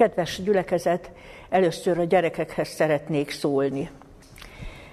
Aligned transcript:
Kedves 0.00 0.42
gyülekezet, 0.42 1.10
először 1.48 1.98
a 1.98 2.04
gyerekekhez 2.04 2.68
szeretnék 2.68 3.30
szólni. 3.30 3.90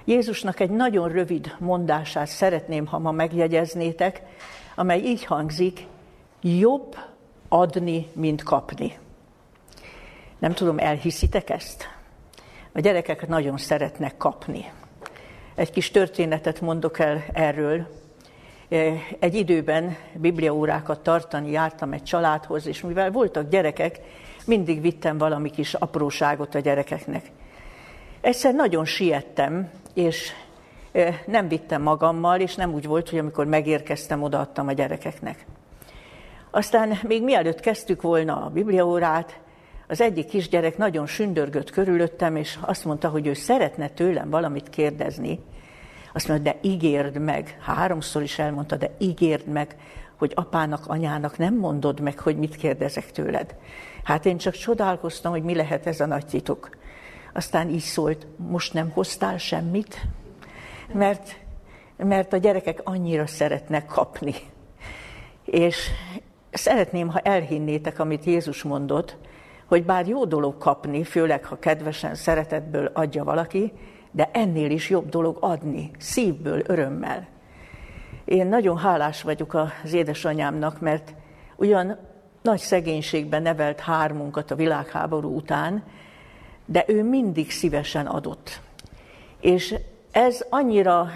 Jézusnak 0.05 0.59
egy 0.59 0.69
nagyon 0.69 1.09
rövid 1.09 1.55
mondását 1.59 2.27
szeretném, 2.27 2.85
ha 2.85 2.99
ma 2.99 3.11
megjegyeznétek, 3.11 4.21
amely 4.75 4.99
így 4.99 5.25
hangzik, 5.25 5.85
jobb 6.41 6.95
adni, 7.47 8.07
mint 8.13 8.43
kapni. 8.43 8.97
Nem 10.39 10.53
tudom, 10.53 10.79
elhiszitek 10.79 11.49
ezt? 11.49 11.87
A 12.71 12.79
gyerekek 12.79 13.27
nagyon 13.27 13.57
szeretnek 13.57 14.17
kapni. 14.17 14.71
Egy 15.55 15.71
kis 15.71 15.91
történetet 15.91 16.61
mondok 16.61 16.99
el 16.99 17.23
erről. 17.33 17.87
Egy 19.19 19.35
időben 19.35 19.97
bibliaórákat 20.13 20.99
tartani 20.99 21.51
jártam 21.51 21.93
egy 21.93 22.03
családhoz, 22.03 22.67
és 22.67 22.81
mivel 22.81 23.11
voltak 23.11 23.49
gyerekek, 23.49 23.99
mindig 24.47 24.81
vittem 24.81 25.17
valami 25.17 25.49
kis 25.49 25.73
apróságot 25.73 26.55
a 26.55 26.59
gyerekeknek. 26.59 27.31
Egyszer 28.21 28.53
nagyon 28.53 28.85
siettem, 28.85 29.69
és 29.93 30.31
nem 31.25 31.47
vittem 31.47 31.81
magammal, 31.81 32.39
és 32.39 32.55
nem 32.55 32.73
úgy 32.73 32.85
volt, 32.85 33.09
hogy 33.09 33.19
amikor 33.19 33.45
megérkeztem, 33.45 34.23
odaadtam 34.23 34.67
a 34.67 34.71
gyerekeknek. 34.71 35.45
Aztán 36.51 36.99
még 37.07 37.23
mielőtt 37.23 37.59
kezdtük 37.59 38.01
volna 38.01 38.45
a 38.45 38.49
bibliaórát, 38.49 39.39
az 39.87 40.01
egyik 40.01 40.25
kisgyerek 40.25 40.77
nagyon 40.77 41.07
sündörgött 41.07 41.69
körülöttem, 41.69 42.35
és 42.35 42.57
azt 42.61 42.85
mondta, 42.85 43.09
hogy 43.09 43.27
ő 43.27 43.33
szeretne 43.33 43.87
tőlem 43.87 44.29
valamit 44.29 44.69
kérdezni. 44.69 45.39
Azt 46.13 46.27
mondta, 46.27 46.51
de 46.51 46.57
ígérd 46.61 47.17
meg, 47.19 47.57
háromszor 47.61 48.21
is 48.21 48.39
elmondta, 48.39 48.75
de 48.75 48.91
ígérd 48.97 49.47
meg, 49.47 49.75
hogy 50.17 50.31
apának, 50.35 50.87
anyának 50.87 51.37
nem 51.37 51.55
mondod 51.55 51.99
meg, 51.99 52.19
hogy 52.19 52.37
mit 52.37 52.55
kérdezek 52.55 53.11
tőled. 53.11 53.55
Hát 54.03 54.25
én 54.25 54.37
csak 54.37 54.53
csodálkoztam, 54.53 55.31
hogy 55.31 55.43
mi 55.43 55.55
lehet 55.55 55.87
ez 55.87 55.99
a 55.99 56.05
nagy 56.05 56.25
titok. 56.25 56.69
Aztán 57.33 57.69
így 57.69 57.79
szólt, 57.79 58.27
most 58.35 58.73
nem 58.73 58.89
hoztál 58.89 59.37
semmit, 59.37 60.01
mert, 60.93 61.39
mert 61.97 62.33
a 62.33 62.37
gyerekek 62.37 62.81
annyira 62.83 63.27
szeretnek 63.27 63.85
kapni. 63.85 64.33
És 65.45 65.89
szeretném, 66.51 67.09
ha 67.09 67.19
elhinnétek, 67.19 67.99
amit 67.99 68.23
Jézus 68.23 68.63
mondott, 68.63 69.17
hogy 69.65 69.85
bár 69.85 70.07
jó 70.07 70.25
dolog 70.25 70.57
kapni, 70.57 71.03
főleg 71.03 71.45
ha 71.45 71.59
kedvesen, 71.59 72.15
szeretetből 72.15 72.91
adja 72.93 73.23
valaki, 73.23 73.73
de 74.11 74.29
ennél 74.33 74.71
is 74.71 74.89
jobb 74.89 75.09
dolog 75.09 75.37
adni, 75.39 75.91
szívből, 75.97 76.61
örömmel. 76.65 77.27
Én 78.27 78.47
nagyon 78.47 78.77
hálás 78.77 79.21
vagyok 79.21 79.53
az 79.83 79.93
édesanyámnak, 79.93 80.79
mert 80.79 81.13
ugyan 81.55 81.97
nagy 82.41 82.59
szegénységben 82.59 83.41
nevelt 83.41 83.79
hármunkat 83.79 84.51
a 84.51 84.55
világháború 84.55 85.35
után, 85.35 85.83
de 86.65 86.83
ő 86.87 87.03
mindig 87.03 87.51
szívesen 87.51 88.05
adott. 88.05 88.61
És 89.41 89.75
ez 90.11 90.45
annyira 90.49 91.09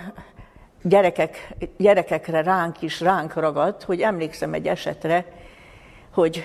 gyerekek, 0.84 1.56
gyerekekre 1.78 2.42
ránk 2.42 2.82
is 2.82 3.02
ránk 3.02 3.34
ragadt, 3.34 3.84
hogy 3.84 4.02
emlékszem 4.02 4.54
egy 4.54 4.68
esetre, 4.68 5.26
hogy 6.14 6.44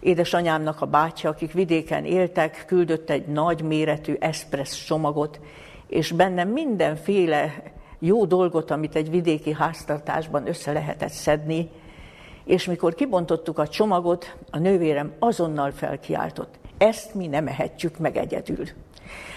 édesanyámnak 0.00 0.80
a 0.80 0.86
bátyja, 0.86 1.30
akik 1.30 1.52
vidéken 1.52 2.04
éltek, 2.04 2.64
küldött 2.66 3.10
egy 3.10 3.26
nagy 3.26 3.62
méretű 3.62 4.16
eszpressz 4.18 4.84
csomagot, 4.84 5.40
és 5.86 6.12
benne 6.12 6.44
mindenféle 6.44 7.62
jó 7.98 8.24
dolgot, 8.24 8.70
amit 8.70 8.96
egy 8.96 9.10
vidéki 9.10 9.52
háztartásban 9.52 10.48
össze 10.48 10.72
lehetett 10.72 11.10
szedni, 11.10 11.70
és 12.44 12.64
mikor 12.64 12.94
kibontottuk 12.94 13.58
a 13.58 13.68
csomagot, 13.68 14.36
a 14.50 14.58
nővérem 14.58 15.12
azonnal 15.18 15.70
felkiáltott, 15.70 16.54
ezt 16.78 17.14
mi 17.14 17.26
nem 17.26 17.46
ehetjük 17.46 17.98
meg 17.98 18.16
egyedül. 18.16 18.64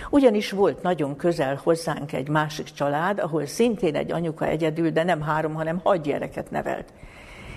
Ugyanis 0.09 0.51
volt 0.51 0.81
nagyon 0.81 1.15
közel 1.15 1.59
hozzánk 1.63 2.13
egy 2.13 2.29
másik 2.29 2.65
család, 2.65 3.19
ahol 3.19 3.45
szintén 3.45 3.95
egy 3.95 4.11
anyuka 4.11 4.45
egyedül, 4.45 4.89
de 4.89 5.03
nem 5.03 5.21
három, 5.21 5.53
hanem 5.53 5.79
hat 5.83 6.01
gyereket 6.01 6.51
nevelt. 6.51 6.93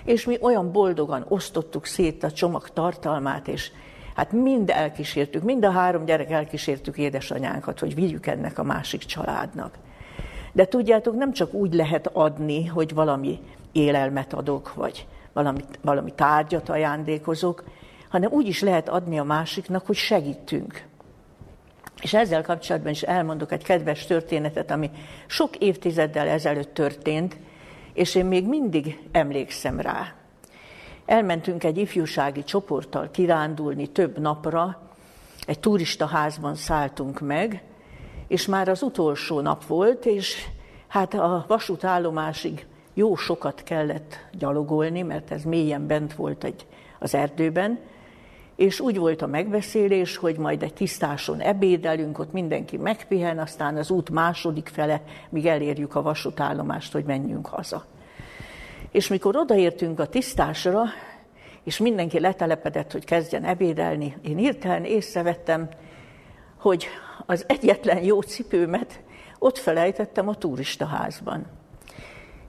És 0.05 0.25
mi 0.25 0.39
olyan 0.41 0.73
boldogan 0.73 1.25
osztottuk 1.29 1.87
szét 1.87 2.23
a 2.25 2.31
csomag 2.31 2.69
tartalmát, 2.69 3.49
és 3.49 3.71
hát 4.15 4.33
mind 4.33 4.71
elkísértük, 4.71 5.43
mind 5.43 5.65
a 5.65 5.71
három 5.71 6.05
gyerek 6.05 6.31
elkísértük 6.31 6.99
édesanyánkat, 6.99 7.79
hogy 7.79 7.95
vigyük 7.95 8.27
ennek 8.27 8.59
a 8.59 8.63
másik 8.63 9.01
családnak. 9.01 9.75
De 10.55 10.65
tudjátok, 10.65 11.15
nem 11.15 11.33
csak 11.33 11.53
úgy 11.53 11.75
lehet 11.75 12.07
adni, 12.13 12.67
hogy 12.67 12.95
valami 12.95 13.39
élelmet 13.73 14.33
adok, 14.33 14.75
vagy 14.75 15.07
valami, 15.33 15.65
valami 15.81 16.13
tárgyat 16.15 16.69
ajándékozok, 16.69 17.65
hanem 18.09 18.33
úgy 18.33 18.47
is 18.47 18.61
lehet 18.61 18.89
adni 18.89 19.19
a 19.19 19.25
másiknak, 19.25 19.87
hogy 19.87 19.97
segítünk. 19.97 20.85
És 22.03 22.15
ezzel 22.15 22.43
kapcsolatban 22.43 22.93
is 22.93 23.03
elmondok 23.03 23.53
egy 23.53 23.65
kedves 23.65 24.07
történetet, 24.07 24.71
ami 24.71 24.91
sok 25.27 25.57
évtizeddel 25.57 26.29
ezelőtt 26.29 26.75
történt, 26.75 27.37
és 27.93 28.15
én 28.15 28.27
még 28.27 28.49
mindig 28.49 29.09
emlékszem 29.13 29.81
rá. 29.81 30.15
Elmentünk 31.07 31.65
egy 31.65 31.79
ifjúsági 31.79 32.45
csoporttal 32.45 33.11
kirándulni 33.11 33.87
több 33.87 34.19
napra, 34.19 34.81
egy 35.47 35.61
turista 35.61 36.07
házban 36.07 36.55
szálltunk 36.55 37.21
meg, 37.21 37.63
és 38.27 38.47
már 38.47 38.69
az 38.69 38.83
utolsó 38.83 39.41
nap 39.41 39.67
volt, 39.67 40.07
és 40.07 40.47
hát 40.89 41.15
a 41.15 41.45
vasútállomásig 41.49 42.67
jó 42.95 43.17
sokat 43.17 43.63
kellett 43.63 44.19
gyalogolni, 44.33 45.03
mert 45.03 45.31
ez 45.31 45.43
mélyen 45.43 45.87
bent 45.87 46.15
volt 46.15 46.45
egy, 46.45 46.67
az 46.99 47.15
erdőben, 47.15 47.79
és 48.57 48.81
úgy 48.81 48.99
volt 48.99 49.23
a 49.23 49.27
megbeszélés, 49.27 50.17
hogy 50.17 50.37
majd 50.37 50.63
egy 50.63 50.75
tisztáson 50.75 51.41
ebédelünk, 51.41 52.19
ott 52.19 52.33
mindenki 52.33 52.77
megpihen, 52.77 53.39
aztán 53.39 53.77
az 53.77 53.91
út 53.91 54.11
második 54.11 54.69
fele, 54.69 55.03
míg 55.29 55.47
elérjük 55.47 55.95
a 55.95 56.03
vasútállomást, 56.03 56.93
hogy 56.93 57.05
menjünk 57.05 57.47
haza. 57.47 57.85
És 58.91 59.09
mikor 59.09 59.37
odaértünk 59.37 60.01
a 60.01 60.07
tisztásra, 60.07 60.83
és 61.65 61.79
mindenki 61.79 62.21
letelepedett, 62.21 62.93
hogy 62.93 63.05
kezdjen 63.05 63.45
ebédelni, 63.45 64.17
én 64.23 64.37
hirtelen 64.37 64.85
észrevettem, 64.85 65.69
hogy 66.59 66.87
az 67.27 67.45
egyetlen 67.49 68.05
jó 68.05 68.21
cipőmet 68.21 69.03
ott 69.39 69.59
felejtettem 69.59 70.29
a 70.29 70.35
turistaházban. 70.35 71.47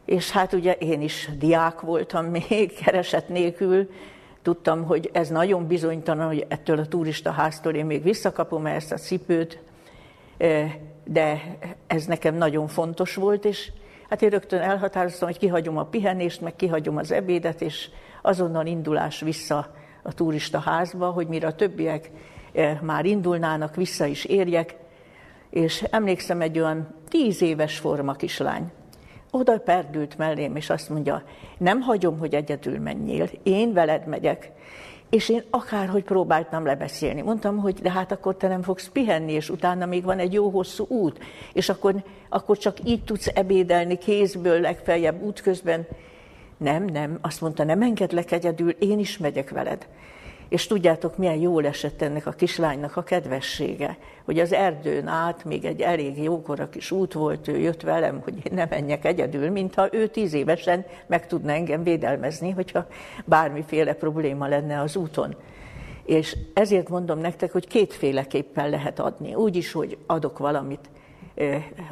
És 0.06 0.32
hát 0.32 0.54
ugye 0.54 0.74
én 0.74 1.02
is 1.02 1.30
diák 1.38 1.82
voltam 1.82 2.26
még, 2.26 2.74
kereset 2.84 3.30
nélkül, 3.30 3.90
tudtam, 4.42 4.84
hogy 4.84 5.10
ez 5.14 5.30
nagyon 5.30 5.68
bizonytalan, 5.68 6.28
hogy 6.28 6.46
ettől 6.48 6.80
a 6.80 6.88
turista 6.88 7.32
háztól 7.32 7.74
én 7.74 7.86
még 7.86 8.04
visszakapom 8.04 8.66
ezt 8.66 8.92
a 8.92 8.98
cipőt, 8.98 9.60
de 11.04 11.58
ez 11.88 12.06
nekem 12.06 12.36
nagyon 12.36 12.68
fontos 12.68 13.16
volt, 13.16 13.46
és 13.46 13.72
hát 14.10 14.22
én 14.22 14.30
rögtön 14.30 14.62
elhatároztam, 14.62 15.28
hogy 15.28 15.38
kihagyom 15.38 15.78
a 15.78 15.86
pihenést, 15.86 16.42
meg 16.42 16.56
kihagyom 16.56 16.98
az 16.98 17.12
ebédet, 17.12 17.62
és 17.62 17.90
azonnal 18.22 18.66
indulás 18.66 19.20
vissza 19.20 19.74
a 20.04 20.14
turista 20.14 20.60
házba, 20.60 21.10
hogy 21.10 21.28
mire 21.28 21.48
a 21.48 21.56
többiek 21.56 22.12
már 22.82 23.06
indulnának, 23.06 23.76
vissza 23.76 24.06
is 24.06 24.26
érjek, 24.26 24.76
és 25.50 25.82
emlékszem 25.82 26.42
egy 26.42 26.60
olyan 26.60 26.88
tíz 27.10 27.42
éves 27.42 27.78
forma 27.78 28.14
kislány, 28.14 28.72
oda 29.32 29.60
perdült 29.60 30.18
mellém, 30.18 30.56
és 30.56 30.70
azt 30.70 30.90
mondja, 30.90 31.24
nem 31.58 31.82
hagyom, 31.82 32.20
hogy 32.20 32.36
egyedül 32.36 32.80
menjél, 32.80 33.30
én 33.44 33.74
veled 33.74 34.08
megyek. 34.08 34.52
És 35.10 35.30
én 35.30 35.44
akárhogy 35.50 36.04
próbáltam 36.04 36.66
lebeszélni. 36.66 37.22
Mondtam, 37.22 37.58
hogy 37.58 37.74
de 37.74 37.92
hát 37.92 38.12
akkor 38.12 38.36
te 38.36 38.48
nem 38.48 38.62
fogsz 38.62 38.88
pihenni, 38.88 39.32
és 39.32 39.50
utána 39.50 39.86
még 39.86 40.04
van 40.04 40.20
egy 40.20 40.34
jó 40.34 40.50
hosszú 40.50 40.86
út, 40.88 41.24
és 41.54 41.70
akkor, 41.70 42.04
akkor 42.30 42.58
csak 42.58 42.78
így 42.84 43.04
tudsz 43.04 43.32
ebédelni 43.34 43.98
kézből 43.98 44.60
legfeljebb 44.60 45.22
útközben. 45.22 45.88
Nem, 46.58 46.86
nem, 46.86 47.18
azt 47.22 47.42
mondta, 47.42 47.64
nem 47.64 47.82
engedlek 47.82 48.32
egyedül, 48.32 48.70
én 48.70 49.00
is 49.00 49.18
megyek 49.18 49.50
veled. 49.50 49.88
És 50.50 50.68
tudjátok, 50.68 51.18
milyen 51.18 51.36
jól 51.36 51.66
esett 51.66 52.02
ennek 52.02 52.26
a 52.26 52.32
kislánynak 52.32 52.98
a 52.98 53.04
kedvessége, 53.04 53.98
hogy 54.26 54.40
az 54.40 54.54
erdőn 54.54 55.08
át 55.08 55.44
még 55.44 55.66
egy 55.66 55.82
elég 55.82 56.24
jókora 56.24 56.70
kis 56.70 56.92
út 56.92 57.14
volt, 57.14 57.48
ő 57.48 57.58
jött 57.58 57.82
velem, 57.82 58.22
hogy 58.24 58.36
én 58.36 58.54
ne 58.54 58.66
menjek 58.70 59.06
egyedül, 59.06 59.50
mintha 59.50 59.88
ő 59.92 60.08
tíz 60.08 60.34
évesen 60.34 60.86
meg 61.08 61.28
tudna 61.28 61.52
engem 61.52 61.84
védelmezni, 61.84 62.52
hogyha 62.52 62.88
bármiféle 63.26 63.94
probléma 63.94 64.48
lenne 64.48 64.80
az 64.80 64.96
úton. 64.96 65.36
És 66.06 66.38
ezért 66.54 66.90
mondom 66.90 67.20
nektek, 67.20 67.52
hogy 67.52 67.68
kétféleképpen 67.68 68.70
lehet 68.70 69.00
adni. 69.00 69.34
Úgy 69.34 69.56
is, 69.56 69.72
hogy 69.72 69.98
adok 70.06 70.38
valamit 70.38 70.90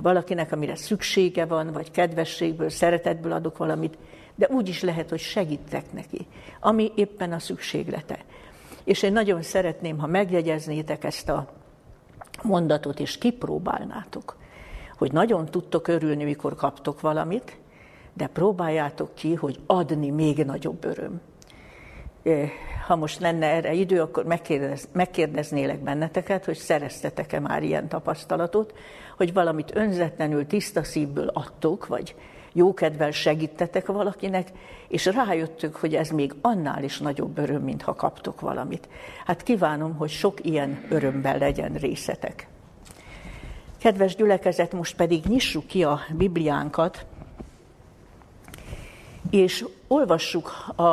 valakinek, 0.02 0.52
amire 0.52 0.76
szüksége 0.76 1.46
van, 1.46 1.72
vagy 1.72 1.92
kedvességből, 1.92 2.70
szeretetből 2.70 3.32
adok 3.32 3.58
valamit, 3.58 3.98
de 4.36 4.48
úgy 4.52 4.70
is 4.70 4.82
lehet, 4.82 5.10
hogy 5.10 5.20
segítek 5.20 5.94
neki, 5.94 6.28
ami 6.60 6.92
éppen 6.96 7.32
a 7.32 7.40
szükséglete. 7.40 8.18
És 8.84 9.04
én 9.04 9.14
nagyon 9.14 9.42
szeretném, 9.42 9.98
ha 9.98 10.08
megjegyeznétek 10.08 11.04
ezt 11.04 11.30
a 11.30 11.48
mondatot, 12.42 13.00
és 13.00 13.18
kipróbálnátok, 13.18 14.38
hogy 14.98 15.12
nagyon 15.12 15.46
tudtok 15.46 15.88
örülni, 15.88 16.24
mikor 16.24 16.56
kaptok 16.56 17.02
valamit, 17.02 17.58
de 18.14 18.28
próbáljátok 18.28 19.16
ki, 19.16 19.34
hogy 19.34 19.60
adni 19.66 20.10
még 20.10 20.46
nagyobb 20.46 20.86
öröm. 20.86 21.22
ha 22.88 22.96
most 22.96 23.20
lenne 23.20 23.46
erre 23.46 23.74
idő, 23.74 24.02
akkor 24.02 24.26
megkérdez, 24.26 24.88
megkérdeznélek 24.92 25.80
benneteket, 25.80 26.46
hogy 26.46 26.58
szereztetek-e 26.58 27.40
már 27.40 27.64
ilyen 27.64 27.88
tapasztalatot, 27.88 28.74
hogy 29.18 29.34
valamit 29.34 29.76
önzetlenül, 29.76 30.48
tiszta 30.48 30.84
szívből 30.84 31.28
adtok, 31.28 31.88
vagy 31.88 32.16
jókedvel 32.54 33.12
segítettek 33.12 33.86
valakinek, 33.86 34.52
és 34.88 35.06
rájöttök, 35.06 35.76
hogy 35.76 35.96
ez 35.96 36.10
még 36.10 36.34
annál 36.42 36.84
is 36.84 37.00
nagyobb 37.00 37.38
öröm, 37.38 37.62
mint 37.62 37.82
ha 37.82 37.96
kaptok 37.96 38.42
valamit. 38.42 38.88
Hát 39.26 39.44
kívánom, 39.44 39.96
hogy 39.96 40.10
sok 40.10 40.46
ilyen 40.46 40.86
örömben 40.90 41.38
legyen 41.38 41.74
részetek. 41.74 42.48
Kedves 43.78 44.16
gyülekezet, 44.16 44.74
most 44.74 44.96
pedig 44.96 45.26
nyissuk 45.26 45.68
ki 45.68 45.84
a 45.84 46.00
Bibliánkat, 46.18 47.06
és 49.30 49.66
olvassuk 49.88 50.52
a, 50.76 50.84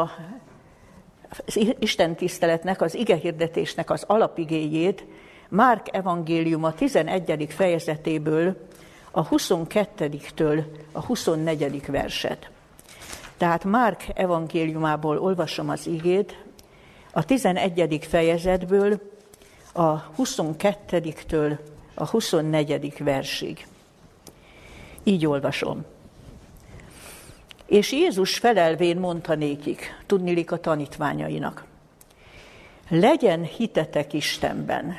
az 1.47 1.69
Isten 1.79 2.15
tiszteletnek, 2.15 2.81
az 2.81 2.95
igehirdetésnek 2.95 3.91
az 3.91 4.05
alapigéjét, 4.07 5.05
Márk 5.51 5.87
evangéliuma 5.97 6.73
11. 6.73 7.47
fejezetéből, 7.49 8.57
a 9.11 9.29
22-től 9.29 10.65
a 10.93 11.01
24. 11.01 11.87
verset. 11.87 12.51
Tehát 13.37 13.65
Márk 13.65 14.05
evangéliumából 14.15 15.19
olvasom 15.19 15.69
az 15.69 15.87
igét, 15.87 16.45
a 17.13 17.25
11. 17.25 18.07
fejezetből 18.09 19.01
a 19.73 20.11
22-től 20.11 21.59
a 21.95 22.09
24. 22.09 22.95
versig. 22.99 23.67
Így 25.03 25.27
olvasom. 25.27 25.85
És 27.67 27.93
Jézus 27.93 28.39
felelvén 28.39 28.97
mondta 28.97 29.35
nékik, 29.35 30.03
tudnilik 30.07 30.53
a 30.53 30.61
tanítványainak, 30.61 31.65
legyen 32.89 33.43
hitetek 33.43 34.13
Istenben, 34.13 34.95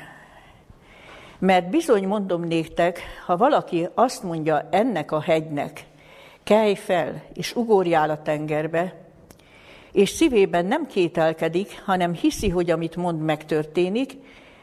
mert 1.42 1.70
bizony 1.70 2.08
mondom 2.08 2.44
néktek, 2.44 3.00
ha 3.26 3.38
valaki 3.38 3.88
azt 3.94 4.24
mondja 4.24 4.68
ennek 4.72 5.12
a 5.12 5.22
hegynek, 5.22 5.86
kelj 6.44 6.76
fel, 6.76 7.24
és 7.34 7.56
ugorjál 7.56 8.10
a 8.10 8.22
tengerbe, 8.22 8.96
és 9.92 10.10
szívében 10.10 10.66
nem 10.66 10.88
kételkedik, 10.88 11.82
hanem 11.86 12.14
hiszi, 12.14 12.50
hogy 12.50 12.72
amit 12.72 12.96
mond 12.96 13.22
megtörténik, 13.22 14.14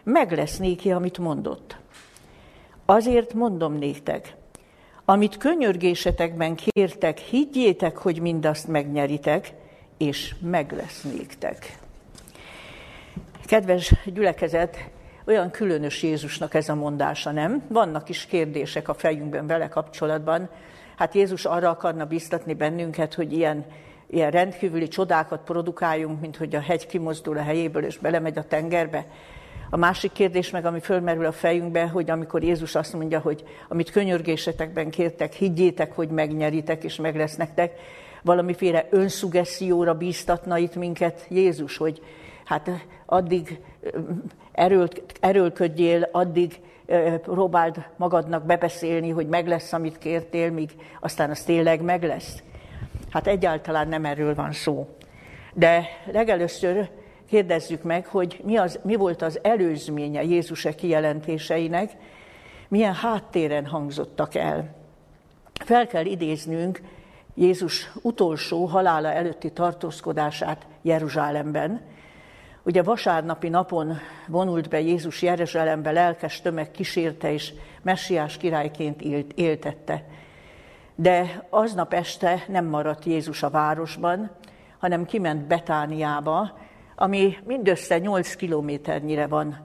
meg 0.05 0.33
lesz 0.33 0.57
néki, 0.59 0.93
amit 0.93 1.19
mondott. 1.19 1.77
Azért 2.85 3.35
mondom 3.35 3.75
néktek, 3.75 4.35
amit 5.05 5.37
könyörgésetekben 5.37 6.55
kértek, 6.55 7.19
higgyétek, 7.19 7.97
hogy 7.97 8.21
mindazt 8.21 8.69
megnyeritek, 8.69 9.53
és 9.97 10.35
meg 10.41 10.73
lesz 10.73 11.03
néktek. 11.03 11.79
Kedves 13.45 13.95
gyülekezet, 14.05 14.77
olyan 15.29 15.51
különös 15.51 16.03
Jézusnak 16.03 16.55
ez 16.55 16.69
a 16.69 16.75
mondása, 16.75 17.31
nem? 17.31 17.63
Vannak 17.69 18.09
is 18.09 18.27
kérdések 18.27 18.89
a 18.89 18.95
fejünkben 18.95 19.47
vele 19.47 19.69
kapcsolatban. 19.69 20.49
Hát 20.97 21.15
Jézus 21.15 21.45
arra 21.45 21.71
akarna 21.71 22.05
biztatni 22.05 22.55
bennünket, 22.55 23.15
hogy 23.15 23.33
ilyen, 23.33 23.65
ilyen 24.07 24.31
rendkívüli 24.31 24.89
csodákat 24.89 25.41
produkáljunk, 25.45 26.21
mint 26.21 26.37
hogy 26.37 26.55
a 26.55 26.61
hegy 26.61 26.87
kimozdul 26.87 27.39
a 27.39 27.43
helyéből 27.43 27.85
és 27.85 27.99
belemegy 27.99 28.39
a 28.39 28.45
tengerbe. 28.45 29.07
A 29.71 29.77
másik 29.77 30.13
kérdés 30.13 30.51
meg, 30.51 30.67
ami 30.67 30.81
fölmerül 30.81 31.27
a 31.27 31.33
fejünkbe, 31.33 31.89
hogy 31.89 32.11
amikor 32.11 32.43
Jézus 32.43 32.75
azt 32.75 32.93
mondja, 32.93 33.19
hogy 33.19 33.45
amit 33.69 33.91
könyörgésetekben 33.91 34.91
kértek, 34.91 35.33
higgyétek, 35.33 35.93
hogy 35.93 36.09
megnyeritek 36.09 36.85
és 36.85 36.97
meg 36.97 37.17
lesz 37.17 37.37
nektek, 37.37 37.73
valamiféle 38.23 38.87
önszugesszióra 38.91 39.95
bíztatna 39.95 40.59
itt 40.59 40.75
minket 40.75 41.27
Jézus, 41.29 41.77
hogy 41.77 42.03
hát 42.45 42.71
addig 43.07 43.61
eről, 44.59 44.89
erőlködjél, 45.21 46.09
addig 46.13 46.61
próbáld 47.23 47.85
magadnak 47.97 48.45
bebeszélni, 48.45 49.11
hogy 49.11 49.27
meg 49.27 49.49
lesz, 49.49 49.73
amit 49.73 49.99
kértél, 49.99 50.51
míg 50.51 50.71
aztán 51.01 51.31
az 51.31 51.43
tényleg 51.43 51.81
meg 51.81 52.03
lesz. 52.03 52.43
Hát 53.11 53.27
egyáltalán 53.27 53.89
nem 53.89 54.05
erről 54.05 54.35
van 54.35 54.53
szó. 54.53 54.89
De 55.55 55.87
legelőször 56.13 56.89
kérdezzük 57.29 57.83
meg, 57.83 58.07
hogy 58.07 58.41
mi, 58.45 58.57
az, 58.57 58.79
mi 58.83 58.97
volt 58.97 59.23
az 59.23 59.39
előzménye 59.43 60.23
Jézus-e 60.23 60.75
kijelentéseinek, 60.75 61.93
milyen 62.69 62.95
háttéren 62.95 63.67
hangzottak 63.67 64.35
el. 64.35 64.75
Fel 65.65 65.87
kell 65.87 66.05
idéznünk 66.05 66.81
Jézus 67.35 67.93
utolsó 68.03 68.65
halála 68.65 69.13
előtti 69.13 69.53
tartózkodását 69.53 70.67
Jeruzsálemben, 70.83 71.81
Ugye 72.69 72.83
vasárnapi 72.83 73.49
napon 73.49 73.99
vonult 74.27 74.69
be 74.69 74.81
Jézus 74.81 75.23
Jeruzsálembe, 75.23 75.91
lelkes 75.91 76.41
tömeg 76.41 76.71
kísérte 76.71 77.33
és 77.33 77.53
messiás 77.83 78.37
királyként 78.37 79.03
élt, 79.03 79.33
éltette. 79.33 80.05
De 80.95 81.47
aznap 81.51 81.93
este 81.93 82.45
nem 82.49 82.65
maradt 82.65 83.05
Jézus 83.05 83.43
a 83.43 83.51
városban, 83.51 84.31
hanem 84.79 85.05
kiment 85.05 85.47
Betániába, 85.47 86.59
ami 86.97 87.37
mindössze 87.45 87.99
8 87.99 88.35
kilométernyire 88.35 89.27
van 89.27 89.65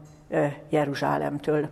Jeruzsálemtől. 0.70 1.70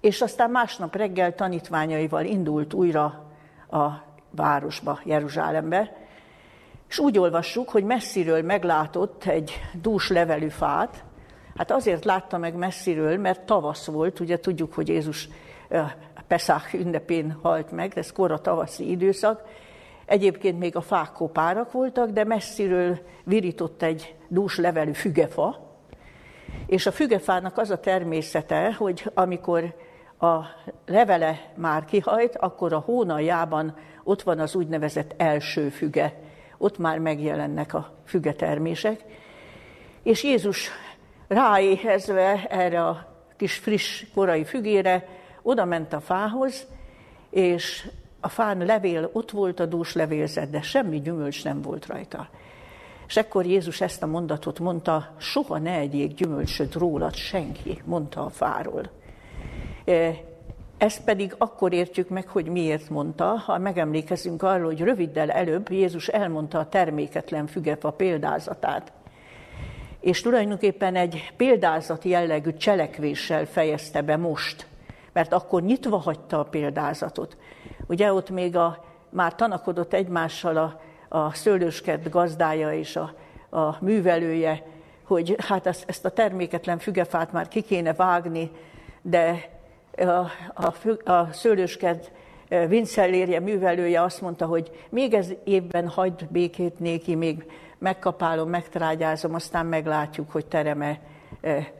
És 0.00 0.20
aztán 0.20 0.50
másnap 0.50 0.96
reggel 0.96 1.34
tanítványaival 1.34 2.24
indult 2.24 2.72
újra 2.74 3.04
a 3.70 3.88
városba, 4.30 5.00
Jeruzsálembe, 5.04 6.03
és 6.88 6.98
úgy 6.98 7.18
olvassuk, 7.18 7.68
hogy 7.68 7.84
messziről 7.84 8.42
meglátott 8.42 9.24
egy 9.24 9.60
dús 9.82 10.10
levelű 10.10 10.48
fát, 10.48 11.04
hát 11.56 11.70
azért 11.70 12.04
látta 12.04 12.38
meg 12.38 12.54
messziről, 12.54 13.18
mert 13.18 13.46
tavasz 13.46 13.86
volt, 13.86 14.20
ugye 14.20 14.40
tudjuk, 14.40 14.74
hogy 14.74 14.88
Jézus 14.88 15.28
Pesach 16.26 16.74
ünnepén 16.74 17.38
halt 17.42 17.70
meg, 17.70 17.98
ez 17.98 18.12
kora 18.12 18.38
tavaszi 18.38 18.90
időszak, 18.90 19.42
Egyébként 20.06 20.58
még 20.58 20.76
a 20.76 20.80
fák 20.80 21.12
kopárak 21.12 21.72
voltak, 21.72 22.10
de 22.10 22.24
messziről 22.24 22.98
virított 23.24 23.82
egy 23.82 24.14
dús 24.28 24.58
levelű 24.58 24.92
fügefa, 24.92 25.76
és 26.66 26.86
a 26.86 26.92
fügefának 26.92 27.58
az 27.58 27.70
a 27.70 27.80
természete, 27.80 28.74
hogy 28.74 29.10
amikor 29.14 29.74
a 30.18 30.40
levele 30.86 31.52
már 31.56 31.84
kihajt, 31.84 32.36
akkor 32.36 32.72
a 32.72 32.78
hónaljában 32.78 33.76
ott 34.04 34.22
van 34.22 34.38
az 34.38 34.54
úgynevezett 34.54 35.14
első 35.16 35.68
füge, 35.68 36.20
ott 36.58 36.78
már 36.78 36.98
megjelennek 36.98 37.74
a 37.74 37.94
fügetermések. 38.04 39.04
És 40.02 40.24
Jézus 40.24 40.70
ráéhezve 41.28 42.46
erre 42.48 42.86
a 42.86 43.14
kis 43.36 43.54
friss 43.54 44.04
korai 44.14 44.44
fügére, 44.44 45.08
oda 45.42 45.64
ment 45.64 45.92
a 45.92 46.00
fához, 46.00 46.66
és 47.30 47.88
a 48.20 48.28
fán 48.28 48.58
levél 48.58 49.10
ott 49.12 49.30
volt, 49.30 49.60
a 49.60 49.66
dús 49.66 49.92
levélzet, 49.92 50.50
de 50.50 50.62
semmi 50.62 51.00
gyümölcs 51.00 51.44
nem 51.44 51.62
volt 51.62 51.86
rajta. 51.86 52.28
És 53.06 53.16
ekkor 53.16 53.46
Jézus 53.46 53.80
ezt 53.80 54.02
a 54.02 54.06
mondatot 54.06 54.58
mondta, 54.58 55.14
soha 55.18 55.58
ne 55.58 55.78
egyék 55.78 56.14
gyümölcsöt 56.14 56.74
rólad 56.74 57.14
senki, 57.14 57.82
mondta 57.84 58.24
a 58.24 58.30
fáról. 58.30 58.90
Ezt 60.78 61.04
pedig 61.04 61.34
akkor 61.38 61.72
értjük 61.72 62.08
meg, 62.08 62.28
hogy 62.28 62.46
miért 62.46 62.88
mondta, 62.88 63.24
ha 63.24 63.58
megemlékezünk 63.58 64.42
arról, 64.42 64.66
hogy 64.66 64.80
röviddel 64.80 65.30
előbb 65.30 65.70
Jézus 65.70 66.08
elmondta 66.08 66.58
a 66.58 66.68
terméketlen 66.68 67.46
fügefa 67.46 67.90
példázatát. 67.90 68.92
És 70.00 70.20
tulajdonképpen 70.20 70.96
egy 70.96 71.32
példázat 71.36 72.04
jellegű 72.04 72.52
cselekvéssel 72.52 73.46
fejezte 73.46 74.02
be 74.02 74.16
most, 74.16 74.66
mert 75.12 75.32
akkor 75.32 75.62
nyitva 75.62 75.96
hagyta 75.96 76.38
a 76.38 76.44
példázatot. 76.44 77.36
Ugye 77.86 78.12
ott 78.12 78.30
még 78.30 78.56
a, 78.56 78.84
már 79.10 79.34
tanakodott 79.34 79.92
egymással 79.92 80.56
a, 80.56 80.80
a 81.18 81.34
szőlőskert 81.34 82.10
gazdája 82.10 82.72
és 82.72 82.96
a, 82.96 83.14
a 83.56 83.76
művelője, 83.80 84.66
hogy 85.04 85.34
hát 85.38 85.66
ezt, 85.66 85.84
ezt 85.86 86.04
a 86.04 86.10
terméketlen 86.10 86.78
fügefát 86.78 87.32
már 87.32 87.48
ki 87.48 87.62
kéne 87.62 87.92
vágni, 87.92 88.50
de 89.02 89.52
a, 89.96 90.30
a, 90.54 91.10
a 91.10 91.32
szőlőskert 91.32 92.12
e, 92.48 92.66
Vincellérje 92.66 93.40
művelője 93.40 94.02
azt 94.02 94.20
mondta, 94.20 94.46
hogy 94.46 94.86
még 94.88 95.14
ez 95.14 95.32
évben 95.44 95.88
hagyd 95.88 96.26
békét 96.30 96.78
néki, 96.78 97.14
még 97.14 97.50
megkapálom, 97.78 98.48
megtrágyázom, 98.48 99.34
aztán 99.34 99.66
meglátjuk, 99.66 100.30
hogy 100.30 100.46
tereme. 100.46 101.00
E, 101.40 101.72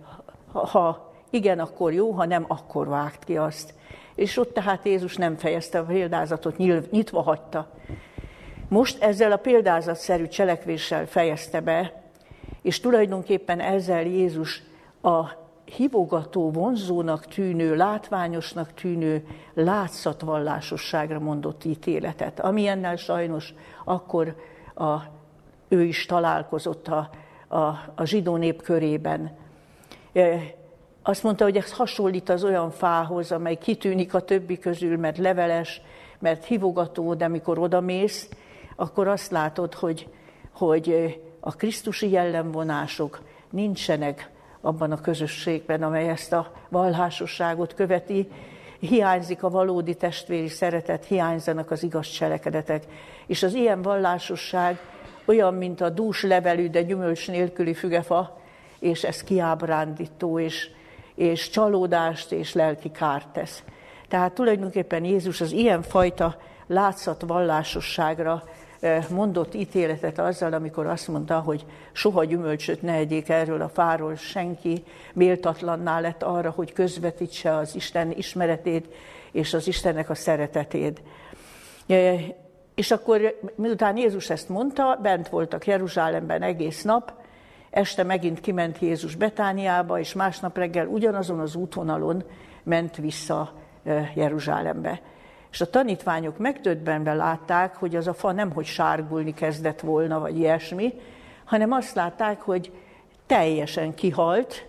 ha 0.52 1.12
igen, 1.30 1.58
akkor 1.58 1.92
jó, 1.92 2.10
ha 2.10 2.24
nem, 2.24 2.44
akkor 2.48 2.88
vágt 2.88 3.24
ki 3.24 3.36
azt. 3.36 3.74
És 4.14 4.36
ott 4.36 4.54
tehát 4.54 4.84
Jézus 4.84 5.16
nem 5.16 5.36
fejezte 5.36 5.78
a 5.78 5.84
példázatot, 5.84 6.56
nyitva 6.90 7.22
hagyta. 7.22 7.70
Most 8.68 9.02
ezzel 9.02 9.32
a 9.32 9.36
példázatszerű 9.36 10.26
cselekvéssel 10.26 11.06
fejezte 11.06 11.60
be, 11.60 12.02
és 12.62 12.80
tulajdonképpen 12.80 13.60
ezzel 13.60 14.02
Jézus 14.02 14.62
a 15.02 15.43
hívogató, 15.64 16.50
vonzónak 16.50 17.26
tűnő, 17.26 17.76
látványosnak 17.76 18.74
tűnő 18.74 19.26
látszatvallásosságra 19.54 21.18
mondott 21.18 21.64
ítéletet, 21.64 22.40
ennél 22.40 22.96
sajnos 22.96 23.54
akkor 23.84 24.36
a 24.74 24.96
ő 25.68 25.82
is 25.82 26.06
találkozott 26.06 26.88
a, 26.88 27.10
a, 27.48 27.58
a 27.94 28.04
zsidó 28.04 28.36
nép 28.36 28.62
körében. 28.62 29.36
Azt 31.02 31.22
mondta, 31.22 31.44
hogy 31.44 31.56
ez 31.56 31.72
hasonlít 31.72 32.28
az 32.28 32.44
olyan 32.44 32.70
fához, 32.70 33.32
amely 33.32 33.58
kitűnik 33.58 34.14
a 34.14 34.20
többi 34.20 34.58
közül, 34.58 34.96
mert 34.96 35.18
leveles, 35.18 35.80
mert 36.18 36.44
hívogató, 36.44 37.14
de 37.14 37.24
amikor 37.24 37.58
odamész, 37.58 38.28
akkor 38.76 39.08
azt 39.08 39.30
látod, 39.30 39.74
hogy, 39.74 40.08
hogy 40.52 41.18
a 41.40 41.54
krisztusi 41.54 42.10
jellemvonások 42.10 43.20
nincsenek 43.50 44.30
abban 44.64 44.92
a 44.92 45.00
közösségben, 45.00 45.82
amely 45.82 46.08
ezt 46.08 46.32
a 46.32 46.52
valhásosságot 46.68 47.74
követi, 47.74 48.28
hiányzik 48.80 49.42
a 49.42 49.50
valódi 49.50 49.94
testvéri 49.94 50.48
szeretet, 50.48 51.04
hiányzanak 51.04 51.70
az 51.70 51.82
igaz 51.82 52.08
cselekedetek. 52.08 52.84
És 53.26 53.42
az 53.42 53.54
ilyen 53.54 53.82
vallásosság 53.82 54.78
olyan, 55.24 55.54
mint 55.54 55.80
a 55.80 55.90
dús 55.90 56.22
levelű, 56.22 56.68
de 56.68 56.82
gyümölcs 56.82 57.28
nélküli 57.28 57.74
fügefa, 57.74 58.40
és 58.78 59.04
ez 59.04 59.22
kiábrándító, 59.22 60.38
és, 60.38 60.70
és 61.14 61.50
csalódást 61.50 62.32
és 62.32 62.52
lelki 62.52 62.90
kárt 62.90 63.28
tesz. 63.28 63.62
Tehát 64.08 64.32
tulajdonképpen 64.32 65.04
Jézus 65.04 65.40
az 65.40 65.52
ilyen 65.52 65.82
fajta 65.82 66.36
látszat 66.66 67.22
vallásosságra 67.26 68.42
mondott 69.10 69.54
ítéletet 69.54 70.18
azzal, 70.18 70.52
amikor 70.52 70.86
azt 70.86 71.08
mondta, 71.08 71.40
hogy 71.40 71.64
soha 71.92 72.24
gyümölcsöt 72.24 72.82
ne 72.82 72.92
egyék 72.92 73.28
erről 73.28 73.60
a 73.62 73.68
fáról 73.68 74.14
senki, 74.14 74.84
méltatlanná 75.14 76.00
lett 76.00 76.22
arra, 76.22 76.50
hogy 76.50 76.72
közvetítse 76.72 77.56
az 77.56 77.74
Isten 77.74 78.10
ismeretét 78.10 78.94
és 79.32 79.54
az 79.54 79.66
Istennek 79.66 80.10
a 80.10 80.14
szeretetét. 80.14 81.02
És 82.74 82.90
akkor, 82.90 83.38
miután 83.54 83.96
Jézus 83.96 84.30
ezt 84.30 84.48
mondta, 84.48 84.98
bent 85.02 85.28
voltak 85.28 85.66
Jeruzsálemben 85.66 86.42
egész 86.42 86.82
nap, 86.82 87.12
este 87.70 88.02
megint 88.02 88.40
kiment 88.40 88.78
Jézus 88.78 89.14
Betániába, 89.14 89.98
és 89.98 90.12
másnap 90.12 90.56
reggel 90.56 90.86
ugyanazon 90.86 91.40
az 91.40 91.54
útvonalon 91.54 92.24
ment 92.62 92.96
vissza 92.96 93.52
Jeruzsálembe. 94.14 95.00
És 95.54 95.60
a 95.60 95.70
tanítványok 95.70 96.38
megdöbbenve 96.38 97.14
látták, 97.14 97.76
hogy 97.76 97.96
az 97.96 98.06
a 98.06 98.14
fa 98.14 98.32
nem 98.32 98.52
hogy 98.52 98.64
sárgulni 98.64 99.34
kezdett 99.34 99.80
volna, 99.80 100.20
vagy 100.20 100.38
ilyesmi, 100.38 100.94
hanem 101.44 101.72
azt 101.72 101.94
látták, 101.94 102.40
hogy 102.40 102.72
teljesen 103.26 103.94
kihalt, 103.94 104.66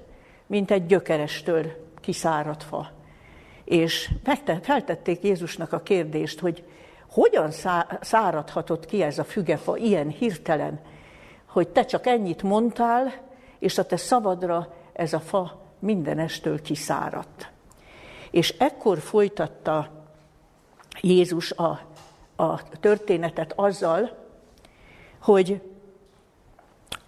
mint 0.47 0.71
egy 0.71 0.85
gyökerestől 0.85 1.65
kiszáradt 2.01 2.63
fa. 2.63 2.91
És 3.63 4.09
feltették 4.61 5.23
Jézusnak 5.23 5.73
a 5.73 5.81
kérdést, 5.81 6.39
hogy 6.39 6.63
hogyan 7.09 7.51
száradhatott 8.01 8.85
ki 8.85 9.01
ez 9.01 9.19
a 9.19 9.23
fügefa 9.23 9.77
ilyen 9.77 10.07
hirtelen, 10.07 10.79
hogy 11.45 11.67
te 11.67 11.85
csak 11.85 12.07
ennyit 12.07 12.43
mondtál, 12.43 13.13
és 13.59 13.77
a 13.77 13.85
te 13.85 13.97
szavadra 13.97 14.73
ez 14.93 15.13
a 15.13 15.19
fa 15.19 15.61
mindenestől 15.79 16.61
kiszáradt. 16.61 17.51
És 18.31 18.55
ekkor 18.57 18.97
folytatta 18.97 20.03
Jézus 21.05 21.51
a, 21.51 21.81
a 22.35 22.69
történetet 22.79 23.53
azzal, 23.55 24.17
hogy 25.19 25.61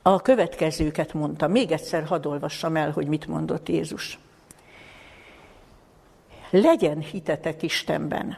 a 0.01 0.21
következőket 0.21 1.13
mondta. 1.13 1.47
Még 1.47 1.71
egyszer 1.71 2.03
hadd 2.03 2.27
olvassam 2.27 2.75
el, 2.75 2.91
hogy 2.91 3.07
mit 3.07 3.27
mondott 3.27 3.69
Jézus. 3.69 4.19
Legyen 6.49 6.99
hitetek 6.99 7.63
Istenben, 7.63 8.37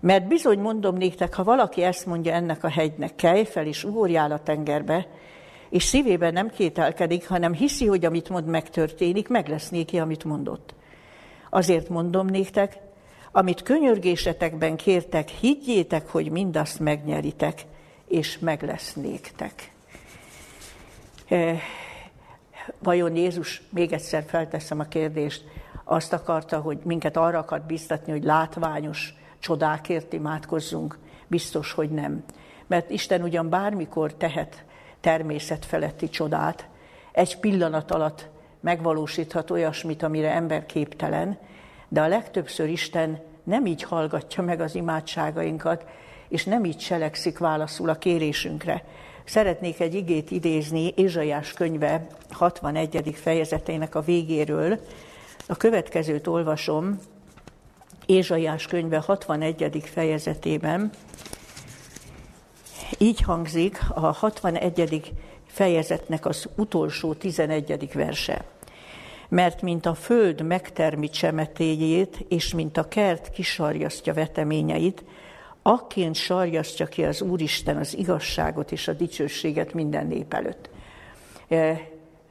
mert 0.00 0.28
bizony 0.28 0.58
mondom 0.58 0.96
néktek, 0.96 1.34
ha 1.34 1.44
valaki 1.44 1.82
ezt 1.82 2.06
mondja 2.06 2.32
ennek 2.32 2.64
a 2.64 2.68
hegynek, 2.68 3.16
kelj 3.16 3.44
fel 3.44 3.66
és 3.66 3.84
ugorjál 3.84 4.32
a 4.32 4.42
tengerbe, 4.42 5.06
és 5.68 5.82
szívében 5.82 6.32
nem 6.32 6.50
kételkedik, 6.50 7.28
hanem 7.28 7.52
hiszi, 7.52 7.86
hogy 7.86 8.04
amit 8.04 8.28
mond 8.28 8.46
megtörténik, 8.46 9.28
meg 9.28 9.48
lesz 9.48 9.68
néki, 9.68 9.98
amit 9.98 10.24
mondott. 10.24 10.74
Azért 11.50 11.88
mondom 11.88 12.26
néktek, 12.26 12.85
amit 13.36 13.62
könyörgésetekben 13.62 14.76
kértek, 14.76 15.28
higgyétek, 15.28 16.08
hogy 16.08 16.30
mindazt 16.30 16.80
megnyeritek, 16.80 17.64
és 18.08 18.38
meg 18.38 18.62
lesz 18.62 18.94
néktek. 18.94 19.72
E, 21.28 21.58
vajon 22.78 23.16
Jézus, 23.16 23.62
még 23.70 23.92
egyszer 23.92 24.24
felteszem 24.26 24.80
a 24.80 24.84
kérdést, 24.84 25.44
azt 25.84 26.12
akarta, 26.12 26.60
hogy 26.60 26.78
minket 26.84 27.16
arra 27.16 27.38
akart 27.38 27.66
biztatni, 27.66 28.12
hogy 28.12 28.24
látványos 28.24 29.14
csodákért 29.38 30.12
imádkozzunk? 30.12 30.98
Biztos, 31.26 31.72
hogy 31.72 31.90
nem. 31.90 32.24
Mert 32.66 32.90
Isten 32.90 33.22
ugyan 33.22 33.48
bármikor 33.48 34.14
tehet 34.14 34.64
természet 35.00 35.64
feletti 35.64 36.08
csodát, 36.08 36.68
egy 37.12 37.40
pillanat 37.40 37.90
alatt 37.90 38.28
megvalósíthat 38.60 39.50
olyasmit, 39.50 40.02
amire 40.02 40.30
ember 40.32 40.66
képtelen, 40.66 41.38
de 41.88 42.00
a 42.00 42.08
legtöbbször 42.08 42.68
Isten 42.68 43.20
nem 43.44 43.66
így 43.66 43.82
hallgatja 43.82 44.42
meg 44.42 44.60
az 44.60 44.74
imádságainkat, 44.74 45.84
és 46.28 46.44
nem 46.44 46.64
így 46.64 46.76
cselekszik 46.76 47.38
válaszul 47.38 47.88
a 47.88 47.98
kérésünkre. 47.98 48.84
Szeretnék 49.24 49.80
egy 49.80 49.94
igét 49.94 50.30
idézni 50.30 50.92
Ézsaiás 50.96 51.52
könyve 51.52 52.06
61. 52.30 53.14
fejezetének 53.14 53.94
a 53.94 54.00
végéről. 54.00 54.80
A 55.46 55.56
következőt 55.56 56.26
olvasom, 56.26 56.98
Ézsaiás 58.06 58.66
könyve 58.66 58.98
61. 58.98 59.82
fejezetében. 59.84 60.90
Így 62.98 63.20
hangzik 63.20 63.78
a 63.94 64.00
61. 64.00 65.12
fejezetnek 65.46 66.26
az 66.26 66.48
utolsó 66.56 67.14
11. 67.14 67.92
verse 67.92 68.44
mert 69.28 69.62
mint 69.62 69.86
a 69.86 69.94
föld 69.94 70.42
megtermi 70.42 71.08
csemetéjét, 71.08 72.24
és 72.28 72.54
mint 72.54 72.76
a 72.76 72.88
kert 72.88 73.30
kisarjasztja 73.30 74.14
veteményeit, 74.14 75.04
akként 75.62 76.14
sarjasztja 76.14 76.86
ki 76.86 77.04
az 77.04 77.22
Úristen 77.22 77.76
az 77.76 77.96
igazságot 77.96 78.72
és 78.72 78.88
a 78.88 78.92
dicsőséget 78.92 79.74
minden 79.74 80.06
nép 80.06 80.34
előtt. 80.34 80.70
E, 81.48 81.80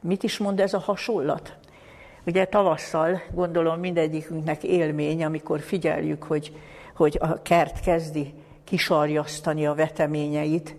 mit 0.00 0.22
is 0.22 0.38
mond 0.38 0.60
ez 0.60 0.74
a 0.74 0.78
hasonlat? 0.78 1.56
Ugye 2.26 2.44
tavasszal 2.44 3.22
gondolom 3.34 3.80
mindegyikünknek 3.80 4.62
élmény, 4.62 5.24
amikor 5.24 5.60
figyeljük, 5.60 6.22
hogy, 6.22 6.52
hogy 6.94 7.16
a 7.20 7.42
kert 7.42 7.80
kezdi 7.80 8.34
kisarjasztani 8.64 9.66
a 9.66 9.74
veteményeit, 9.74 10.76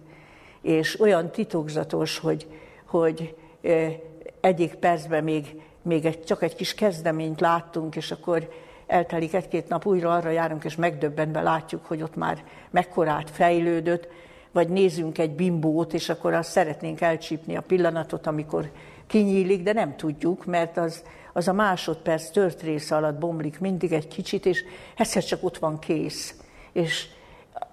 és 0.61 0.99
olyan 0.99 1.31
titokzatos, 1.31 2.17
hogy, 2.17 2.47
hogy 2.85 3.35
e, 3.61 3.91
egyik 4.39 4.75
percben 4.75 5.23
még 5.23 5.61
még 5.87 6.05
egy, 6.05 6.23
csak 6.23 6.41
egy 6.43 6.55
kis 6.55 6.73
kezdeményt 6.73 7.39
láttunk, 7.39 7.95
és 7.95 8.11
akkor 8.11 8.49
eltelik 8.87 9.33
egy-két 9.33 9.67
nap, 9.67 9.85
újra 9.85 10.13
arra 10.13 10.29
járunk, 10.29 10.63
és 10.63 10.75
megdöbbenve 10.75 11.41
látjuk, 11.41 11.85
hogy 11.85 12.01
ott 12.01 12.15
már 12.15 12.43
mekkorát 12.69 13.29
fejlődött, 13.29 14.07
vagy 14.51 14.69
nézzünk 14.69 15.17
egy 15.17 15.31
bimbót, 15.31 15.93
és 15.93 16.09
akkor 16.09 16.33
azt 16.33 16.51
szeretnénk 16.51 17.01
elcsípni 17.01 17.55
a 17.55 17.61
pillanatot, 17.61 18.27
amikor 18.27 18.71
kinyílik, 19.07 19.63
de 19.63 19.73
nem 19.73 19.95
tudjuk, 19.95 20.45
mert 20.45 20.77
az, 20.77 21.03
az 21.33 21.47
a 21.47 21.53
másodperc 21.53 22.29
tört 22.29 22.61
része 22.61 22.95
alatt 22.95 23.17
bomlik 23.17 23.59
mindig 23.59 23.91
egy 23.91 24.07
kicsit, 24.07 24.45
és 24.45 24.63
egyszer 24.97 25.23
csak 25.23 25.43
ott 25.43 25.57
van 25.57 25.79
kész. 25.79 26.35
És 26.71 27.07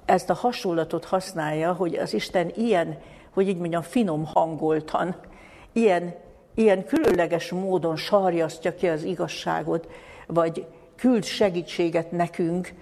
ezt 0.04 0.30
a 0.30 0.34
hasonlatot 0.34 1.04
használja, 1.04 1.72
hogy 1.72 1.94
az 1.94 2.14
Isten 2.14 2.52
ilyen, 2.54 2.98
hogy 3.30 3.48
így 3.48 3.58
mondjam, 3.58 3.82
finom 3.82 4.24
hangoltan, 4.24 5.16
ilyen 5.72 6.14
ilyen 6.54 6.84
különleges 6.84 7.50
módon 7.50 7.96
sarjasztja 7.96 8.74
ki 8.74 8.88
az 8.88 9.02
igazságot, 9.02 9.88
vagy 10.26 10.66
küld 10.96 11.24
segítséget 11.24 12.10
nekünk, 12.10 12.72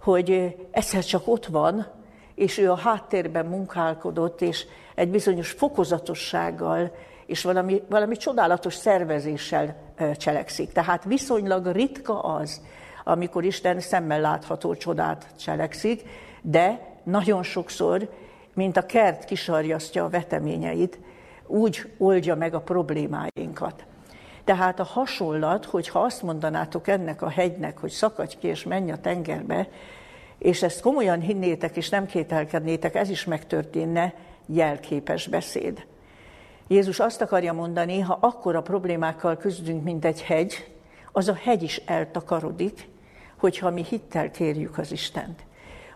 hogy 0.00 0.56
egyszer 0.70 1.04
csak 1.04 1.22
ott 1.28 1.46
van, 1.46 1.86
és 2.34 2.58
ő 2.58 2.70
a 2.70 2.76
háttérben 2.76 3.46
munkálkodott, 3.46 4.40
és 4.40 4.66
egy 4.94 5.08
bizonyos 5.08 5.50
fokozatossággal, 5.50 6.92
és 7.26 7.42
valami, 7.42 7.82
valami 7.88 8.16
csodálatos 8.16 8.74
szervezéssel 8.74 9.76
cselekszik. 10.16 10.72
Tehát 10.72 11.04
viszonylag 11.04 11.66
ritka 11.66 12.20
az, 12.20 12.60
amikor 13.04 13.44
Isten 13.44 13.80
szemmel 13.80 14.20
látható 14.20 14.74
csodát 14.74 15.26
cselekszik, 15.38 16.02
de 16.42 16.94
nagyon 17.02 17.42
sokszor, 17.42 18.08
mint 18.54 18.76
a 18.76 18.86
kert 18.86 19.24
kisarjasztja 19.24 20.04
a 20.04 20.08
veteményeit, 20.08 20.98
úgy 21.50 21.92
oldja 21.98 22.34
meg 22.34 22.54
a 22.54 22.60
problémáinkat. 22.60 23.84
Tehát 24.44 24.80
a 24.80 24.84
hasonlat, 24.84 25.64
hogy 25.64 25.88
ha 25.88 26.00
azt 26.00 26.22
mondanátok 26.22 26.88
ennek 26.88 27.22
a 27.22 27.28
hegynek, 27.28 27.78
hogy 27.78 27.90
szakadj 27.90 28.36
ki 28.38 28.46
és 28.46 28.64
menj 28.64 28.92
a 28.92 29.00
tengerbe, 29.00 29.68
és 30.38 30.62
ezt 30.62 30.80
komolyan 30.80 31.20
hinnétek 31.20 31.76
és 31.76 31.88
nem 31.88 32.06
kételkednétek, 32.06 32.94
ez 32.94 33.10
is 33.10 33.24
megtörténne, 33.24 34.14
jelképes 34.46 35.26
beszéd. 35.26 35.86
Jézus 36.68 37.00
azt 37.00 37.20
akarja 37.20 37.52
mondani, 37.52 38.00
ha 38.00 38.18
akkora 38.20 38.62
problémákkal 38.62 39.36
küzdünk, 39.36 39.84
mint 39.84 40.04
egy 40.04 40.22
hegy, 40.22 40.70
az 41.12 41.28
a 41.28 41.34
hegy 41.34 41.62
is 41.62 41.76
eltakarodik, 41.76 42.88
hogyha 43.38 43.70
mi 43.70 43.84
hittel 43.88 44.30
kérjük 44.30 44.78
az 44.78 44.92
Istent. 44.92 45.44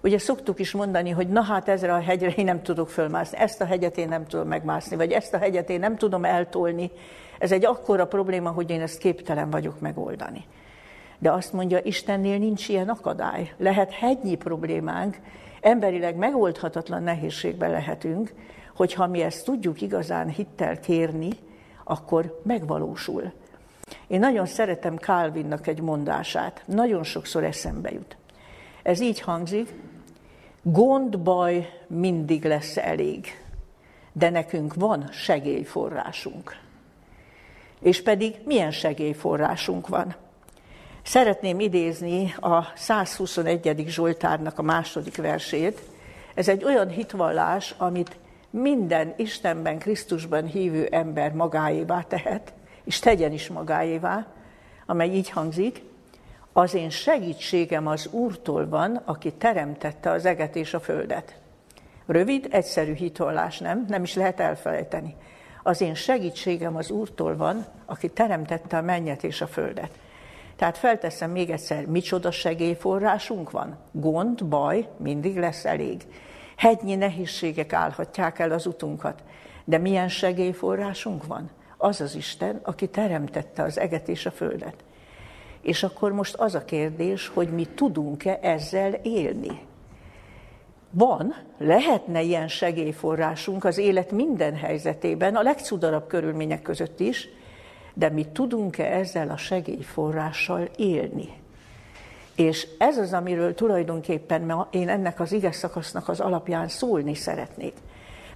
Ugye 0.05 0.19
szoktuk 0.19 0.59
is 0.59 0.73
mondani, 0.73 1.11
hogy 1.11 1.29
na 1.29 1.43
hát 1.43 1.69
ezre 1.69 1.95
a 1.95 2.01
hegyre 2.01 2.29
én 2.29 2.45
nem 2.45 2.63
tudok 2.63 2.89
fölmászni, 2.89 3.39
ezt 3.39 3.61
a 3.61 3.65
hegyet 3.65 3.99
én 3.99 4.09
nem 4.09 4.27
tudom 4.27 4.49
megmászni, 4.49 4.97
vagy 4.97 5.13
ezt 5.13 5.35
a 5.35 5.39
hegyet 5.39 5.71
én 5.71 5.81
nem 5.81 5.97
tudom 5.97 6.25
eltolni. 6.25 6.91
Ez 7.39 7.53
egy 7.53 7.65
akkora 7.65 8.07
probléma, 8.07 8.51
hogy 8.51 8.71
én 8.71 8.81
ezt 8.81 8.99
képtelen 8.99 9.51
vagyok 9.51 9.81
megoldani. 9.81 10.45
De 11.19 11.33
azt 11.33 11.53
mondja, 11.53 11.79
Istennél 11.83 12.39
nincs 12.39 12.69
ilyen 12.69 12.89
akadály. 12.89 13.53
Lehet 13.57 13.93
hegynyi 13.93 14.35
problémánk, 14.35 15.17
emberileg 15.61 16.17
megoldhatatlan 16.17 17.03
nehézségben 17.03 17.71
lehetünk, 17.71 18.33
hogyha 18.75 19.07
mi 19.07 19.23
ezt 19.23 19.45
tudjuk 19.45 19.81
igazán 19.81 20.29
hittel 20.29 20.81
kérni, 20.81 21.31
akkor 21.85 22.41
megvalósul. 22.43 23.33
Én 24.07 24.19
nagyon 24.19 24.47
szeretem 24.47 24.97
Calvinnak 24.97 25.67
egy 25.67 25.81
mondását, 25.81 26.63
nagyon 26.67 27.03
sokszor 27.03 27.45
eszembe 27.45 27.93
jut. 27.93 28.17
Ez 28.83 29.01
így 29.01 29.21
hangzik, 29.21 29.69
gondbaj 30.65 31.71
mindig 31.87 32.45
lesz 32.45 32.77
elég, 32.77 33.43
de 34.13 34.31
nekünk 34.31 34.75
van 34.75 35.09
segélyforrásunk. 35.13 36.57
És 37.81 38.03
pedig 38.03 38.35
milyen 38.45 38.71
segélyforrásunk 38.71 39.89
van? 39.89 40.15
Szeretném 41.03 41.61
idézni 41.61 42.35
a 42.41 42.63
121. 42.75 43.85
Zsoltárnak 43.87 44.59
a 44.59 44.63
második 44.63 45.17
versét. 45.17 45.81
Ez 46.35 46.49
egy 46.49 46.65
olyan 46.65 46.89
hitvallás, 46.89 47.75
amit 47.79 48.17
minden 48.51 49.15
Istenben, 49.17 49.79
Krisztusban 49.79 50.47
hívő 50.47 50.87
ember 50.87 51.33
magáévá 51.33 52.01
tehet, 52.01 52.53
és 52.85 52.99
tegyen 52.99 53.33
is 53.33 53.49
magáévá, 53.49 54.27
amely 54.87 55.09
így 55.09 55.31
hangzik, 55.31 55.83
az 56.57 56.75
én 56.75 56.91
segítségem 56.91 57.87
az 57.87 58.09
Úrtól 58.11 58.69
van, 58.69 59.01
aki 59.05 59.33
teremtette 59.33 60.11
az 60.11 60.25
eget 60.25 60.57
és 60.57 60.75
a 60.75 60.81
földet. 60.81 61.39
Rövid, 62.07 62.49
egyszerű 62.51 62.95
hitvallás, 62.95 63.59
nem? 63.59 63.85
Nem 63.89 64.03
is 64.03 64.15
lehet 64.15 64.41
elfelejteni. 64.41 65.17
Az 65.63 65.81
én 65.81 65.95
segítségem 65.95 66.77
az 66.77 66.91
Úrtól 66.91 67.37
van, 67.37 67.67
aki 67.87 68.09
teremtette 68.09 68.77
a 68.77 68.83
mennyet 68.83 69.25
és 69.25 69.41
a 69.41 69.47
földet. 69.47 69.99
Tehát 70.57 70.79
felteszem 70.79 71.31
még 71.31 71.51
egyszer, 71.51 71.87
micsoda 71.87 72.31
segélyforrásunk 72.31 73.51
van? 73.51 73.77
Gond, 73.93 74.45
baj, 74.45 74.89
mindig 74.97 75.39
lesz 75.39 75.65
elég. 75.65 76.03
Hegynyi 76.57 76.95
nehézségek 76.95 77.73
állhatják 77.73 78.39
el 78.39 78.51
az 78.51 78.67
utunkat. 78.67 79.23
De 79.65 79.79
milyen 79.79 80.09
segélyforrásunk 80.09 81.27
van? 81.27 81.51
Az 81.77 82.01
az 82.01 82.15
Isten, 82.15 82.61
aki 82.63 82.89
teremtette 82.89 83.63
az 83.63 83.79
eget 83.79 84.09
és 84.09 84.27
a 84.27 84.31
földet. 84.31 84.85
És 85.65 85.83
akkor 85.83 86.13
most 86.13 86.35
az 86.35 86.55
a 86.55 86.65
kérdés, 86.65 87.29
hogy 87.29 87.49
mi 87.49 87.67
tudunk-e 87.75 88.39
ezzel 88.43 88.93
élni. 88.93 89.61
Van, 90.91 91.35
lehetne 91.59 92.23
ilyen 92.23 92.49
segélyforrásunk 92.49 93.65
az 93.65 93.79
élet 93.79 94.11
minden 94.11 94.57
helyzetében, 94.57 95.37
a 95.37 95.43
legcudarabb 95.43 96.07
körülmények 96.07 96.63
között 96.63 97.01
is, 97.01 97.29
de 97.95 98.09
mi 98.09 98.27
tudunk-e 98.33 98.85
ezzel 98.85 99.31
a 99.31 99.37
segélyforrással 99.37 100.69
élni? 100.77 101.29
És 102.37 102.67
ez 102.79 102.99
az, 102.99 103.13
amiről 103.13 103.55
tulajdonképpen 103.55 104.67
én 104.71 104.89
ennek 104.89 105.21
az 105.21 105.33
ige 105.33 105.53
szakasznak 105.53 106.09
az 106.09 106.21
alapján 106.21 106.69
szólni 106.69 107.15
szeretnék. 107.15 107.75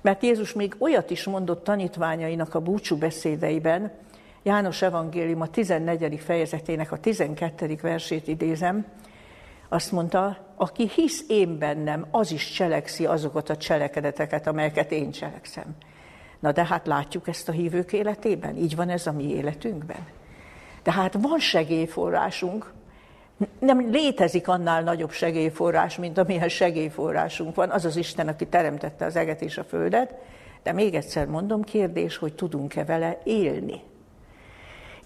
Mert 0.01 0.23
Jézus 0.23 0.53
még 0.53 0.77
olyat 0.79 1.11
is 1.11 1.25
mondott 1.25 1.65
tanítványainak 1.65 2.55
a 2.55 2.61
búcsú 2.61 2.97
beszédeiben, 2.97 3.91
János 4.43 4.83
Evangélium 4.83 5.41
a 5.41 5.47
14. 5.47 6.21
fejezetének 6.21 6.93
a 6.93 6.99
12. 6.99 7.79
versét 7.83 8.29
idézem, 8.29 8.87
azt 9.69 9.93
mondta, 9.93 10.37
aki 10.57 10.89
hisz 10.95 11.25
én 11.29 11.59
bennem, 11.59 12.07
az 12.11 12.33
is 12.33 12.51
cselekszi 12.51 13.07
azokat 13.07 13.51
a 13.51 13.57
cselekedeteket, 13.57 14.47
amelyeket 14.47 14.93
én 14.93 15.11
cselekszem. 15.11 15.77
Na 16.39 16.53
de 16.53 16.65
hát 16.65 16.87
látjuk 16.87 17.29
ezt 17.29 17.49
a 17.49 17.53
hívők 17.53 17.93
életében, 17.93 18.57
így 18.57 18.77
van 18.77 18.89
ez 18.89 19.07
a 19.07 19.13
mi 19.13 19.35
életünkben. 19.35 20.07
Tehát 20.83 21.17
van 21.21 21.39
segélyforrásunk, 21.39 22.73
nem 23.59 23.91
létezik 23.91 24.49
annál 24.49 24.83
nagyobb 24.83 25.11
segélyforrás, 25.11 25.97
mint 25.97 26.19
amilyen 26.19 26.49
segélyforrásunk 26.49 27.55
van, 27.55 27.71
az 27.71 27.85
az 27.85 27.97
Isten, 27.97 28.29
aki 28.29 28.47
teremtette 28.47 29.05
az 29.05 29.17
eget 29.17 29.43
és 29.43 29.59
a 29.59 29.65
földet, 29.65 30.15
de 30.63 30.73
még 30.73 30.95
egyszer 30.95 31.27
mondom, 31.27 31.63
kérdés, 31.63 32.17
hogy 32.17 32.35
tudunk-e 32.35 32.85
vele 32.85 33.19
élni. 33.25 33.83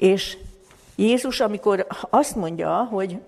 És 0.03 0.37
Jézus, 0.97 1.41
amikor 1.41 1.87
azt 2.11 2.37
mondja, 2.37 2.85
hogy 2.91 3.21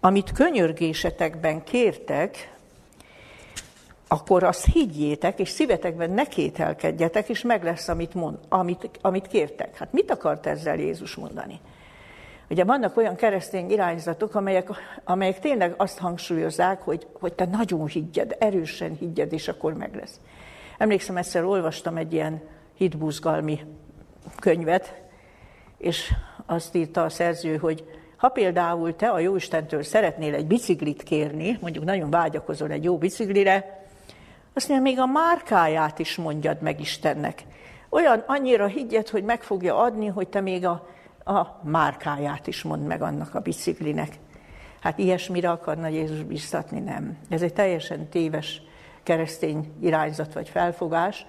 amit 0.00 0.32
könyörgésetekben 0.32 1.64
kértek, 1.64 2.54
akkor 4.08 4.42
azt 4.42 4.64
higgyétek, 4.64 5.38
és 5.38 5.48
szívetekben 5.48 6.10
ne 6.10 6.24
kételkedjetek, 6.24 7.28
és 7.28 7.42
meg 7.42 7.64
lesz, 7.64 7.88
amit, 7.88 8.14
mond, 8.14 8.38
amit, 8.48 8.90
amit 9.00 9.26
kértek. 9.26 9.76
Hát 9.76 9.92
mit 9.92 10.10
akart 10.10 10.46
ezzel 10.46 10.76
Jézus 10.76 11.14
mondani? 11.14 11.60
Ugye 12.50 12.64
vannak 12.64 12.96
olyan 12.96 13.16
keresztény 13.16 13.70
irányzatok, 13.70 14.34
amelyek, 14.34 14.68
amelyek 15.04 15.40
tényleg 15.40 15.74
azt 15.76 15.98
hangsúlyozzák, 15.98 16.82
hogy, 16.82 17.06
hogy 17.12 17.32
te 17.32 17.44
nagyon 17.44 17.86
higgyed, 17.86 18.36
erősen 18.38 18.96
higgyed, 18.96 19.32
és 19.32 19.48
akkor 19.48 19.74
meg 19.74 19.94
lesz. 19.94 20.20
Emlékszem, 20.78 21.16
egyszer 21.16 21.44
olvastam 21.44 21.96
egy 21.96 22.12
ilyen 22.12 22.42
hitbuzgalmi 22.74 23.60
könyvet, 24.40 25.03
és 25.84 26.12
azt 26.46 26.74
írta 26.74 27.02
a 27.02 27.08
szerző, 27.08 27.56
hogy 27.56 27.84
ha 28.16 28.28
például 28.28 28.96
te 28.96 29.08
a 29.08 29.18
Jóistentől 29.18 29.82
szeretnél 29.82 30.34
egy 30.34 30.46
biciklit 30.46 31.02
kérni, 31.02 31.58
mondjuk 31.60 31.84
nagyon 31.84 32.10
vágyakozol 32.10 32.70
egy 32.70 32.84
jó 32.84 32.98
biciklire, 32.98 33.86
azt 34.54 34.68
mondja, 34.68 34.90
még 34.90 34.98
a 34.98 35.06
márkáját 35.06 35.98
is 35.98 36.16
mondjad 36.16 36.60
meg 36.60 36.80
Istennek. 36.80 37.42
Olyan 37.88 38.24
annyira 38.26 38.66
higgyed, 38.66 39.08
hogy 39.08 39.24
meg 39.24 39.42
fogja 39.42 39.78
adni, 39.78 40.06
hogy 40.06 40.28
te 40.28 40.40
még 40.40 40.66
a, 40.66 40.88
a 41.24 41.60
márkáját 41.62 42.46
is 42.46 42.62
mond 42.62 42.86
meg 42.86 43.02
annak 43.02 43.34
a 43.34 43.40
biciklinek. 43.40 44.12
Hát 44.80 44.98
ilyesmire 44.98 45.50
akarna 45.50 45.88
Jézus 45.88 46.22
biztatni? 46.22 46.80
Nem. 46.80 47.18
Ez 47.28 47.42
egy 47.42 47.52
teljesen 47.52 48.08
téves 48.08 48.62
keresztény 49.02 49.72
irányzat 49.80 50.32
vagy 50.32 50.48
felfogás, 50.48 51.26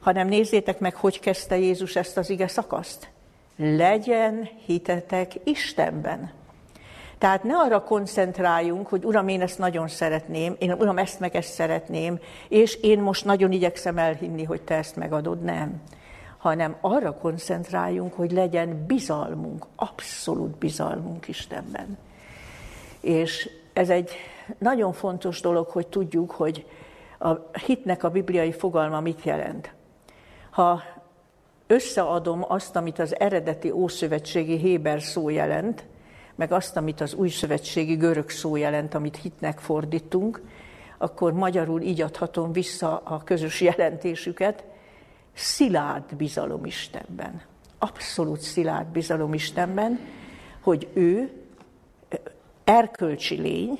hanem 0.00 0.28
nézzétek 0.28 0.78
meg, 0.78 0.94
hogy 0.94 1.20
kezdte 1.20 1.58
Jézus 1.58 1.96
ezt 1.96 2.16
az 2.16 2.30
ige 2.30 2.48
szakaszt. 2.48 3.11
Legyen 3.62 4.48
hitetek 4.66 5.32
Istenben. 5.44 6.30
Tehát 7.18 7.42
ne 7.42 7.56
arra 7.56 7.82
koncentráljunk, 7.82 8.86
hogy 8.86 9.04
Uram, 9.04 9.28
én 9.28 9.40
ezt 9.40 9.58
nagyon 9.58 9.88
szeretném, 9.88 10.56
én 10.58 10.72
Uram, 10.72 10.98
ezt 10.98 11.20
meg 11.20 11.36
ezt 11.36 11.52
szeretném, 11.52 12.18
és 12.48 12.74
én 12.74 12.98
most 13.00 13.24
nagyon 13.24 13.52
igyekszem 13.52 13.98
elhinni, 13.98 14.44
hogy 14.44 14.62
te 14.62 14.74
ezt 14.74 14.96
megadod. 14.96 15.42
Nem. 15.42 15.82
Hanem 16.38 16.76
arra 16.80 17.14
koncentráljunk, 17.14 18.12
hogy 18.14 18.32
legyen 18.32 18.84
bizalmunk, 18.86 19.66
abszolút 19.76 20.58
bizalmunk 20.58 21.28
Istenben. 21.28 21.98
És 23.00 23.50
ez 23.72 23.90
egy 23.90 24.10
nagyon 24.58 24.92
fontos 24.92 25.40
dolog, 25.40 25.66
hogy 25.66 25.86
tudjuk, 25.86 26.30
hogy 26.30 26.66
a 27.18 27.58
hitnek 27.66 28.04
a 28.04 28.10
bibliai 28.10 28.52
fogalma 28.52 29.00
mit 29.00 29.22
jelent. 29.22 29.72
Ha 30.50 30.82
összeadom 31.72 32.44
azt, 32.48 32.76
amit 32.76 32.98
az 32.98 33.20
eredeti 33.20 33.70
ószövetségi 33.70 34.56
Héber 34.56 35.02
szó 35.02 35.28
jelent, 35.28 35.84
meg 36.34 36.52
azt, 36.52 36.76
amit 36.76 37.00
az 37.00 37.14
új 37.14 37.28
szövetségi 37.28 37.94
görög 37.94 38.30
szó 38.30 38.56
jelent, 38.56 38.94
amit 38.94 39.16
hitnek 39.16 39.58
fordítunk, 39.58 40.42
akkor 40.98 41.32
magyarul 41.32 41.80
így 41.80 42.00
adhatom 42.00 42.52
vissza 42.52 43.02
a 43.04 43.22
közös 43.24 43.60
jelentésüket, 43.60 44.64
szilárd 45.34 46.14
bizalom 46.14 46.64
Istenben. 46.64 47.42
Abszolút 47.78 48.40
szilárd 48.40 48.86
bizalom 48.86 49.34
Istenben, 49.34 50.00
hogy 50.60 50.88
ő 50.92 51.30
erkölcsi 52.64 53.40
lény, 53.40 53.78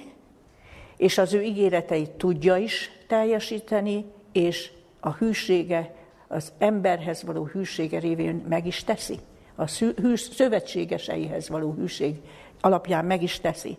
és 0.96 1.18
az 1.18 1.32
ő 1.34 1.42
ígéreteit 1.42 2.10
tudja 2.10 2.56
is 2.56 2.90
teljesíteni, 3.06 4.04
és 4.32 4.70
a 5.00 5.10
hűsége, 5.10 5.94
az 6.32 6.52
emberhez 6.58 7.22
való 7.22 7.44
hűsége 7.44 7.98
révén 7.98 8.44
meg 8.48 8.66
is 8.66 8.84
teszi. 8.84 9.18
A 9.54 9.66
szövetségeseihez 10.14 11.48
való 11.48 11.72
hűség 11.72 12.20
alapján 12.60 13.04
meg 13.04 13.22
is 13.22 13.40
teszi. 13.40 13.76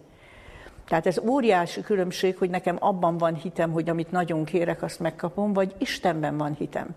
Tehát 0.88 1.08
ez 1.08 1.18
óriási 1.18 1.82
különbség, 1.82 2.38
hogy 2.38 2.50
nekem 2.50 2.78
abban 2.80 3.18
van 3.18 3.36
hitem, 3.36 3.72
hogy 3.72 3.90
amit 3.90 4.12
nagyon 4.12 4.44
kérek, 4.44 4.82
azt 4.82 5.00
megkapom, 5.00 5.54
vagy 5.54 5.76
Istenben 5.78 6.38
van 6.38 6.54
hitem. 6.54 6.88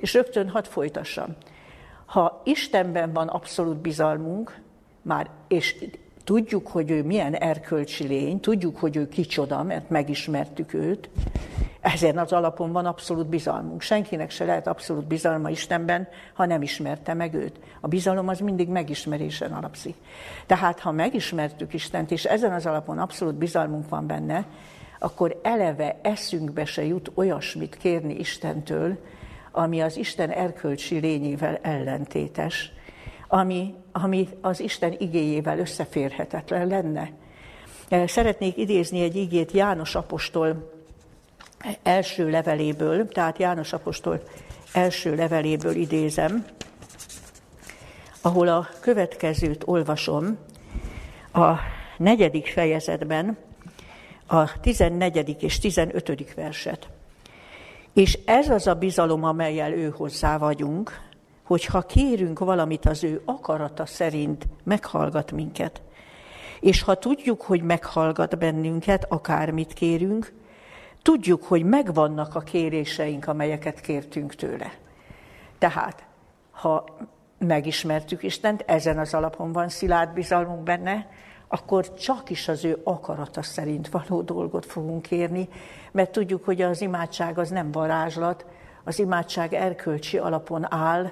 És 0.00 0.14
rögtön 0.14 0.48
hadd 0.48 0.64
folytassam. 0.64 1.36
Ha 2.06 2.42
Istenben 2.44 3.12
van 3.12 3.28
abszolút 3.28 3.76
bizalmunk, 3.76 4.60
már, 5.02 5.30
és 5.48 5.84
tudjuk, 6.30 6.66
hogy 6.66 6.90
ő 6.90 7.02
milyen 7.02 7.34
erkölcsi 7.34 8.06
lény, 8.06 8.40
tudjuk, 8.40 8.78
hogy 8.78 8.96
ő 8.96 9.08
kicsoda, 9.08 9.62
mert 9.62 9.90
megismertük 9.90 10.74
őt, 10.74 11.10
ezen 11.80 12.18
az 12.18 12.32
alapon 12.32 12.72
van 12.72 12.86
abszolút 12.86 13.26
bizalmunk. 13.26 13.80
Senkinek 13.80 14.30
se 14.30 14.44
lehet 14.44 14.66
abszolút 14.66 15.06
bizalma 15.06 15.50
Istenben, 15.50 16.08
ha 16.34 16.46
nem 16.46 16.62
ismerte 16.62 17.14
meg 17.14 17.34
őt. 17.34 17.60
A 17.80 17.88
bizalom 17.88 18.28
az 18.28 18.38
mindig 18.38 18.68
megismerésen 18.68 19.52
alapszik. 19.52 19.94
Tehát, 20.46 20.80
ha 20.80 20.90
megismertük 20.92 21.74
Istent, 21.74 22.10
és 22.10 22.24
ezen 22.24 22.52
az 22.52 22.66
alapon 22.66 22.98
abszolút 22.98 23.34
bizalmunk 23.34 23.88
van 23.88 24.06
benne, 24.06 24.46
akkor 24.98 25.40
eleve 25.42 25.98
eszünkbe 26.02 26.64
se 26.64 26.84
jut 26.84 27.10
olyasmit 27.14 27.76
kérni 27.76 28.14
Istentől, 28.14 28.98
ami 29.52 29.80
az 29.80 29.96
Isten 29.96 30.30
erkölcsi 30.30 30.98
lényével 30.98 31.58
ellentétes, 31.62 32.72
ami, 33.28 33.74
ami 33.92 34.28
az 34.40 34.60
Isten 34.60 34.94
igéjével 34.98 35.58
összeférhetetlen 35.58 36.66
lenne. 36.66 37.10
Szeretnék 38.06 38.56
idézni 38.56 39.02
egy 39.02 39.16
igét 39.16 39.52
János 39.52 39.94
apostol 39.94 40.70
első 41.82 42.30
leveléből, 42.30 43.08
tehát 43.08 43.38
János 43.38 43.72
apostol 43.72 44.22
első 44.72 45.14
leveléből 45.14 45.74
idézem, 45.74 46.44
ahol 48.22 48.48
a 48.48 48.68
következőt 48.80 49.62
olvasom, 49.66 50.38
a 51.32 51.54
negyedik 51.96 52.46
fejezetben, 52.46 53.38
a 54.26 54.60
14. 54.60 55.42
és 55.42 55.58
15. 55.58 56.34
verset. 56.34 56.88
És 57.92 58.18
ez 58.24 58.48
az 58.48 58.66
a 58.66 58.74
bizalom, 58.74 59.24
amelyel 59.24 59.72
ő 59.72 59.88
hozzá 59.96 60.38
vagyunk, 60.38 61.00
hogy 61.50 61.64
ha 61.64 61.80
kérünk 61.80 62.38
valamit 62.38 62.86
az 62.86 63.04
ő 63.04 63.22
akarata 63.24 63.86
szerint, 63.86 64.46
meghallgat 64.62 65.32
minket. 65.32 65.82
És 66.60 66.82
ha 66.82 66.94
tudjuk, 66.94 67.42
hogy 67.42 67.62
meghallgat 67.62 68.38
bennünket, 68.38 69.06
akármit 69.08 69.72
kérünk, 69.72 70.32
tudjuk, 71.02 71.42
hogy 71.42 71.64
megvannak 71.64 72.34
a 72.34 72.40
kéréseink, 72.40 73.26
amelyeket 73.26 73.80
kértünk 73.80 74.34
tőle. 74.34 74.72
Tehát, 75.58 76.06
ha 76.50 76.84
megismertük 77.38 78.22
Istent, 78.22 78.64
ezen 78.66 78.98
az 78.98 79.14
alapon 79.14 79.52
van 79.52 79.68
szilárd 79.68 80.12
bizalmunk 80.12 80.62
benne, 80.62 81.08
akkor 81.48 81.94
csak 81.94 82.30
is 82.30 82.48
az 82.48 82.64
ő 82.64 82.80
akarata 82.84 83.42
szerint 83.42 83.88
való 83.88 84.22
dolgot 84.22 84.66
fogunk 84.66 85.02
kérni, 85.02 85.48
mert 85.92 86.12
tudjuk, 86.12 86.44
hogy 86.44 86.62
az 86.62 86.80
imádság 86.80 87.38
az 87.38 87.48
nem 87.48 87.70
varázslat, 87.70 88.46
az 88.84 88.98
imádság 88.98 89.54
erkölcsi 89.54 90.18
alapon 90.18 90.72
áll, 90.72 91.10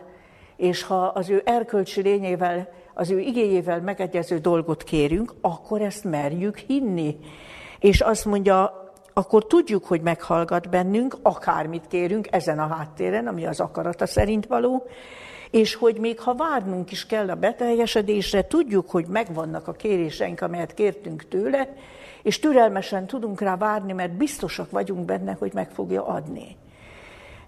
és 0.59 0.83
ha 0.83 1.07
az 1.07 1.31
ő 1.31 1.42
erkölcsi 1.44 2.01
lényével, 2.01 2.68
az 2.94 3.11
ő 3.11 3.18
igéjével 3.18 3.81
megegyező 3.81 4.38
dolgot 4.38 4.83
kérünk, 4.83 5.35
akkor 5.40 5.83
ezt 5.83 6.05
merjük 6.05 6.57
hinni. 6.57 7.16
És 7.79 8.01
azt 8.01 8.25
mondja, 8.25 8.90
akkor 9.12 9.47
tudjuk, 9.47 9.85
hogy 9.85 10.01
meghallgat 10.01 10.71
bennünk, 10.71 11.16
akármit 11.23 11.87
kérünk 11.88 12.27
ezen 12.31 12.59
a 12.59 12.66
háttéren, 12.66 13.27
ami 13.27 13.47
az 13.47 13.61
akarata 13.61 14.07
szerint 14.07 14.47
való, 14.47 14.87
és 15.51 15.75
hogy 15.75 15.99
még 15.99 16.21
ha 16.21 16.35
várnunk 16.35 16.90
is 16.90 17.07
kell 17.07 17.31
a 17.31 17.35
beteljesedésre, 17.35 18.47
tudjuk, 18.47 18.90
hogy 18.90 19.07
megvannak 19.07 19.68
a 19.68 19.73
kéréseink, 19.73 20.40
amelyet 20.40 20.75
kértünk 20.75 21.29
tőle, 21.29 21.75
és 22.23 22.38
türelmesen 22.38 23.07
tudunk 23.07 23.40
rá 23.40 23.57
várni, 23.57 23.92
mert 23.92 24.16
biztosak 24.16 24.71
vagyunk 24.71 25.05
benne, 25.05 25.37
hogy 25.38 25.53
meg 25.55 25.71
fogja 25.71 26.07
adni. 26.07 26.57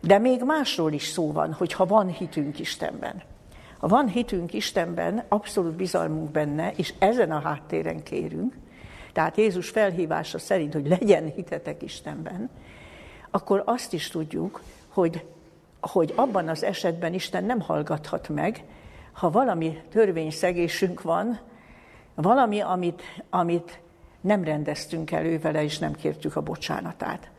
De 0.01 0.19
még 0.19 0.43
másról 0.43 0.93
is 0.93 1.07
szó 1.07 1.33
van, 1.33 1.53
hogy 1.53 1.73
ha 1.73 1.87
van 1.87 2.09
hitünk 2.09 2.59
Istenben. 2.59 3.23
Ha 3.79 3.89
van 3.89 4.09
hitünk 4.09 4.53
Istenben, 4.53 5.25
abszolút 5.29 5.75
bizalmunk 5.75 6.31
benne, 6.31 6.73
és 6.77 6.95
ezen 6.99 7.31
a 7.31 7.41
háttéren 7.41 8.03
kérünk, 8.03 8.57
tehát 9.13 9.37
Jézus 9.37 9.69
felhívása 9.69 10.39
szerint, 10.39 10.73
hogy 10.73 10.89
legyen 10.89 11.33
hitetek 11.35 11.83
Istenben, 11.83 12.51
akkor 13.31 13.63
azt 13.67 13.93
is 13.93 14.09
tudjuk, 14.09 14.63
hogy 14.89 15.25
hogy 15.81 16.13
abban 16.17 16.49
az 16.49 16.63
esetben 16.63 17.15
Isten 17.15 17.45
nem 17.45 17.61
hallgathat 17.61 18.29
meg, 18.29 18.65
ha 19.13 19.31
valami 19.31 19.83
törvényszegésünk 19.91 21.03
van, 21.03 21.39
valami, 22.15 22.61
amit, 22.61 23.03
amit 23.31 23.81
nem 24.21 24.45
rendeztünk 24.45 25.11
elő 25.11 25.39
vele, 25.39 25.63
és 25.63 25.79
nem 25.79 25.93
kértük 25.93 26.37
a 26.37 26.41
bocsánatát. 26.41 27.31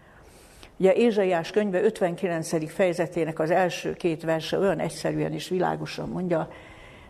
Ugye 0.82 0.94
Ézsaiás 0.94 1.52
könyve 1.52 1.82
59. 1.82 2.72
fejezetének 2.72 3.40
az 3.40 3.52
első 3.52 3.94
két 3.94 4.24
verse 4.24 4.58
olyan 4.60 4.80
egyszerűen 4.80 5.34
és 5.34 5.50
világosan 5.50 6.10
mondja, 6.10 6.50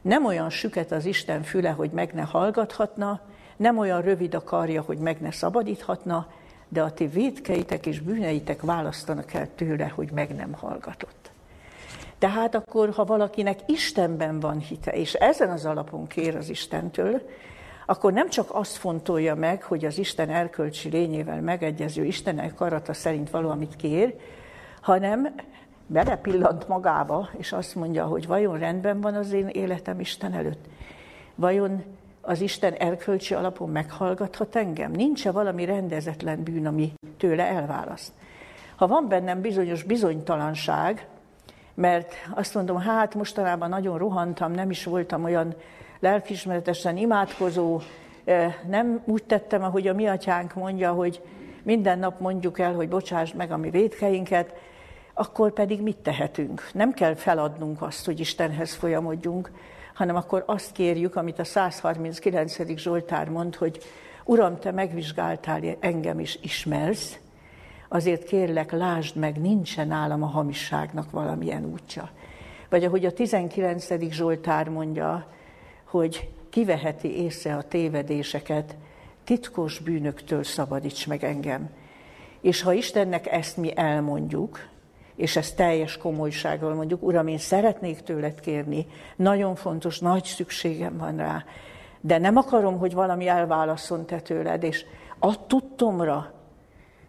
nem 0.02 0.26
olyan 0.26 0.50
süket 0.50 0.92
az 0.92 1.06
Isten 1.06 1.44
füle, 1.44 1.70
hogy 1.70 1.92
meg 1.92 2.14
ne 2.14 2.22
hallgathatna, 2.22 3.22
nem 3.58 3.78
olyan 3.78 4.02
rövid 4.02 4.36
a 4.36 4.44
karja, 4.44 4.82
hogy 4.82 4.98
meg 4.98 5.22
ne 5.22 5.32
szabadíthatna, 5.32 6.28
de 6.70 6.82
a 6.82 6.92
ti 6.92 7.06
védkeitek 7.06 7.86
és 7.86 8.00
bűneitek 8.00 8.62
választanak 8.62 9.34
el 9.34 9.48
tőle, 9.56 9.88
hogy 9.88 10.12
meg 10.12 10.36
nem 10.36 10.54
hallgatott. 10.54 11.32
Tehát 12.18 12.56
akkor, 12.56 12.90
ha 12.90 13.04
valakinek 13.06 13.60
Istenben 13.66 14.40
van 14.40 14.60
hite, 14.60 14.92
és 14.92 15.14
ezen 15.14 15.50
az 15.50 15.66
alapon 15.66 16.08
kér 16.08 16.36
az 16.36 16.50
Istentől, 16.50 17.22
akkor 17.92 18.14
nem 18.14 18.30
csak 18.30 18.50
azt 18.52 18.76
fontolja 18.76 19.36
meg, 19.36 19.64
hogy 19.64 19.86
az 19.86 19.98
Isten 19.98 20.30
erkölcsi 20.30 20.90
lényével 20.90 21.42
megegyező 21.42 22.06
Isten 22.06 22.40
akarata 22.40 22.94
szerint 22.94 23.30
való, 23.30 23.50
amit 23.50 23.76
kér, 23.76 24.16
hanem 24.82 25.36
belepillant 25.88 26.68
magába, 26.68 27.30
és 27.38 27.52
azt 27.52 27.76
mondja, 27.76 28.06
hogy 28.06 28.28
vajon 28.28 28.58
rendben 28.58 29.02
van 29.02 29.16
az 29.16 29.32
én 29.32 29.48
életem 29.48 30.00
Isten 30.00 30.34
előtt? 30.34 30.66
Vajon 31.36 31.84
az 32.22 32.42
Isten 32.42 32.74
erkölcsi 32.74 33.34
alapon 33.34 33.70
meghallgathat 33.70 34.56
engem? 34.56 34.92
Nincs-e 34.92 35.32
valami 35.32 35.66
rendezetlen 35.66 36.44
bűn, 36.44 36.68
ami 36.68 36.94
tőle 37.18 37.44
elválaszt? 37.44 38.12
Ha 38.76 38.88
van 38.88 39.08
bennem 39.08 39.42
bizonyos 39.42 39.84
bizonytalanság, 39.84 41.08
mert 41.74 42.14
azt 42.36 42.54
mondom, 42.54 42.78
hát 42.78 43.16
mostanában 43.16 43.70
nagyon 43.70 43.98
rohantam, 43.98 44.52
nem 44.52 44.70
is 44.70 44.84
voltam 44.84 45.24
olyan 45.24 45.56
lelkismeretesen 46.02 46.98
imádkozó, 46.98 47.82
nem 48.68 49.02
úgy 49.06 49.24
tettem, 49.24 49.64
ahogy 49.64 49.88
a 49.88 49.94
mi 49.94 50.08
atyánk 50.08 50.54
mondja, 50.54 50.92
hogy 50.92 51.22
minden 51.64 52.00
nap 52.00 52.20
mondjuk 52.20 52.60
el, 52.60 52.74
hogy 52.74 52.90
bocsásd 52.90 53.36
meg 53.36 53.52
a 53.52 53.58
mi 53.58 53.70
védkeinket, 53.70 54.54
akkor 55.14 55.54
pedig 55.54 55.82
mit 55.82 55.98
tehetünk? 55.98 56.70
Nem 56.74 56.94
kell 56.94 57.16
feladnunk 57.16 57.82
azt, 57.82 58.06
hogy 58.06 58.20
Istenhez 58.20 58.74
folyamodjunk, 58.74 59.52
hanem 59.94 60.16
akkor 60.16 60.44
azt 60.46 60.72
kérjük, 60.72 61.16
amit 61.16 61.40
a 61.40 61.44
139. 61.44 62.76
Zsoltár 62.76 63.30
mond, 63.30 63.56
hogy 63.56 63.80
Uram, 64.26 64.60
te 64.60 64.72
megvizsgáltál 64.72 65.62
engem 65.80 66.20
is 66.20 66.40
ismersz, 66.42 67.20
azért 67.90 68.24
kérlek, 68.24 68.72
lásd 68.72 69.16
meg, 69.16 69.42
nincsen 69.42 69.88
nálam 69.88 70.24
a 70.24 70.28
hamisságnak 70.28 71.12
valamilyen 71.12 71.66
útja. 71.66 72.10
Vagy 72.70 72.84
ahogy 72.84 73.06
a 73.06 73.12
19. 73.12 74.10
Zsoltár 74.10 74.70
mondja, 74.70 75.26
hogy 75.92 76.30
kiveheti 76.50 77.24
észre 77.24 77.56
a 77.56 77.64
tévedéseket, 77.64 78.76
titkos 79.24 79.80
bűnöktől 79.80 80.44
szabadíts 80.44 81.08
meg 81.08 81.24
engem. 81.24 81.70
És 82.42 82.62
ha 82.62 82.74
Istennek 82.74 83.32
ezt 83.32 83.58
mi 83.58 83.78
elmondjuk, 83.78 84.60
és 85.16 85.36
ezt 85.36 85.56
teljes 85.56 85.98
komolysággal 85.98 86.74
mondjuk, 86.74 87.04
Uram, 87.04 87.28
én 87.28 87.38
szeretnék 87.38 88.00
tőled 88.00 88.40
kérni, 88.40 88.88
nagyon 89.16 89.56
fontos, 89.56 90.00
nagy 90.00 90.24
szükségem 90.24 90.98
van 90.98 91.18
rá, 91.18 91.44
de 92.02 92.18
nem 92.18 92.38
akarom, 92.38 92.78
hogy 92.78 92.94
valami 92.94 93.28
elválaszol 93.28 94.06
te 94.06 94.20
tőled, 94.20 94.64
és 94.64 94.86
a 95.20 95.48
tudtomra, 95.48 96.34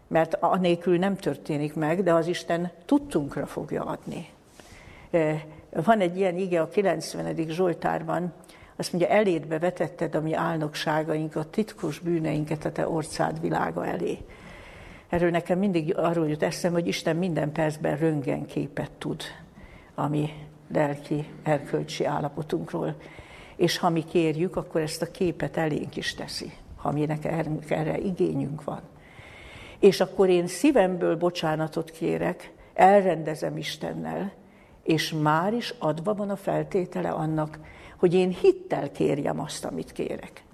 mert 0.06 0.34
anélkül 0.34 0.98
nem 0.98 1.16
történik 1.16 1.74
meg, 1.74 2.02
de 2.02 2.12
az 2.12 2.26
Isten 2.26 2.70
tudtunkra 2.84 3.46
fogja 3.46 3.84
adni. 3.84 4.28
Van 5.70 6.00
egy 6.00 6.16
ilyen 6.16 6.36
ige 6.36 6.60
a 6.60 6.68
90. 6.68 7.36
Zsoltárban, 7.48 8.32
azt 8.82 8.92
mondja, 8.92 9.10
elédbe 9.10 9.58
vetetted 9.58 10.14
a 10.14 10.20
mi 10.20 10.34
álnokságainkat, 10.34 11.48
titkos 11.48 11.98
bűneinket 11.98 12.64
a 12.64 12.72
te 12.72 12.88
orcád 12.88 13.40
világa 13.40 13.86
elé. 13.86 14.18
Erről 15.08 15.30
nekem 15.30 15.58
mindig 15.58 15.96
arról 15.96 16.28
jut 16.28 16.42
eszem, 16.42 16.72
hogy 16.72 16.86
Isten 16.86 17.16
minden 17.16 17.52
percben 17.52 17.96
röngenképet 17.96 18.90
tud 18.98 19.22
a 19.94 20.08
mi 20.08 20.30
lelki, 20.72 21.26
erkölcsi 21.42 22.04
állapotunkról. 22.04 22.94
És 23.56 23.78
ha 23.78 23.88
mi 23.88 24.04
kérjük, 24.04 24.56
akkor 24.56 24.80
ezt 24.80 25.02
a 25.02 25.10
képet 25.10 25.56
elénk 25.56 25.96
is 25.96 26.14
teszi, 26.14 26.52
ha 26.76 26.92
minek 26.92 27.24
erre 27.68 27.98
igényünk 27.98 28.64
van 28.64 28.80
és 29.82 30.00
akkor 30.00 30.28
én 30.28 30.46
szívemből 30.46 31.16
bocsánatot 31.16 31.90
kérek, 31.90 32.52
elrendezem 32.74 33.56
Istennel, 33.56 34.32
és 34.82 35.12
már 35.12 35.52
is 35.52 35.74
adva 35.78 36.14
van 36.14 36.30
a 36.30 36.36
feltétele 36.36 37.10
annak, 37.10 37.58
hogy 38.02 38.14
én 38.14 38.36
hittel 38.40 38.90
kérjem 38.90 39.40
azt, 39.40 39.64
amit 39.64 39.92
kérek. 39.92 40.44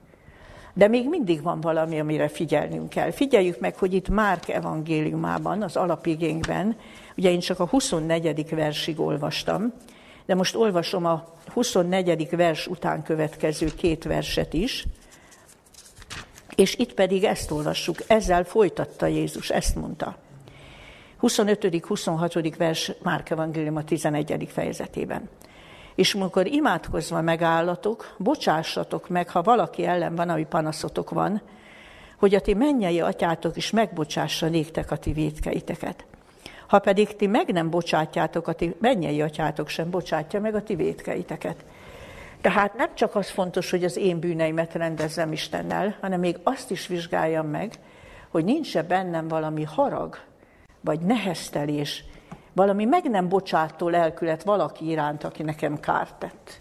De 0.74 0.88
még 0.88 1.08
mindig 1.08 1.42
van 1.42 1.60
valami, 1.60 2.00
amire 2.00 2.28
figyelnünk 2.28 2.88
kell. 2.88 3.10
Figyeljük 3.10 3.60
meg, 3.60 3.76
hogy 3.76 3.94
itt 3.94 4.08
Márk 4.08 4.48
evangéliumában, 4.48 5.62
az 5.62 5.76
alapigényben, 5.76 6.76
ugye 7.16 7.30
én 7.30 7.40
csak 7.40 7.60
a 7.60 7.66
24. 7.66 8.50
versig 8.50 9.00
olvastam, 9.00 9.72
de 10.26 10.34
most 10.34 10.56
olvasom 10.56 11.04
a 11.04 11.34
24. 11.52 12.28
vers 12.30 12.66
után 12.66 13.02
következő 13.02 13.66
két 13.76 14.04
verset 14.04 14.52
is, 14.54 14.86
és 16.54 16.74
itt 16.74 16.94
pedig 16.94 17.24
ezt 17.24 17.50
olvassuk, 17.50 17.96
ezzel 18.06 18.44
folytatta 18.44 19.06
Jézus, 19.06 19.50
ezt 19.50 19.74
mondta. 19.74 20.16
25.-26. 21.22 22.54
vers 22.58 22.92
Márk 23.02 23.30
Evangélium 23.30 23.76
a 23.76 23.84
11. 23.84 24.48
fejezetében. 24.52 25.28
És 25.98 26.14
amikor 26.14 26.46
imádkozva 26.46 27.20
megállatok, 27.20 28.14
bocsássatok 28.18 29.08
meg, 29.08 29.30
ha 29.30 29.42
valaki 29.42 29.84
ellen 29.84 30.14
van, 30.14 30.28
ami 30.28 30.44
panaszotok 30.44 31.10
van, 31.10 31.42
hogy 32.16 32.34
a 32.34 32.40
ti 32.40 32.54
mennyei 32.54 33.00
atyátok 33.00 33.56
is 33.56 33.70
megbocsássa 33.70 34.48
néktek 34.48 34.90
a 34.90 34.96
ti 34.96 35.12
védkeiteket. 35.12 36.04
Ha 36.66 36.78
pedig 36.78 37.16
ti 37.16 37.26
meg 37.26 37.52
nem 37.52 37.70
bocsátjátok, 37.70 38.48
a 38.48 38.52
ti 38.52 38.74
mennyei 38.80 39.22
atyátok 39.22 39.68
sem 39.68 39.90
bocsátja 39.90 40.40
meg 40.40 40.54
a 40.54 40.62
ti 40.62 40.74
védkeiteket. 40.74 41.64
Tehát 42.40 42.76
nem 42.76 42.94
csak 42.94 43.14
az 43.14 43.30
fontos, 43.30 43.70
hogy 43.70 43.84
az 43.84 43.96
én 43.96 44.18
bűneimet 44.18 44.74
rendezzem 44.74 45.32
Istennel, 45.32 45.96
hanem 46.00 46.20
még 46.20 46.38
azt 46.42 46.70
is 46.70 46.86
vizsgáljam 46.86 47.46
meg, 47.46 47.72
hogy 48.28 48.44
nincs-e 48.44 48.82
bennem 48.82 49.28
valami 49.28 49.62
harag, 49.62 50.18
vagy 50.80 51.00
neheztelés, 51.00 52.04
valami 52.58 52.84
meg 52.84 53.10
nem 53.10 53.28
bocsátó 53.28 53.88
lelkület 53.88 54.42
valaki 54.42 54.88
iránt, 54.88 55.24
aki 55.24 55.42
nekem 55.42 55.80
kárt 55.80 56.14
tett. 56.14 56.60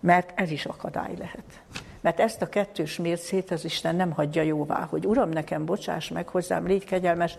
Mert 0.00 0.32
ez 0.34 0.50
is 0.50 0.64
akadály 0.64 1.14
lehet. 1.18 1.62
Mert 2.00 2.20
ezt 2.20 2.42
a 2.42 2.48
kettős 2.48 2.96
mércét 2.96 3.50
az 3.50 3.64
Isten 3.64 3.96
nem 3.96 4.10
hagyja 4.10 4.42
jóvá, 4.42 4.86
hogy 4.90 5.06
Uram, 5.06 5.28
nekem 5.28 5.64
bocsáss 5.64 6.08
meg 6.08 6.28
hozzám, 6.28 6.66
légy 6.66 6.84
kegyelmes, 6.84 7.38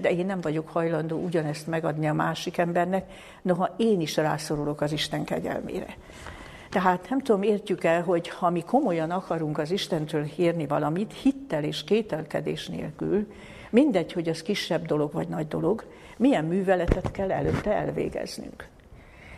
de 0.00 0.10
én 0.10 0.26
nem 0.26 0.40
vagyok 0.40 0.68
hajlandó 0.68 1.16
ugyanezt 1.16 1.66
megadni 1.66 2.08
a 2.08 2.12
másik 2.12 2.58
embernek, 2.58 3.10
noha 3.42 3.74
én 3.76 4.00
is 4.00 4.16
rászorulok 4.16 4.80
az 4.80 4.92
Isten 4.92 5.24
kegyelmére. 5.24 5.96
Tehát 6.70 7.06
nem 7.10 7.18
tudom, 7.18 7.42
értjük 7.42 7.84
el, 7.84 8.02
hogy 8.02 8.28
ha 8.28 8.50
mi 8.50 8.62
komolyan 8.62 9.10
akarunk 9.10 9.58
az 9.58 9.70
Istentől 9.70 10.22
hírni 10.22 10.66
valamit, 10.66 11.12
hittel 11.22 11.64
és 11.64 11.84
kételkedés 11.84 12.66
nélkül, 12.66 13.26
mindegy, 13.70 14.12
hogy 14.12 14.28
az 14.28 14.42
kisebb 14.42 14.86
dolog 14.86 15.12
vagy 15.12 15.28
nagy 15.28 15.48
dolog, 15.48 15.84
milyen 16.22 16.44
műveletet 16.44 17.10
kell 17.10 17.32
előtte 17.32 17.72
elvégeznünk. 17.72 18.68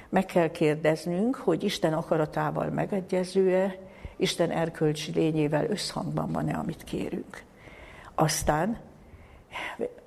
Meg 0.09 0.25
kell 0.25 0.51
kérdeznünk, 0.51 1.35
hogy 1.37 1.63
Isten 1.65 1.93
akaratával 1.93 2.71
megegyező-e, 2.71 3.77
Isten 4.17 4.51
erkölcsi 4.51 5.13
lényével 5.13 5.71
összhangban 5.71 6.33
van-e, 6.33 6.57
amit 6.57 6.85
kérünk. 6.85 7.43
Aztán 8.15 8.79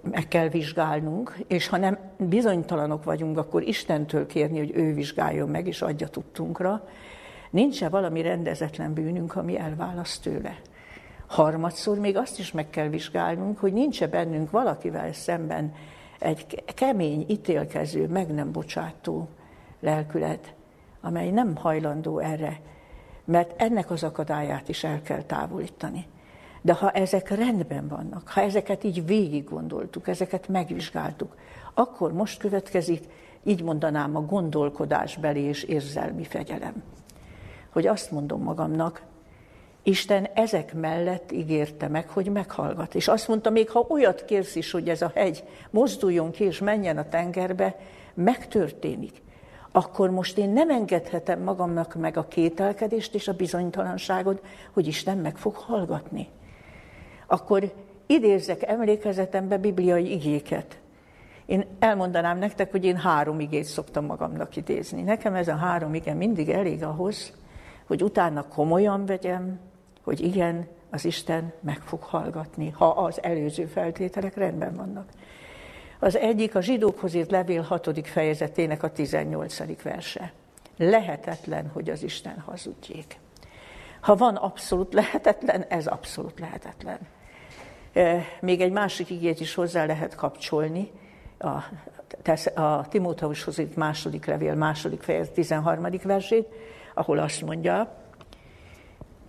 meg 0.01 0.27
kell 0.27 0.47
vizsgálnunk, 0.47 1.37
és 1.47 1.67
ha 1.67 1.77
nem 1.77 1.97
bizonytalanok 2.17 3.03
vagyunk, 3.03 3.37
akkor 3.37 3.61
Istentől 3.63 4.25
kérni, 4.25 4.57
hogy 4.57 4.71
ő 4.75 4.93
vizsgáljon 4.93 5.49
meg, 5.49 5.67
és 5.67 5.81
adja 5.81 6.07
tudtunkra, 6.07 6.87
nincs-e 7.49 7.89
valami 7.89 8.21
rendezetlen 8.21 8.93
bűnünk, 8.93 9.35
ami 9.35 9.59
elválaszt 9.59 10.21
tőle. 10.21 10.59
Harmadszor 11.27 11.97
még 11.97 12.17
azt 12.17 12.39
is 12.39 12.51
meg 12.51 12.69
kell 12.69 12.87
vizsgálnunk, 12.87 13.59
hogy 13.59 13.73
nincs-e 13.73 14.07
bennünk 14.07 14.51
valakivel 14.51 15.13
szemben 15.13 15.73
egy 16.19 16.63
kemény, 16.65 17.25
ítélkező, 17.27 18.08
meg 18.08 18.34
nem 18.34 18.51
bocsátó 18.51 19.27
lelkület, 19.80 20.53
amely 21.01 21.30
nem 21.30 21.56
hajlandó 21.56 22.19
erre, 22.19 22.60
mert 23.25 23.62
ennek 23.62 23.91
az 23.91 24.03
akadályát 24.03 24.69
is 24.69 24.84
el 24.84 25.01
kell 25.01 25.21
távolítani. 25.21 26.06
De 26.62 26.73
ha 26.73 26.91
ezek 26.91 27.30
rendben 27.30 27.88
vannak, 27.88 28.27
ha 28.27 28.41
ezeket 28.41 28.84
így 28.84 29.06
végig 29.06 29.43
gondoltuk, 29.43 30.08
ezeket 30.08 30.47
megvizsgáltuk, 30.47 31.36
akkor 31.73 32.13
most 32.13 32.39
következik, 32.39 33.03
így 33.43 33.63
mondanám, 33.63 34.15
a 34.15 34.21
gondolkodásbeli 34.21 35.41
és 35.41 35.63
érzelmi 35.63 36.23
fegyelem. 36.23 36.84
Hogy 37.69 37.88
azt 37.88 38.12
mondom 38.12 38.43
magamnak, 38.43 39.01
Isten 39.88 40.28
ezek 40.34 40.73
mellett 40.73 41.32
ígérte 41.32 41.88
meg, 41.88 42.10
hogy 42.10 42.32
meghallgat. 42.32 42.95
És 42.95 43.08
azt 43.08 43.28
mondta, 43.28 43.50
még 43.50 43.69
ha 43.69 43.86
olyat 43.89 44.26
kérsz 44.26 44.56
is, 44.56 44.71
hogy 44.71 44.89
ez 44.89 45.02
a 45.02 45.12
hegy 45.15 45.43
mozduljon 45.69 46.32
ki 46.32 46.43
és 46.43 46.60
menjen 46.60 46.97
a 46.97 47.10
tengerbe, 47.10 47.76
megtörténik. 48.13 49.21
Akkor 49.71 50.10
most 50.10 50.38
én 50.38 50.50
nem 50.50 50.69
engedhetem 50.69 51.41
magamnak 51.41 51.95
meg 51.95 52.17
a 52.17 52.28
kételkedést 52.28 53.15
és 53.15 53.28
a 53.28 53.34
bizonytalanságot, 53.34 54.45
hogy 54.73 54.88
Isten 54.88 55.17
meg 55.17 55.38
fog 55.38 55.56
hallgatni. 55.56 56.28
Akkor 57.28 57.73
idézek 58.06 58.63
emlékezetembe 58.63 59.58
bibliai 59.58 60.12
igéket. 60.12 60.80
Én 61.45 61.65
elmondanám 61.80 62.38
nektek, 62.38 62.71
hogy 62.71 62.86
én 62.86 62.97
három 62.97 63.39
igét 63.39 63.65
szoktam 63.65 64.06
magamnak 64.06 64.56
idézni. 64.56 65.02
Nekem 65.02 65.36
ez 65.36 65.47
a 65.47 65.56
három 65.56 65.93
ige 65.93 66.13
mindig 66.13 66.50
elég 66.50 66.84
ahhoz, 66.84 67.34
hogy 67.86 68.04
utána 68.04 68.47
komolyan 68.47 69.06
vegyem, 69.06 69.60
hogy 70.07 70.21
igen, 70.21 70.67
az 70.89 71.05
Isten 71.05 71.53
meg 71.59 71.81
fog 71.81 72.01
hallgatni, 72.01 72.69
ha 72.69 72.87
az 72.89 73.23
előző 73.23 73.65
feltételek 73.65 74.35
rendben 74.35 74.75
vannak. 74.75 75.09
Az 75.99 76.17
egyik 76.17 76.55
a 76.55 76.61
zsidókhoz 76.61 77.13
írt 77.13 77.31
levél 77.31 77.61
6. 77.61 78.07
fejezetének 78.07 78.83
a 78.83 78.91
18. 78.91 79.81
verse. 79.83 80.31
Lehetetlen, 80.77 81.69
hogy 81.73 81.89
az 81.89 82.03
Isten 82.03 82.39
hazudjék. 82.39 83.19
Ha 83.99 84.15
van 84.15 84.35
abszolút 84.35 84.93
lehetetlen, 84.93 85.61
ez 85.61 85.87
abszolút 85.87 86.39
lehetetlen. 86.39 86.99
E, 87.93 88.23
még 88.41 88.61
egy 88.61 88.71
másik 88.71 89.09
igét 89.09 89.39
is 89.39 89.53
hozzá 89.53 89.85
lehet 89.85 90.15
kapcsolni, 90.15 90.91
a, 91.37 92.61
a 92.61 92.87
Timóteushoz 92.87 93.57
írt 93.57 93.75
második 93.75 94.25
levél, 94.25 94.55
második 94.55 95.01
fejezet 95.01 95.33
13. 95.33 95.87
versét, 96.03 96.47
ahol 96.93 97.17
azt 97.17 97.41
mondja, 97.41 98.05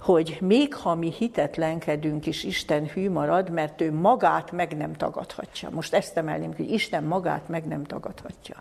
hogy 0.00 0.38
még 0.40 0.74
ha 0.74 0.94
mi 0.94 1.12
hitetlenkedünk 1.18 2.26
is, 2.26 2.44
Isten 2.44 2.86
hű 2.86 3.10
marad, 3.10 3.50
mert 3.50 3.80
ő 3.80 3.92
magát 3.92 4.52
meg 4.52 4.76
nem 4.76 4.92
tagadhatja. 4.92 5.70
Most 5.70 5.94
ezt 5.94 6.16
emelném, 6.16 6.54
hogy 6.56 6.70
Isten 6.70 7.04
magát 7.04 7.48
meg 7.48 7.66
nem 7.66 7.84
tagadhatja. 7.84 8.56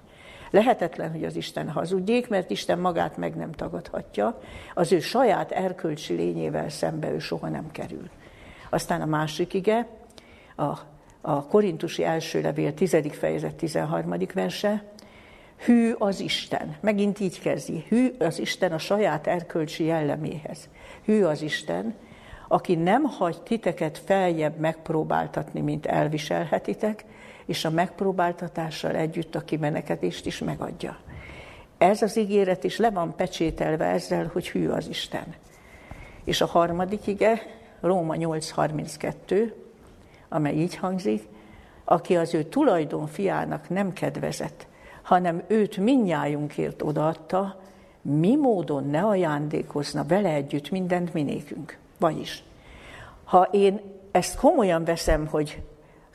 Lehetetlen, 0.52 1.12
hogy 1.12 1.24
az 1.24 1.36
Isten 1.36 1.70
hazudjék, 1.70 2.30
mert 2.30 2.50
Isten 2.50 2.80
magát 2.80 3.18
meg 3.18 3.36
nem 3.36 3.52
tagadhatja. 3.52 4.42
Az 4.74 4.92
ő 4.92 5.00
saját 5.00 5.52
erkölcsi 5.52 6.14
lényével 6.14 6.70
szembe 6.70 7.12
ő 7.12 7.20
soha 7.20 7.50
nem 7.50 7.72
kerül. 7.72 8.10
Aztán 8.70 9.02
a 9.02 9.06
másik 9.06 9.54
ige, 9.54 9.88
a, 10.56 10.78
a 11.22 11.46
Korintusi 11.46 12.04
első 12.04 12.42
levél 12.42 12.74
10. 12.74 12.98
fejezet 13.12 13.56
13. 13.56 14.14
verse, 14.34 14.84
hű 15.66 15.94
az 15.98 16.20
Isten. 16.20 16.76
Megint 16.80 17.20
így 17.20 17.40
kezdi. 17.40 17.86
Hű 17.88 18.16
az 18.20 18.40
Isten 18.40 18.72
a 18.72 18.78
saját 18.78 19.28
erkölcsi 19.28 19.84
jelleméhez 19.84 20.70
hű 21.08 21.24
az 21.24 21.42
Isten, 21.42 21.96
aki 22.48 22.76
nem 22.76 23.04
hagy 23.04 23.42
titeket 23.42 23.98
feljebb 23.98 24.58
megpróbáltatni, 24.58 25.62
mint 25.62 25.86
elviselhetitek, 25.86 27.06
és 27.46 27.66
a 27.66 27.70
megpróbáltatással 27.70 28.96
együtt 28.96 29.36
a 29.36 29.42
kimenekedést 29.42 30.26
is 30.26 30.40
megadja. 30.40 30.98
Ez 31.78 32.02
az 32.02 32.18
ígéret 32.18 32.64
is 32.64 32.78
le 32.78 32.90
van 32.90 33.16
pecsételve 33.16 33.86
ezzel, 33.86 34.30
hogy 34.34 34.50
hű 34.50 34.70
az 34.70 34.88
Isten. 34.88 35.36
És 36.24 36.42
a 36.42 36.46
harmadik 36.46 37.08
ige, 37.08 37.42
Róma 37.82 38.16
8.32, 38.16 39.52
amely 40.30 40.56
így 40.56 40.76
hangzik, 40.76 41.24
aki 41.86 42.16
az 42.16 42.34
ő 42.34 42.44
tulajdon 42.44 43.08
fiának 43.08 43.70
nem 43.70 43.94
kedvezett, 43.94 44.68
hanem 45.02 45.44
őt 45.48 45.78
minnyájunkért 45.78 46.82
odaadta, 46.82 47.60
mi 48.10 48.36
módon 48.36 48.90
ne 48.90 49.06
ajándékozna 49.06 50.06
vele 50.06 50.30
együtt 50.30 50.70
mindent 50.70 51.14
minékünk. 51.14 51.78
Vagyis, 52.00 52.44
ha 53.24 53.48
én 53.52 53.82
ezt 54.12 54.40
komolyan 54.40 54.84
veszem, 54.84 55.28
hogy 55.28 55.62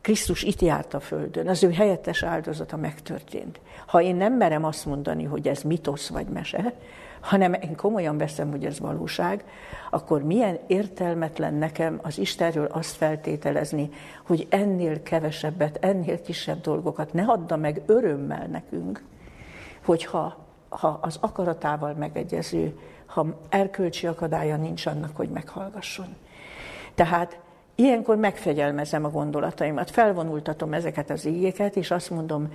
Krisztus 0.01 0.43
itt 0.43 0.61
járt 0.61 0.95
a 0.95 1.01
Földön, 1.01 1.49
az 1.49 1.63
ő 1.63 1.73
helyettes 1.73 2.23
áldozata 2.23 2.77
megtörtént. 2.77 3.61
Ha 3.87 4.03
én 4.03 4.17
nem 4.17 4.33
merem 4.33 4.65
azt 4.65 4.87
mondani, 4.87 5.25
hogy 5.25 5.49
ez 5.49 5.63
mitosz 5.63 6.09
vagy 6.09 6.27
mese, 6.27 6.75
hanem 7.21 7.53
én 7.53 7.77
komolyan 7.77 8.19
veszem, 8.19 8.51
hogy 8.51 8.65
ez 8.65 8.79
valóság, 8.79 9.45
akkor 9.91 10.23
milyen 10.23 10.59
értelmetlen 10.67 11.55
nekem 11.55 11.99
az 12.03 12.19
Istenről 12.19 12.67
azt 12.67 12.97
feltételezni, 12.97 13.91
hogy 14.27 14.47
ennél 14.51 15.03
kevesebbet, 15.03 15.79
ennél 15.81 16.23
kisebb 16.23 16.61
dolgokat 16.61 17.13
ne 17.13 17.23
adda 17.23 17.57
meg 17.57 17.83
örömmel 17.87 18.47
nekünk, 18.47 19.03
hogyha 19.85 20.42
ha 20.73 20.99
az 21.03 21.19
akaratával 21.21 21.95
megegyező, 21.95 22.79
ha 23.07 23.27
erkölcsi 23.49 24.07
akadálya 24.07 24.57
nincs 24.57 24.87
annak, 24.87 25.17
hogy 25.17 25.29
meghallgasson. 25.29 26.17
Tehát 26.95 27.41
ilyenkor 27.75 28.17
megfegyelmezem 28.17 29.05
a 29.05 29.11
gondolataimat, 29.11 29.91
felvonultatom 29.91 30.73
ezeket 30.73 31.11
az 31.11 31.25
ígéket, 31.25 31.77
és 31.77 31.91
azt 31.91 32.11
mondom, 32.11 32.53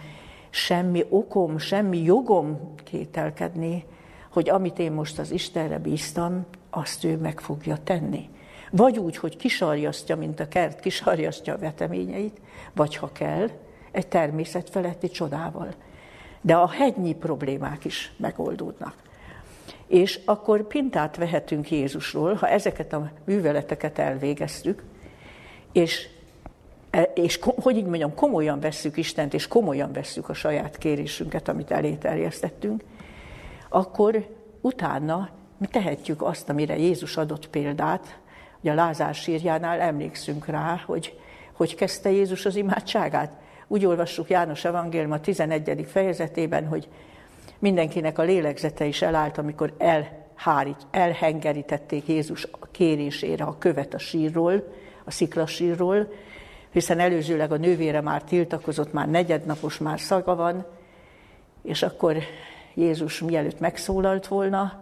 semmi 0.50 1.06
okom, 1.10 1.58
semmi 1.58 2.04
jogom 2.04 2.74
kételkedni, 2.84 3.86
hogy 4.30 4.50
amit 4.50 4.80
én 4.80 4.92
most 4.92 5.20
az 5.20 5.32
Istenre 5.32 5.80
bíztam, 5.80 6.46
azt 6.70 7.04
ő 7.04 7.18
meg 7.18 7.40
fogja 7.40 7.78
tenni. 7.84 8.30
Vagy 8.72 8.98
úgy, 8.98 9.18
hogy 9.18 9.38
kisarjasztja, 9.38 10.16
mint 10.16 10.40
a 10.40 10.48
kert 10.48 10.80
kisarjasztja 10.80 11.54
a 11.54 11.58
veteményeit, 11.58 12.42
vagy 12.74 12.96
ha 12.96 13.12
kell, 13.12 13.50
egy 13.92 14.08
természet 14.08 14.70
feletti 14.70 15.10
csodával 15.10 15.74
de 16.48 16.56
a 16.56 16.70
hegynyi 16.70 17.16
problémák 17.16 17.86
is 17.86 18.12
megoldódnak. 18.18 18.94
És 19.88 20.20
akkor 20.26 20.68
pintát 20.68 21.16
vehetünk 21.16 21.72
Jézusról, 21.72 22.34
ha 22.34 22.48
ezeket 22.48 22.94
a 22.94 23.12
műveleteket 23.26 24.00
elvégeztük, 24.00 24.84
és, 25.72 26.08
e, 26.90 27.02
és 27.02 27.40
hogy 27.62 27.78
így 27.78 27.86
mondjam, 27.86 28.14
komolyan 28.14 28.60
vesszük 28.60 28.98
Istent, 28.98 29.34
és 29.34 29.48
komolyan 29.48 29.92
vesszük 29.92 30.30
a 30.30 30.34
saját 30.34 30.78
kérésünket, 30.78 31.48
amit 31.48 31.72
elé 31.72 31.94
terjesztettünk, 31.94 32.84
akkor 33.70 34.28
utána 34.62 35.30
mi 35.58 35.68
tehetjük 35.68 36.22
azt, 36.22 36.50
amire 36.50 36.78
Jézus 36.78 37.18
adott 37.18 37.50
példát, 37.50 38.20
Ugye 38.60 38.72
a 38.72 38.76
Lázár 38.76 39.16
sírjánál 39.16 39.80
emlékszünk 39.80 40.46
rá, 40.46 40.84
hogy 40.86 41.20
hogy 41.54 41.76
kezdte 41.76 42.12
Jézus 42.12 42.46
az 42.46 42.56
imádságát. 42.56 43.32
Úgy 43.68 43.86
olvassuk 43.86 44.30
János 44.30 44.66
Evangélium 44.66 45.12
a 45.12 45.20
11. 45.20 45.86
fejezetében, 45.90 46.68
hogy 46.68 46.88
mindenkinek 47.60 48.18
a 48.18 48.24
lélegzete 48.24 48.86
is 48.86 49.02
elállt, 49.02 49.38
amikor 49.38 49.74
elhárít, 49.78 50.88
elhengerítették 50.92 52.08
Jézus 52.08 52.48
kérésére 52.72 53.44
a 53.44 53.58
követ 53.58 53.94
a 53.94 53.98
sírról, 53.98 54.74
a 55.04 55.12
sziklasírról, 55.12 56.08
hiszen 56.72 57.00
előzőleg 57.00 57.52
a 57.52 57.58
nővére 57.58 58.02
már 58.02 58.24
tiltakozott, 58.24 58.94
már 58.94 59.10
negyednapos, 59.10 59.78
már 59.78 60.00
szaga 60.00 60.36
van, 60.36 60.66
és 61.64 61.84
akkor 61.84 62.18
Jézus 62.74 63.20
mielőtt 63.20 63.60
megszólalt 63.60 64.28
volna, 64.28 64.82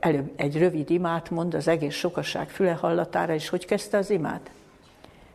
előbb 0.00 0.32
egy 0.36 0.58
rövid 0.58 0.90
imát 0.90 1.30
mond 1.30 1.54
az 1.54 1.68
egész 1.68 1.94
sokaság 1.94 2.48
füle 2.48 2.72
hallatára, 2.72 3.34
és 3.34 3.48
hogy 3.48 3.64
kezdte 3.64 3.96
az 3.96 4.10
imát? 4.10 4.50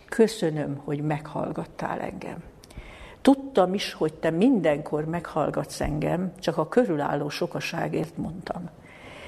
Köszönöm, 0.09 0.81
hogy 0.83 1.01
meghallgattál 1.01 1.99
engem. 1.99 2.43
Tudtam 3.21 3.73
is, 3.73 3.93
hogy 3.93 4.13
te 4.13 4.29
mindenkor 4.29 5.05
meghallgatsz 5.05 5.81
engem, 5.81 6.31
csak 6.39 6.57
a 6.57 6.67
körülálló 6.67 7.29
sokaságért 7.29 8.17
mondtam. 8.17 8.69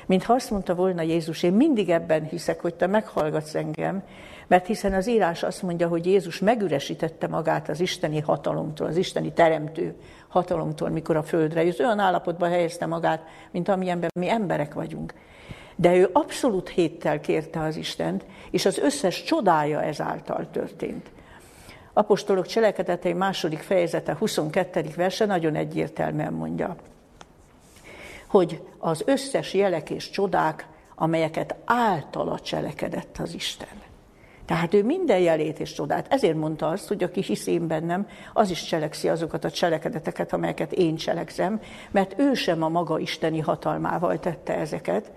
Mintha 0.05 0.33
azt 0.33 0.51
mondta 0.51 0.75
volna 0.75 1.01
Jézus, 1.01 1.43
én 1.43 1.53
mindig 1.53 1.89
ebben 1.89 2.23
hiszek, 2.23 2.61
hogy 2.61 2.73
te 2.73 2.87
meghallgatsz 2.87 3.55
engem, 3.55 4.03
mert 4.47 4.65
hiszen 4.67 4.93
az 4.93 5.07
írás 5.07 5.43
azt 5.43 5.61
mondja, 5.61 5.87
hogy 5.87 6.05
Jézus 6.05 6.39
megüresítette 6.39 7.27
magát 7.27 7.69
az 7.69 7.79
isteni 7.79 8.19
hatalomtól, 8.19 8.87
az 8.87 8.97
isteni 8.97 9.33
teremtő 9.33 9.95
hatalomtól, 10.27 10.89
mikor 10.89 11.15
a 11.15 11.23
földre 11.23 11.63
jött. 11.63 11.79
Olyan 11.79 11.99
állapotban 11.99 12.49
helyezte 12.49 12.85
magát, 12.85 13.23
mint 13.51 13.69
amilyenben 13.69 14.09
mi 14.19 14.29
emberek 14.29 14.73
vagyunk. 14.73 15.13
De 15.79 15.95
ő 15.95 16.09
abszolút 16.13 16.69
héttel 16.69 17.19
kérte 17.19 17.59
az 17.59 17.75
Istent, 17.75 18.25
és 18.51 18.65
az 18.65 18.77
összes 18.77 19.23
csodája 19.23 19.81
ezáltal 19.81 20.47
történt. 20.51 21.11
Apostolok 21.93 22.45
cselekedetei 22.45 23.13
második 23.13 23.59
fejezete 23.59 24.15
22. 24.19 24.85
verse 24.95 25.25
nagyon 25.25 25.55
egyértelműen 25.55 26.33
mondja, 26.33 26.75
hogy 28.27 28.61
az 28.77 29.03
összes 29.05 29.53
jelek 29.53 29.89
és 29.89 30.09
csodák, 30.09 30.67
amelyeket 30.95 31.55
általa 31.65 32.39
cselekedett 32.39 33.17
az 33.17 33.33
Isten. 33.33 33.81
Tehát 34.45 34.73
ő 34.73 34.83
minden 34.83 35.19
jelét 35.19 35.59
és 35.59 35.73
csodát. 35.73 36.13
Ezért 36.13 36.37
mondta 36.37 36.67
azt, 36.67 36.87
hogy 36.87 37.03
aki 37.03 37.21
hisz 37.21 37.47
én 37.47 37.67
bennem, 37.67 38.07
az 38.33 38.49
is 38.49 38.63
cselekszi 38.63 39.09
azokat 39.09 39.43
a 39.43 39.51
cselekedeteket, 39.51 40.33
amelyeket 40.33 40.71
én 40.71 40.95
cselekszem, 40.95 41.61
mert 41.91 42.19
ő 42.19 42.33
sem 42.33 42.63
a 42.63 42.69
maga 42.69 42.99
isteni 42.99 43.39
hatalmával 43.39 44.19
tette 44.19 44.55
ezeket, 44.57 45.11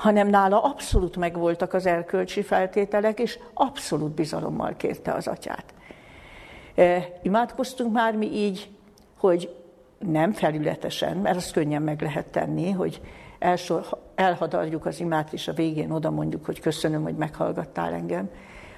hanem 0.00 0.28
nála 0.28 0.62
abszolút 0.62 1.16
megvoltak 1.16 1.74
az 1.74 1.86
erkölcsi 1.86 2.42
feltételek, 2.42 3.18
és 3.18 3.38
abszolút 3.54 4.14
bizalommal 4.14 4.74
kérte 4.76 5.12
az 5.12 5.26
atyát. 5.26 5.64
E, 6.74 7.08
imádkoztunk 7.22 7.92
már 7.92 8.16
mi 8.16 8.26
így, 8.26 8.70
hogy 9.18 9.56
nem 9.98 10.32
felületesen, 10.32 11.16
mert 11.16 11.36
azt 11.36 11.52
könnyen 11.52 11.82
meg 11.82 12.02
lehet 12.02 12.26
tenni, 12.26 12.70
hogy 12.70 13.00
elsor, 13.38 13.86
elhadarjuk 14.14 14.86
az 14.86 15.00
imát, 15.00 15.32
és 15.32 15.48
a 15.48 15.52
végén 15.52 15.90
oda 15.90 16.10
mondjuk, 16.10 16.44
hogy 16.44 16.60
köszönöm, 16.60 17.02
hogy 17.02 17.16
meghallgattál 17.16 17.92
engem, 17.92 18.30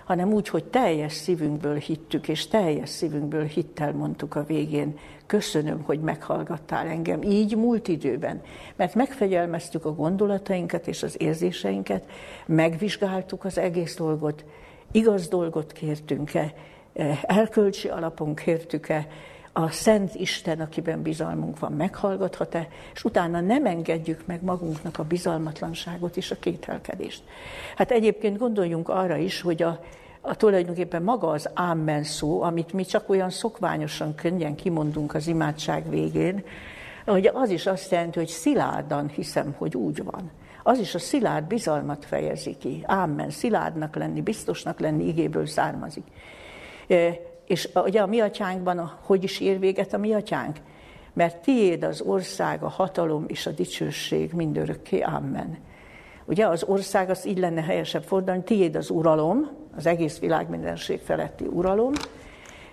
hanem 0.04 0.32
úgy, 0.32 0.48
hogy 0.48 0.64
teljes 0.64 1.12
szívünkből 1.12 1.76
hittük, 1.76 2.28
és 2.28 2.48
teljes 2.48 2.88
szívünkből 2.88 3.44
hittel 3.44 3.92
mondtuk 3.92 4.34
a 4.34 4.44
végén, 4.44 4.98
köszönöm, 5.26 5.82
hogy 5.82 6.00
meghallgattál 6.00 6.86
engem, 6.86 7.22
így 7.22 7.56
múlt 7.56 7.88
időben. 7.88 8.42
Mert 8.76 8.94
megfegyelmeztük 8.94 9.84
a 9.84 9.94
gondolatainkat 9.94 10.86
és 10.86 11.02
az 11.02 11.22
érzéseinket, 11.22 12.04
megvizsgáltuk 12.46 13.44
az 13.44 13.58
egész 13.58 13.96
dolgot, 13.96 14.44
igaz 14.92 15.28
dolgot 15.28 15.72
kértünk-e, 15.72 16.54
elkölcsi 17.22 17.88
alapon 17.88 18.34
kértük-e, 18.34 19.06
a 19.52 19.70
Szent 19.70 20.14
Isten, 20.14 20.60
akiben 20.60 21.02
bizalmunk 21.02 21.58
van, 21.58 21.72
meghallgathat-e, 21.72 22.68
és 22.94 23.04
utána 23.04 23.40
nem 23.40 23.66
engedjük 23.66 24.26
meg 24.26 24.42
magunknak 24.42 24.98
a 24.98 25.04
bizalmatlanságot 25.04 26.16
és 26.16 26.30
a 26.30 26.36
kételkedést. 26.40 27.22
Hát 27.76 27.90
egyébként 27.90 28.38
gondoljunk 28.38 28.88
arra 28.88 29.16
is, 29.16 29.40
hogy 29.40 29.62
a, 29.62 29.80
a 30.20 30.36
tulajdonképpen 30.36 31.02
maga 31.02 31.28
az 31.28 31.50
ámmen 31.54 32.04
szó, 32.04 32.42
amit 32.42 32.72
mi 32.72 32.84
csak 32.84 33.08
olyan 33.08 33.30
szokványosan 33.30 34.14
könnyen 34.14 34.54
kimondunk 34.54 35.14
az 35.14 35.26
imádság 35.26 35.90
végén, 35.90 36.44
hogy 37.06 37.26
az 37.26 37.50
is 37.50 37.66
azt 37.66 37.90
jelenti, 37.90 38.18
hogy 38.18 38.28
szilárdan 38.28 39.08
hiszem, 39.08 39.54
hogy 39.58 39.76
úgy 39.76 40.04
van. 40.04 40.30
Az 40.62 40.78
is 40.78 40.94
a 40.94 40.98
szilárd 40.98 41.46
bizalmat 41.46 42.04
fejezi 42.04 42.56
ki. 42.56 42.82
Ámen, 42.86 43.30
szilárdnak 43.30 43.96
lenni, 43.96 44.20
biztosnak 44.20 44.80
lenni, 44.80 45.06
igéből 45.06 45.46
származik. 45.46 46.04
És 47.52 47.68
ugye 47.74 48.00
a 48.00 48.06
mi 48.06 48.20
atyánkban, 48.20 48.98
hogy 49.02 49.24
is 49.24 49.40
ér 49.40 49.58
véget 49.58 49.92
a 49.92 49.98
mi 49.98 50.14
atyánk? 50.14 50.56
Mert 51.12 51.42
tiéd 51.42 51.82
az 51.82 52.00
ország, 52.00 52.62
a 52.62 52.68
hatalom 52.68 53.24
és 53.26 53.46
a 53.46 53.50
dicsőség 53.50 54.32
mindörökké. 54.32 55.00
Amen. 55.00 55.58
Ugye 56.24 56.46
az 56.46 56.64
ország, 56.64 57.10
az 57.10 57.26
így 57.26 57.38
lenne 57.38 57.62
helyesebb 57.62 58.02
fordulni, 58.02 58.42
tiéd 58.42 58.76
az 58.76 58.90
uralom, 58.90 59.50
az 59.76 59.86
egész 59.86 60.18
világ 60.18 60.48
mindenség 60.48 61.00
feletti 61.00 61.46
uralom, 61.46 61.92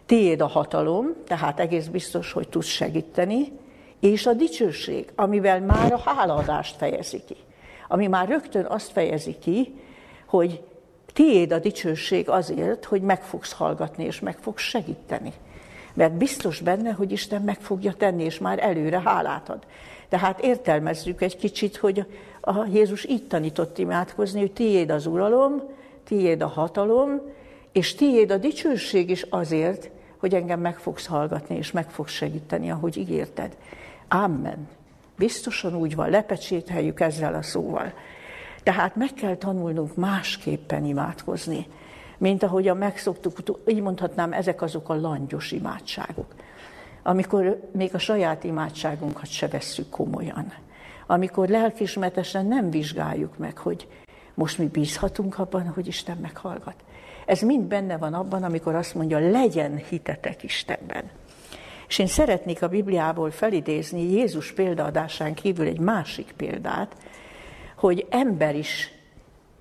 tiéd 0.06 0.42
a 0.42 0.48
hatalom, 0.48 1.14
tehát 1.26 1.60
egész 1.60 1.88
biztos, 1.88 2.32
hogy 2.32 2.50
tudsz 2.50 2.68
segíteni, 2.68 3.52
és 4.00 4.26
a 4.26 4.34
dicsőség, 4.34 5.12
amivel 5.16 5.62
már 5.62 5.94
a 5.94 6.02
hálaadást 6.06 6.76
fejezi 6.76 7.24
ki. 7.28 7.36
Ami 7.88 8.08
már 8.08 8.28
rögtön 8.28 8.66
azt 8.66 8.92
fejezi 8.92 9.38
ki, 9.38 9.74
hogy 10.26 10.64
tiéd 11.20 11.52
a 11.52 11.60
dicsőség 11.60 12.30
azért, 12.30 12.86
hogy 12.86 13.02
meg 13.02 13.22
fogsz 13.24 13.52
hallgatni, 13.52 14.04
és 14.04 14.20
meg 14.20 14.38
fogsz 14.38 14.64
segíteni. 14.64 15.34
Mert 15.94 16.14
biztos 16.14 16.60
benne, 16.60 16.92
hogy 16.92 17.12
Isten 17.12 17.42
meg 17.42 17.60
fogja 17.60 17.94
tenni, 17.94 18.24
és 18.24 18.38
már 18.38 18.60
előre 18.60 19.02
hálát 19.06 19.50
ad. 19.50 19.60
Tehát 20.10 20.40
értelmezzük 20.40 21.22
egy 21.22 21.38
kicsit, 21.38 21.78
hogy 21.78 22.06
a 22.42 22.66
Jézus 22.66 23.06
így 23.06 23.28
tanított 23.28 23.78
imádkozni, 23.78 24.40
hogy 24.40 24.52
tiéd 24.52 24.90
az 24.90 25.06
uralom, 25.06 25.62
tiéd 26.04 26.42
a 26.42 26.48
hatalom, 26.48 27.22
és 27.72 27.96
tiéd 27.96 28.32
a 28.32 28.38
dicsőség 28.38 29.10
is 29.10 29.26
azért, 29.30 29.90
hogy 30.18 30.34
engem 30.34 30.60
meg 30.60 30.78
fogsz 30.78 31.06
hallgatni, 31.06 31.56
és 31.56 31.72
meg 31.72 31.90
fogsz 31.90 32.14
segíteni, 32.14 32.72
ahogy 32.72 32.98
ígérted. 32.98 33.58
Amen. 34.08 34.68
Biztosan 35.18 35.76
úgy 35.76 35.96
van, 35.96 36.10
lepecsételjük 36.10 37.00
ezzel 37.00 37.34
a 37.34 37.42
szóval. 37.42 37.94
Tehát 38.64 38.96
meg 38.96 39.14
kell 39.14 39.36
tanulnunk 39.36 39.96
másképpen 39.96 40.86
imádkozni, 40.86 41.68
mint 42.18 42.44
ahogyan 42.44 42.78
megszoktuk, 42.78 43.38
így 43.68 43.82
mondhatnám, 43.82 44.34
ezek 44.34 44.62
azok 44.62 44.90
a 44.90 45.00
langyos 45.00 45.52
imádságok, 45.52 46.34
amikor 47.04 47.70
még 47.72 47.94
a 47.94 48.00
saját 48.00 48.44
imádságunkat 48.44 49.28
se 49.28 49.48
vesszük 49.48 49.90
komolyan. 49.90 50.54
Amikor 51.08 51.48
lelkismertesen 51.48 52.46
nem 52.46 52.70
vizsgáljuk 52.70 53.38
meg, 53.38 53.58
hogy 53.58 53.88
most 54.34 54.58
mi 54.58 54.68
bízhatunk 54.68 55.40
abban, 55.40 55.68
hogy 55.68 55.88
Isten 55.88 56.18
meghallgat. 56.22 56.76
Ez 57.26 57.42
mind 57.42 57.64
benne 57.64 57.98
van 57.98 58.14
abban, 58.14 58.44
amikor 58.44 58.76
azt 58.76 58.96
mondja, 58.96 59.30
legyen 59.30 59.76
hitetek 59.76 60.44
Istenben. 60.44 61.04
És 61.88 62.00
én 62.00 62.08
szeretnék 62.08 62.62
a 62.62 62.68
Bibliából 62.68 63.32
felidézni 63.32 64.12
Jézus 64.12 64.52
példaadásán 64.52 65.34
kívül 65.34 65.68
egy 65.68 65.80
másik 65.80 66.34
példát, 66.38 66.96
hogy 67.80 68.08
ember 68.10 68.56
is 68.56 68.92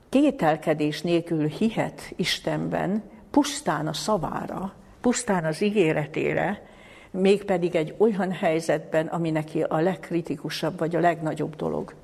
kételkedés 0.09 1.03
nélkül 1.03 1.47
hihet 1.47 2.13
Istenben, 2.17 3.03
pusztán 3.31 3.87
a 3.87 3.93
szavára, 3.93 4.73
pusztán 5.01 5.45
az 5.45 5.61
ígéretére, 5.61 6.67
mégpedig 7.11 7.75
egy 7.75 7.95
olyan 7.99 8.33
helyzetben, 8.33 9.07
ami 9.07 9.31
neki 9.31 9.63
a 9.63 9.81
legkritikusabb 9.81 10.79
vagy 10.79 10.97
a 10.97 11.01
legnagyobb 11.01 11.57
dolog. 11.57 11.95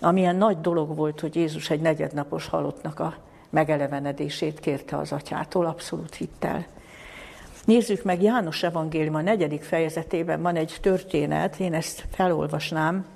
Amilyen 0.00 0.36
nagy 0.36 0.60
dolog 0.60 0.96
volt, 0.96 1.20
hogy 1.20 1.36
Jézus 1.36 1.70
egy 1.70 1.80
negyednapos 1.80 2.46
halottnak 2.46 3.00
a 3.00 3.14
megelevenedését 3.50 4.60
kérte 4.60 4.96
az 4.96 5.12
atyától, 5.12 5.66
abszolút 5.66 6.14
hittel. 6.14 6.66
Nézzük 7.64 8.02
meg 8.02 8.22
János 8.22 8.62
Evangélium 8.62 9.14
a 9.14 9.20
negyedik 9.20 9.62
fejezetében 9.62 10.42
van 10.42 10.56
egy 10.56 10.76
történet, 10.80 11.60
én 11.60 11.74
ezt 11.74 12.04
felolvasnám, 12.10 13.06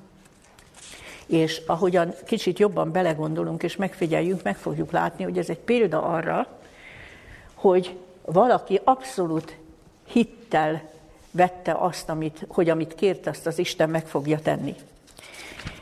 és 1.29 1.63
ahogyan 1.67 2.15
kicsit 2.25 2.59
jobban 2.59 2.93
belegondolunk 2.93 3.63
és 3.63 3.77
megfigyeljünk, 3.77 4.43
meg 4.43 4.57
fogjuk 4.57 4.91
látni, 4.91 5.25
hogy 5.25 5.39
ez 5.39 5.49
egy 5.49 5.59
példa 5.59 6.03
arra, 6.03 6.47
hogy 7.55 7.97
valaki 8.25 8.81
abszolút 8.85 9.57
hittel 10.07 10.83
vette 11.31 11.73
azt, 11.73 12.09
amit, 12.09 12.47
hogy 12.49 12.69
amit 12.69 12.95
kért, 12.95 13.27
azt 13.27 13.47
az 13.47 13.59
Isten 13.59 13.91
meg 13.91 14.07
fogja 14.07 14.39
tenni. 14.39 14.75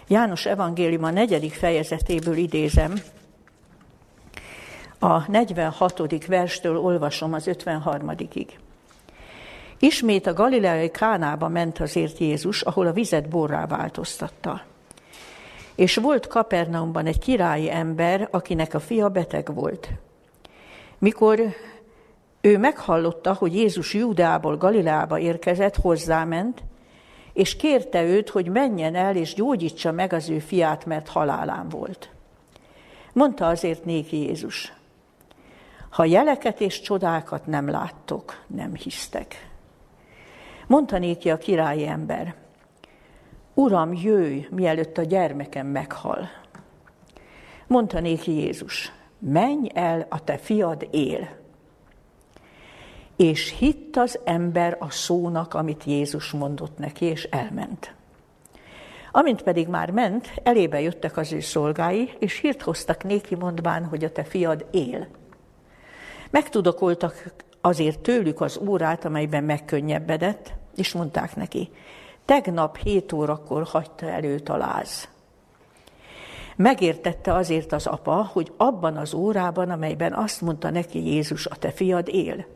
János 0.08 0.46
evangélium 0.46 1.04
a 1.04 1.10
negyedik 1.10 1.52
fejezetéből 1.52 2.36
idézem, 2.36 2.94
a 4.98 5.30
46. 5.30 6.26
verstől 6.26 6.78
olvasom 6.78 7.32
az 7.32 7.44
53-ig. 7.46 8.46
Ismét 9.78 10.26
a 10.26 10.32
galileai 10.32 10.90
Kánába 10.90 11.48
ment 11.48 11.80
azért 11.80 12.18
Jézus, 12.18 12.62
ahol 12.62 12.86
a 12.86 12.92
vizet 12.92 13.28
borrá 13.28 13.66
változtatta. 13.66 14.62
És 15.76 15.96
volt 15.96 16.26
Kapernaumban 16.26 17.06
egy 17.06 17.18
királyi 17.18 17.70
ember, 17.70 18.28
akinek 18.30 18.74
a 18.74 18.80
fia 18.80 19.08
beteg 19.08 19.54
volt. 19.54 19.88
Mikor 20.98 21.40
ő 22.40 22.58
meghallotta, 22.58 23.34
hogy 23.34 23.54
Jézus 23.54 23.94
Júdeából 23.94 24.56
Galileába 24.56 25.18
érkezett, 25.18 25.76
hozzáment, 25.76 26.62
és 27.32 27.56
kérte 27.56 28.02
őt, 28.02 28.28
hogy 28.28 28.48
menjen 28.48 28.94
el 28.94 29.16
és 29.16 29.34
gyógyítsa 29.34 29.92
meg 29.92 30.12
az 30.12 30.28
ő 30.28 30.38
fiát, 30.38 30.86
mert 30.86 31.08
halálán 31.08 31.68
volt. 31.68 32.10
Mondta 33.12 33.46
azért 33.46 33.84
néki 33.84 34.16
Jézus, 34.16 34.72
ha 35.90 36.04
jeleket 36.04 36.60
és 36.60 36.80
csodákat 36.80 37.46
nem 37.46 37.68
láttok, 37.68 38.42
nem 38.46 38.74
hisztek. 38.74 39.50
Mondta 40.66 40.98
néki 40.98 41.30
a 41.30 41.38
királyi 41.38 41.86
ember, 41.86 42.34
Uram, 43.58 43.92
jöjj, 43.92 44.46
mielőtt 44.50 44.98
a 44.98 45.02
gyermekem 45.02 45.66
meghal. 45.66 46.28
Mondta 47.66 48.00
néki 48.00 48.32
Jézus, 48.32 48.92
menj 49.18 49.68
el, 49.74 50.06
a 50.08 50.24
te 50.24 50.36
fiad 50.38 50.88
él. 50.90 51.28
És 53.16 53.54
hitt 53.58 53.96
az 53.96 54.18
ember 54.24 54.76
a 54.80 54.90
szónak, 54.90 55.54
amit 55.54 55.84
Jézus 55.84 56.30
mondott 56.30 56.78
neki, 56.78 57.04
és 57.04 57.24
elment. 57.24 57.94
Amint 59.12 59.42
pedig 59.42 59.68
már 59.68 59.90
ment, 59.90 60.32
elébe 60.42 60.80
jöttek 60.80 61.16
az 61.16 61.32
ő 61.32 61.40
szolgái, 61.40 62.10
és 62.18 62.40
hírt 62.40 62.62
hoztak 62.62 63.04
néki 63.04 63.34
mondván, 63.34 63.84
hogy 63.84 64.04
a 64.04 64.12
te 64.12 64.24
fiad 64.24 64.66
él. 64.70 65.06
Megtudakoltak 66.30 67.34
azért 67.60 68.00
tőlük 68.00 68.40
az 68.40 68.60
órát, 68.66 69.04
amelyben 69.04 69.44
megkönnyebbedett, 69.44 70.52
és 70.74 70.92
mondták 70.92 71.36
neki, 71.36 71.70
tegnap 72.26 72.76
hét 72.76 73.12
órakor 73.12 73.62
hagyta 73.62 74.06
előtt 74.06 74.48
a 74.48 74.56
láz. 74.56 75.08
Megértette 76.56 77.34
azért 77.34 77.72
az 77.72 77.86
apa, 77.86 78.30
hogy 78.32 78.52
abban 78.56 78.96
az 78.96 79.14
órában, 79.14 79.70
amelyben 79.70 80.12
azt 80.12 80.40
mondta 80.40 80.70
neki 80.70 81.06
Jézus, 81.06 81.46
a 81.46 81.56
te 81.56 81.70
fiad 81.70 82.08
él. 82.08 82.46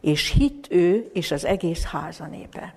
És 0.00 0.30
hitt 0.30 0.66
ő 0.70 1.10
és 1.12 1.30
az 1.30 1.44
egész 1.44 1.84
háza 1.84 2.26
népe. 2.26 2.74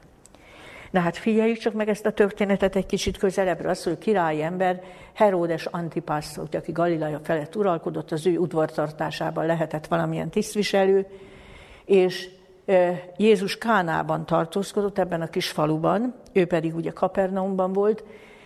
Na 0.92 1.00
hát 1.00 1.18
figyeljük 1.18 1.58
csak 1.58 1.74
meg 1.74 1.90
ezt 1.90 2.06
a 2.06 2.12
történetet 2.12 2.76
egy 2.76 2.86
kicsit 2.86 3.18
közelebbről, 3.18 3.70
az, 3.70 3.84
hogy 3.84 3.98
királyi 3.98 4.42
ember, 4.42 4.84
Heródes 5.14 5.66
Antipász, 5.66 6.38
aki 6.38 6.72
Galileja 6.72 7.20
felett 7.24 7.56
uralkodott, 7.56 8.12
az 8.12 8.26
ő 8.26 8.38
udvartartásában 8.38 9.46
lehetett 9.46 9.88
valamilyen 9.88 10.30
tisztviselő, 10.30 11.08
és 11.86 12.30
Jézus 13.18 13.58
Kánában 13.58 14.26
tartózkodott 14.26 14.98
ebben 14.98 15.22
a 15.22 15.30
kis 15.30 15.50
faluban, 15.50 16.16
ő 16.34 16.46
pedig 16.46 16.76
ugye 16.76 16.92
Kapernaumban 16.92 17.74
volt, 17.74 18.04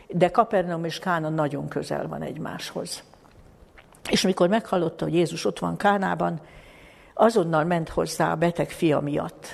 de 0.08 0.30
Kapernaum 0.30 0.86
és 0.86 1.00
Kána 1.00 1.30
nagyon 1.30 1.68
közel 1.68 2.08
van 2.08 2.22
egymáshoz. 2.22 3.04
És 4.10 4.22
mikor 4.22 4.50
meghallotta, 4.50 5.04
hogy 5.04 5.14
Jézus 5.14 5.46
ott 5.46 5.60
van 5.60 5.78
Kánában, 5.78 6.42
azonnal 7.14 7.64
ment 7.64 7.90
hozzá 7.90 8.32
a 8.32 8.36
beteg 8.36 8.70
fia 8.70 9.00
miatt. 9.00 9.48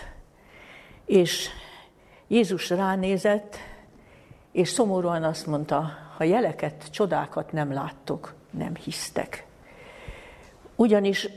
És 1.06 1.50
Jézus 2.28 2.70
ránézett, 2.70 3.58
és 4.52 4.70
szomorúan 4.70 5.24
azt 5.24 5.48
mondta, 5.48 5.92
ha 6.18 6.24
jeleket, 6.24 6.92
csodákat 6.92 7.52
nem 7.52 7.74
láttok, 7.74 8.34
nem 8.52 8.76
hisztek. 8.76 9.46
Ugyanis 10.76 11.30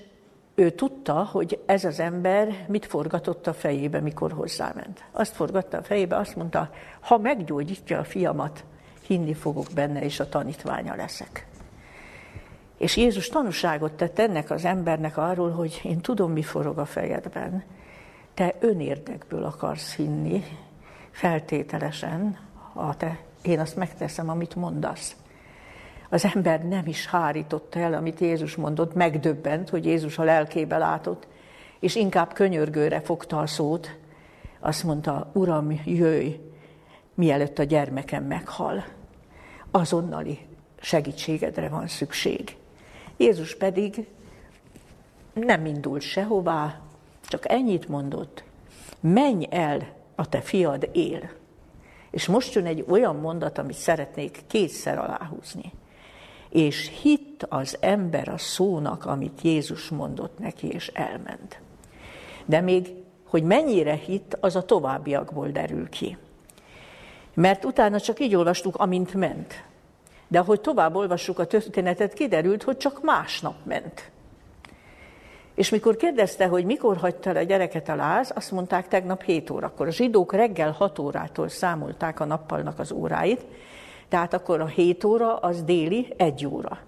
ő 0.62 0.70
tudta, 0.70 1.28
hogy 1.32 1.62
ez 1.66 1.84
az 1.84 2.00
ember 2.00 2.64
mit 2.68 2.86
forgatott 2.86 3.46
a 3.46 3.54
fejébe, 3.54 4.00
mikor 4.00 4.32
hozzáment. 4.32 5.04
Azt 5.10 5.34
forgatta 5.34 5.78
a 5.78 5.82
fejébe, 5.82 6.16
azt 6.16 6.36
mondta, 6.36 6.70
ha 7.00 7.18
meggyógyítja 7.18 7.98
a 7.98 8.04
fiamat, 8.04 8.64
hinni 9.06 9.34
fogok 9.34 9.66
benne, 9.74 10.02
és 10.02 10.20
a 10.20 10.28
tanítványa 10.28 10.94
leszek. 10.94 11.46
És 12.78 12.96
Jézus 12.96 13.28
tanúságot 13.28 13.92
tett 13.92 14.18
ennek 14.18 14.50
az 14.50 14.64
embernek 14.64 15.16
arról, 15.16 15.50
hogy 15.50 15.80
én 15.84 16.00
tudom, 16.00 16.32
mi 16.32 16.42
forog 16.42 16.78
a 16.78 16.84
fejedben. 16.84 17.64
Te 18.34 18.54
önérdekből 18.60 19.44
akarsz 19.44 19.94
hinni, 19.94 20.44
feltételesen, 21.10 22.38
ha 22.72 22.94
te, 22.94 23.18
én 23.42 23.60
azt 23.60 23.76
megteszem, 23.76 24.28
amit 24.28 24.54
mondasz. 24.54 25.16
Az 26.12 26.24
ember 26.34 26.64
nem 26.64 26.86
is 26.86 27.06
hárította 27.06 27.78
el, 27.78 27.94
amit 27.94 28.20
Jézus 28.20 28.56
mondott, 28.56 28.94
megdöbbent, 28.94 29.68
hogy 29.68 29.84
Jézus 29.84 30.18
a 30.18 30.22
lelkébe 30.22 30.78
látott, 30.78 31.26
és 31.80 31.94
inkább 31.94 32.32
könyörgőre 32.32 33.00
fogta 33.00 33.38
a 33.38 33.46
szót. 33.46 33.96
Azt 34.60 34.84
mondta, 34.84 35.30
Uram, 35.32 35.80
jöjj, 35.84 36.40
mielőtt 37.14 37.58
a 37.58 37.62
gyermekem 37.62 38.24
meghal. 38.24 38.84
Azonnali 39.70 40.38
segítségedre 40.80 41.68
van 41.68 41.88
szükség. 41.88 42.56
Jézus 43.16 43.56
pedig 43.56 44.06
nem 45.32 45.66
indult 45.66 46.02
sehová, 46.02 46.80
csak 47.28 47.50
ennyit 47.50 47.88
mondott, 47.88 48.44
menj 49.00 49.46
el, 49.50 49.88
a 50.14 50.28
te 50.28 50.40
fiad 50.40 50.88
él. 50.92 51.30
És 52.10 52.26
most 52.26 52.54
jön 52.54 52.66
egy 52.66 52.84
olyan 52.88 53.16
mondat, 53.16 53.58
amit 53.58 53.76
szeretnék 53.76 54.40
kétszer 54.46 54.98
aláhúzni 54.98 55.72
és 56.52 56.90
hitt 57.02 57.46
az 57.48 57.76
ember 57.80 58.28
a 58.28 58.38
szónak, 58.38 59.04
amit 59.04 59.40
Jézus 59.42 59.88
mondott 59.88 60.38
neki, 60.38 60.68
és 60.68 60.88
elment. 60.88 61.60
De 62.44 62.60
még, 62.60 62.94
hogy 63.26 63.42
mennyire 63.42 63.94
hitt, 63.94 64.36
az 64.40 64.56
a 64.56 64.64
továbbiakból 64.64 65.48
derül 65.48 65.88
ki. 65.88 66.16
Mert 67.34 67.64
utána 67.64 68.00
csak 68.00 68.20
így 68.20 68.34
olvastuk, 68.34 68.76
amint 68.76 69.14
ment. 69.14 69.64
De 70.28 70.38
ahogy 70.38 70.60
tovább 70.60 70.94
olvassuk 70.94 71.38
a 71.38 71.46
történetet, 71.46 72.12
kiderült, 72.12 72.62
hogy 72.62 72.76
csak 72.76 73.02
másnap 73.02 73.54
ment. 73.64 74.10
És 75.54 75.70
mikor 75.70 75.96
kérdezte, 75.96 76.46
hogy 76.46 76.64
mikor 76.64 76.96
hagyta 76.96 77.30
el 77.30 77.36
a 77.36 77.42
gyereket 77.42 77.88
a 77.88 77.94
láz, 77.94 78.32
azt 78.34 78.50
mondták 78.50 78.88
tegnap 78.88 79.22
7 79.22 79.50
órakor. 79.50 79.86
A 79.86 79.90
zsidók 79.90 80.32
reggel 80.32 80.70
6 80.70 80.98
órától 80.98 81.48
számolták 81.48 82.20
a 82.20 82.24
nappalnak 82.24 82.78
az 82.78 82.92
óráit, 82.92 83.44
tehát 84.12 84.34
akkor 84.34 84.60
a 84.60 84.66
7 84.66 85.04
óra 85.04 85.36
az 85.36 85.62
déli 85.62 86.14
1 86.16 86.46
óra. 86.46 86.78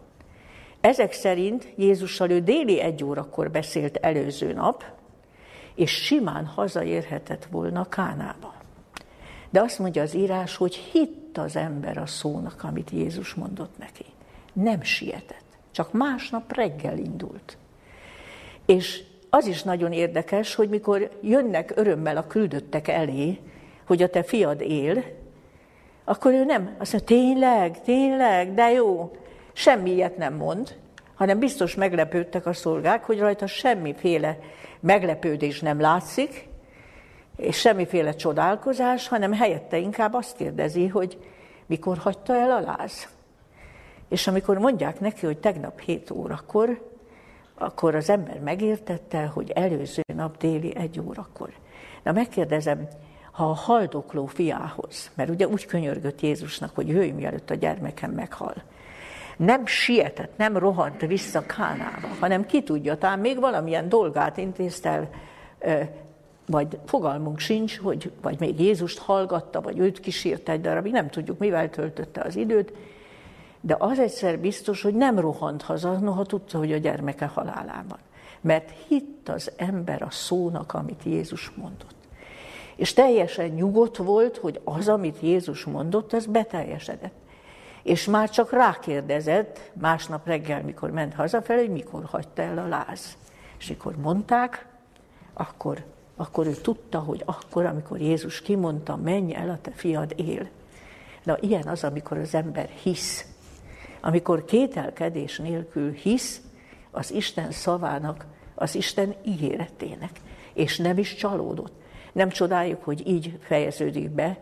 Ezek 0.80 1.12
szerint 1.12 1.72
Jézussal 1.76 2.30
ő 2.30 2.40
déli 2.40 2.80
egy 2.80 3.04
órakor 3.04 3.50
beszélt 3.50 3.96
előző 3.96 4.52
nap, 4.52 4.84
és 5.74 5.90
simán 5.90 6.46
hazaérhetett 6.46 7.44
volna 7.50 7.88
Kánába. 7.88 8.54
De 9.50 9.60
azt 9.60 9.78
mondja 9.78 10.02
az 10.02 10.14
írás, 10.14 10.56
hogy 10.56 10.74
hitt 10.74 11.38
az 11.38 11.56
ember 11.56 11.98
a 11.98 12.06
szónak, 12.06 12.62
amit 12.62 12.90
Jézus 12.90 13.34
mondott 13.34 13.78
neki. 13.78 14.06
Nem 14.52 14.82
sietett, 14.82 15.58
csak 15.70 15.92
másnap 15.92 16.52
reggel 16.52 16.98
indult. 16.98 17.56
És 18.66 19.02
az 19.30 19.46
is 19.46 19.62
nagyon 19.62 19.92
érdekes, 19.92 20.54
hogy 20.54 20.68
mikor 20.68 21.18
jönnek 21.22 21.72
örömmel 21.76 22.16
a 22.16 22.26
küldöttek 22.26 22.88
elé, 22.88 23.38
hogy 23.86 24.02
a 24.02 24.08
te 24.08 24.22
fiad 24.22 24.60
él, 24.60 25.22
akkor 26.04 26.32
ő 26.32 26.44
nem 26.44 26.74
azt 26.78 26.92
mondja, 26.92 27.16
tényleg, 27.16 27.80
tényleg, 27.82 28.54
de 28.54 28.70
jó. 28.70 29.16
Semmi 29.52 29.90
ilyet 29.90 30.16
nem 30.16 30.34
mond, 30.34 30.76
hanem 31.14 31.38
biztos 31.38 31.74
meglepődtek 31.74 32.46
a 32.46 32.52
szolgák, 32.52 33.04
hogy 33.04 33.18
rajta 33.18 33.46
semmiféle 33.46 34.38
meglepődés 34.80 35.60
nem 35.60 35.80
látszik, 35.80 36.48
és 37.36 37.58
semmiféle 37.58 38.14
csodálkozás, 38.14 39.08
hanem 39.08 39.32
helyette 39.32 39.76
inkább 39.76 40.14
azt 40.14 40.36
kérdezi, 40.36 40.88
hogy 40.88 41.18
mikor 41.66 41.98
hagyta 41.98 42.34
el 42.34 42.50
a 42.50 42.60
láz. 42.60 43.08
És 44.08 44.26
amikor 44.26 44.58
mondják 44.58 45.00
neki, 45.00 45.26
hogy 45.26 45.38
tegnap 45.38 45.80
7 45.80 46.10
órakor, 46.10 46.92
akkor 47.54 47.94
az 47.94 48.08
ember 48.08 48.40
megértette, 48.40 49.24
hogy 49.24 49.50
előző 49.50 50.02
nap 50.14 50.36
déli 50.36 50.76
egy 50.76 51.00
órakor. 51.00 51.52
Na 52.02 52.12
megkérdezem, 52.12 52.88
ha 53.34 53.50
a 53.50 53.54
haldokló 53.54 54.26
fiához, 54.26 55.10
mert 55.14 55.30
ugye 55.30 55.48
úgy 55.48 55.66
könyörgött 55.66 56.20
Jézusnak, 56.20 56.74
hogy 56.74 56.88
jöjj, 56.88 57.10
mielőtt 57.10 57.50
a 57.50 57.54
gyermekem 57.54 58.10
meghal, 58.10 58.54
nem 59.36 59.66
sietett, 59.66 60.36
nem 60.36 60.56
rohant 60.56 61.00
vissza 61.00 61.46
Kánába, 61.46 62.08
hanem 62.20 62.46
ki 62.46 62.62
tudja, 62.62 62.98
talán 62.98 63.18
még 63.18 63.40
valamilyen 63.40 63.88
dolgát 63.88 64.36
intézte 64.36 65.08
el, 65.58 65.90
vagy 66.46 66.78
fogalmunk 66.84 67.38
sincs, 67.38 67.78
hogy 67.78 68.12
vagy 68.22 68.38
még 68.38 68.60
Jézust 68.60 68.98
hallgatta, 68.98 69.60
vagy 69.60 69.78
őt 69.78 70.00
kísérte 70.00 70.52
egy 70.52 70.60
darabig, 70.60 70.92
nem 70.92 71.08
tudjuk, 71.08 71.38
mivel 71.38 71.70
töltötte 71.70 72.20
az 72.20 72.36
időt, 72.36 72.72
de 73.60 73.76
az 73.78 73.98
egyszer 73.98 74.38
biztos, 74.38 74.82
hogy 74.82 74.94
nem 74.94 75.18
rohant 75.18 75.62
haza, 75.62 75.92
noha 75.92 76.24
tudta, 76.24 76.58
hogy 76.58 76.72
a 76.72 76.76
gyermeke 76.76 77.26
halálában. 77.26 77.98
Mert 78.40 78.72
hitt 78.88 79.28
az 79.28 79.52
ember 79.56 80.02
a 80.02 80.10
szónak, 80.10 80.74
amit 80.74 81.02
Jézus 81.04 81.50
mondott. 81.56 82.03
És 82.76 82.92
teljesen 82.92 83.48
nyugodt 83.48 83.96
volt, 83.96 84.36
hogy 84.36 84.60
az, 84.64 84.88
amit 84.88 85.20
Jézus 85.20 85.64
mondott, 85.64 86.12
az 86.12 86.26
beteljesedett. 86.26 87.14
És 87.82 88.04
már 88.04 88.30
csak 88.30 88.52
rákérdezett 88.52 89.70
másnap 89.72 90.26
reggel, 90.26 90.62
mikor 90.62 90.90
ment 90.90 91.14
hazafelé, 91.14 91.60
hogy 91.60 91.70
mikor 91.70 92.04
hagyta 92.04 92.42
el 92.42 92.58
a 92.58 92.68
láz. 92.68 93.16
És 93.58 93.68
mikor 93.68 93.96
mondták, 93.96 94.66
akkor, 95.32 95.84
akkor 96.16 96.46
ő 96.46 96.52
tudta, 96.54 96.98
hogy 96.98 97.22
akkor, 97.24 97.64
amikor 97.64 98.00
Jézus 98.00 98.40
kimondta, 98.40 98.96
menj 98.96 99.34
el, 99.34 99.50
a 99.50 99.58
te 99.62 99.70
fiad 99.70 100.12
él. 100.16 100.48
Na, 101.22 101.36
ilyen 101.40 101.66
az, 101.66 101.84
amikor 101.84 102.18
az 102.18 102.34
ember 102.34 102.68
hisz 102.68 103.34
amikor 104.04 104.44
kételkedés 104.44 105.38
nélkül 105.38 105.92
hisz 105.92 106.40
az 106.90 107.12
Isten 107.12 107.50
szavának, 107.50 108.26
az 108.54 108.74
Isten 108.74 109.14
ígéretének, 109.22 110.20
és 110.52 110.76
nem 110.76 110.98
is 110.98 111.14
csalódott. 111.14 111.72
Nem 112.14 112.28
csodáljuk, 112.28 112.84
hogy 112.84 113.08
így 113.08 113.38
fejeződik 113.42 114.10
be, 114.10 114.38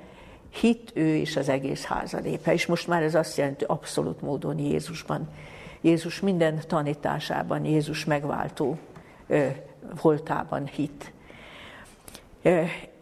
hit 0.51 0.91
ő 0.95 1.17
és 1.17 1.37
az 1.37 1.49
egész 1.49 1.85
házalépe. 1.85 2.53
És 2.53 2.67
most 2.67 2.87
már 2.87 3.03
ez 3.03 3.15
azt 3.15 3.37
jelenti 3.37 3.65
abszolút 3.65 4.21
módon 4.21 4.59
Jézusban. 4.59 5.29
Jézus 5.81 6.21
minden 6.21 6.61
tanításában, 6.67 7.65
Jézus 7.65 8.05
megváltó 8.05 8.79
ö, 9.27 9.47
voltában 10.03 10.67
hit. 10.67 11.13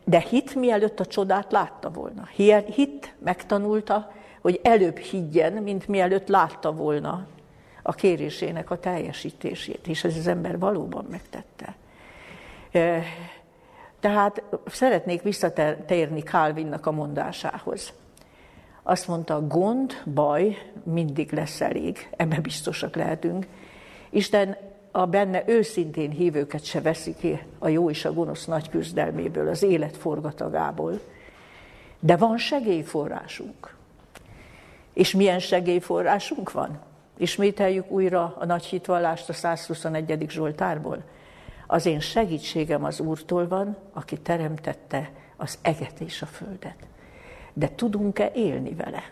De 0.05 0.19
hit 0.19 0.55
mielőtt 0.55 1.01
a 1.01 1.07
csodát 1.07 1.53
látta 1.53 1.91
volna. 1.91 2.29
Hit 2.75 3.15
megtanulta, 3.19 4.13
hogy 4.41 4.61
előbb 4.63 4.97
higgyen, 4.97 5.53
mint 5.53 5.89
mielőtt 5.89 6.29
látta 6.29 6.73
volna 6.73 7.27
a 7.83 7.93
kérésének 7.93 8.71
a 8.71 8.79
teljesítését. 8.79 9.87
És 9.87 10.05
ez 10.05 10.17
az 10.17 10.27
ember 10.27 10.59
valóban 10.59 11.07
megtette. 11.11 11.75
Tehát 14.01 14.43
szeretnék 14.67 15.23
visszatérni 15.23 16.21
Calvinnak 16.21 16.87
a 16.87 16.91
mondásához. 16.91 17.93
Azt 18.83 19.09
mondta, 19.09 19.47
gond, 19.47 20.03
baj 20.15 20.57
mindig 20.83 21.33
lesz 21.33 21.61
elég, 21.61 22.09
ebbe 22.17 22.41
biztosak 22.41 22.97
lehetünk. 22.97 23.47
Isten 24.11 24.57
a 24.91 25.07
benne 25.07 25.43
őszintén 25.47 26.11
hívőket 26.11 26.65
se 26.65 26.81
veszi 26.81 27.15
ki 27.15 27.43
a 27.59 27.69
jó 27.69 27.91
és 27.91 28.05
a 28.05 28.13
gonosz 28.13 28.45
nagy 28.45 28.69
küzdelméből, 28.69 29.49
az 29.49 29.63
élet 29.63 29.97
forgatagából. 29.97 31.01
De 32.01 32.17
van 32.17 32.39
segélyforrásunk. 32.39 33.75
És 34.93 35.15
milyen 35.15 35.39
segélyforrásunk 35.39 36.53
van? 36.53 36.79
Ismételjük 37.17 37.91
újra 37.91 38.37
a 38.39 38.45
nagy 38.45 38.65
hitvallást 38.65 39.29
a 39.29 39.33
121. 39.33 40.27
Zsoltárból. 40.29 41.03
Az 41.73 41.87
én 41.87 42.01
segítségem 42.01 42.85
az 42.85 43.01
Úrtól 43.01 43.49
van, 43.49 43.77
aki 43.93 44.19
teremtette 44.19 45.11
az 45.37 45.59
eget 45.63 46.01
és 46.01 46.23
a 46.23 46.27
földet. 46.27 46.77
De 47.53 47.69
tudunk-e 47.75 48.31
élni 48.35 48.75
vele? 48.75 49.03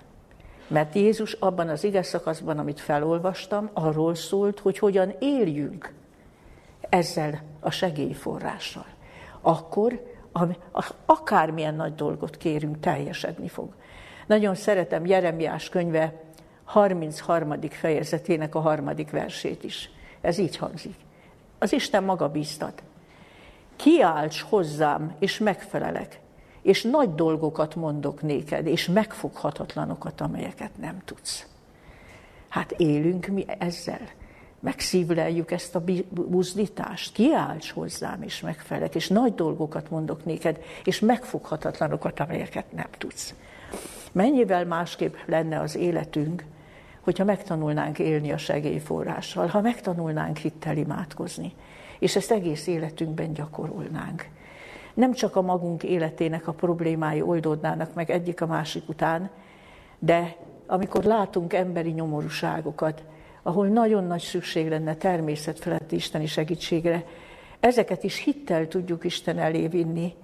Mert 0.68 0.94
Jézus 0.94 1.32
abban 1.32 1.68
az 1.68 1.84
ige 1.84 2.02
szakaszban, 2.02 2.58
amit 2.58 2.80
felolvastam, 2.80 3.70
arról 3.72 4.14
szólt, 4.14 4.58
hogy 4.58 4.78
hogyan 4.78 5.14
éljünk 5.18 5.92
ezzel 6.88 7.42
a 7.60 7.70
segélyforrással. 7.70 8.86
Akkor 9.40 10.02
akármilyen 11.06 11.74
nagy 11.74 11.94
dolgot 11.94 12.36
kérünk, 12.36 12.80
teljesedni 12.80 13.48
fog. 13.48 13.74
Nagyon 14.26 14.54
szeretem 14.54 15.06
Jeremiás 15.06 15.68
könyve 15.68 16.22
33. 16.64 17.60
fejezetének 17.60 18.54
a 18.54 18.60
harmadik 18.60 19.10
versét 19.10 19.64
is. 19.64 19.90
Ez 20.20 20.38
így 20.38 20.56
hangzik. 20.56 21.06
Az 21.58 21.72
Isten 21.72 22.04
maga 22.04 22.28
bíztat. 22.28 22.82
Kiálts 23.76 24.40
hozzám, 24.40 25.14
és 25.18 25.38
megfelelek, 25.38 26.20
és 26.62 26.82
nagy 26.82 27.14
dolgokat 27.14 27.74
mondok 27.74 28.22
néked, 28.22 28.66
és 28.66 28.86
megfoghatatlanokat, 28.86 30.20
amelyeket 30.20 30.70
nem 30.80 31.02
tudsz. 31.04 31.46
Hát 32.48 32.72
élünk 32.72 33.26
mi 33.26 33.44
ezzel. 33.58 34.00
Megszívleljük 34.60 35.50
ezt 35.50 35.74
a 35.74 35.82
buzdítást. 36.10 37.12
Kiálts 37.12 37.70
hozzám, 37.70 38.22
és 38.22 38.40
megfelelek, 38.40 38.94
és 38.94 39.08
nagy 39.08 39.34
dolgokat 39.34 39.90
mondok 39.90 40.24
néked, 40.24 40.62
és 40.84 41.00
megfoghatatlanokat, 41.00 42.20
amelyeket 42.20 42.72
nem 42.72 42.88
tudsz. 42.98 43.34
Mennyivel 44.12 44.64
másképp 44.64 45.14
lenne 45.26 45.60
az 45.60 45.76
életünk, 45.76 46.44
hogyha 47.08 47.24
megtanulnánk 47.24 47.98
élni 47.98 48.32
a 48.32 48.36
segélyforrással, 48.36 49.46
ha 49.46 49.60
megtanulnánk 49.60 50.36
hittel 50.36 50.76
imádkozni, 50.76 51.52
és 51.98 52.16
ezt 52.16 52.30
egész 52.30 52.66
életünkben 52.66 53.32
gyakorolnánk. 53.32 54.28
Nem 54.94 55.12
csak 55.12 55.36
a 55.36 55.42
magunk 55.42 55.82
életének 55.82 56.48
a 56.48 56.52
problémái 56.52 57.20
oldódnának 57.20 57.94
meg 57.94 58.10
egyik 58.10 58.40
a 58.40 58.46
másik 58.46 58.88
után, 58.88 59.30
de 59.98 60.36
amikor 60.66 61.04
látunk 61.04 61.52
emberi 61.52 61.90
nyomorúságokat, 61.90 63.04
ahol 63.42 63.66
nagyon 63.66 64.04
nagy 64.04 64.22
szükség 64.22 64.68
lenne 64.68 64.94
természet 64.94 65.58
feletti 65.58 65.96
isteni 65.96 66.26
segítségre, 66.26 67.04
ezeket 67.60 68.02
is 68.02 68.22
hittel 68.24 68.68
tudjuk 68.68 69.04
Isten 69.04 69.38
elé 69.38 69.66
vinni. 69.66 70.14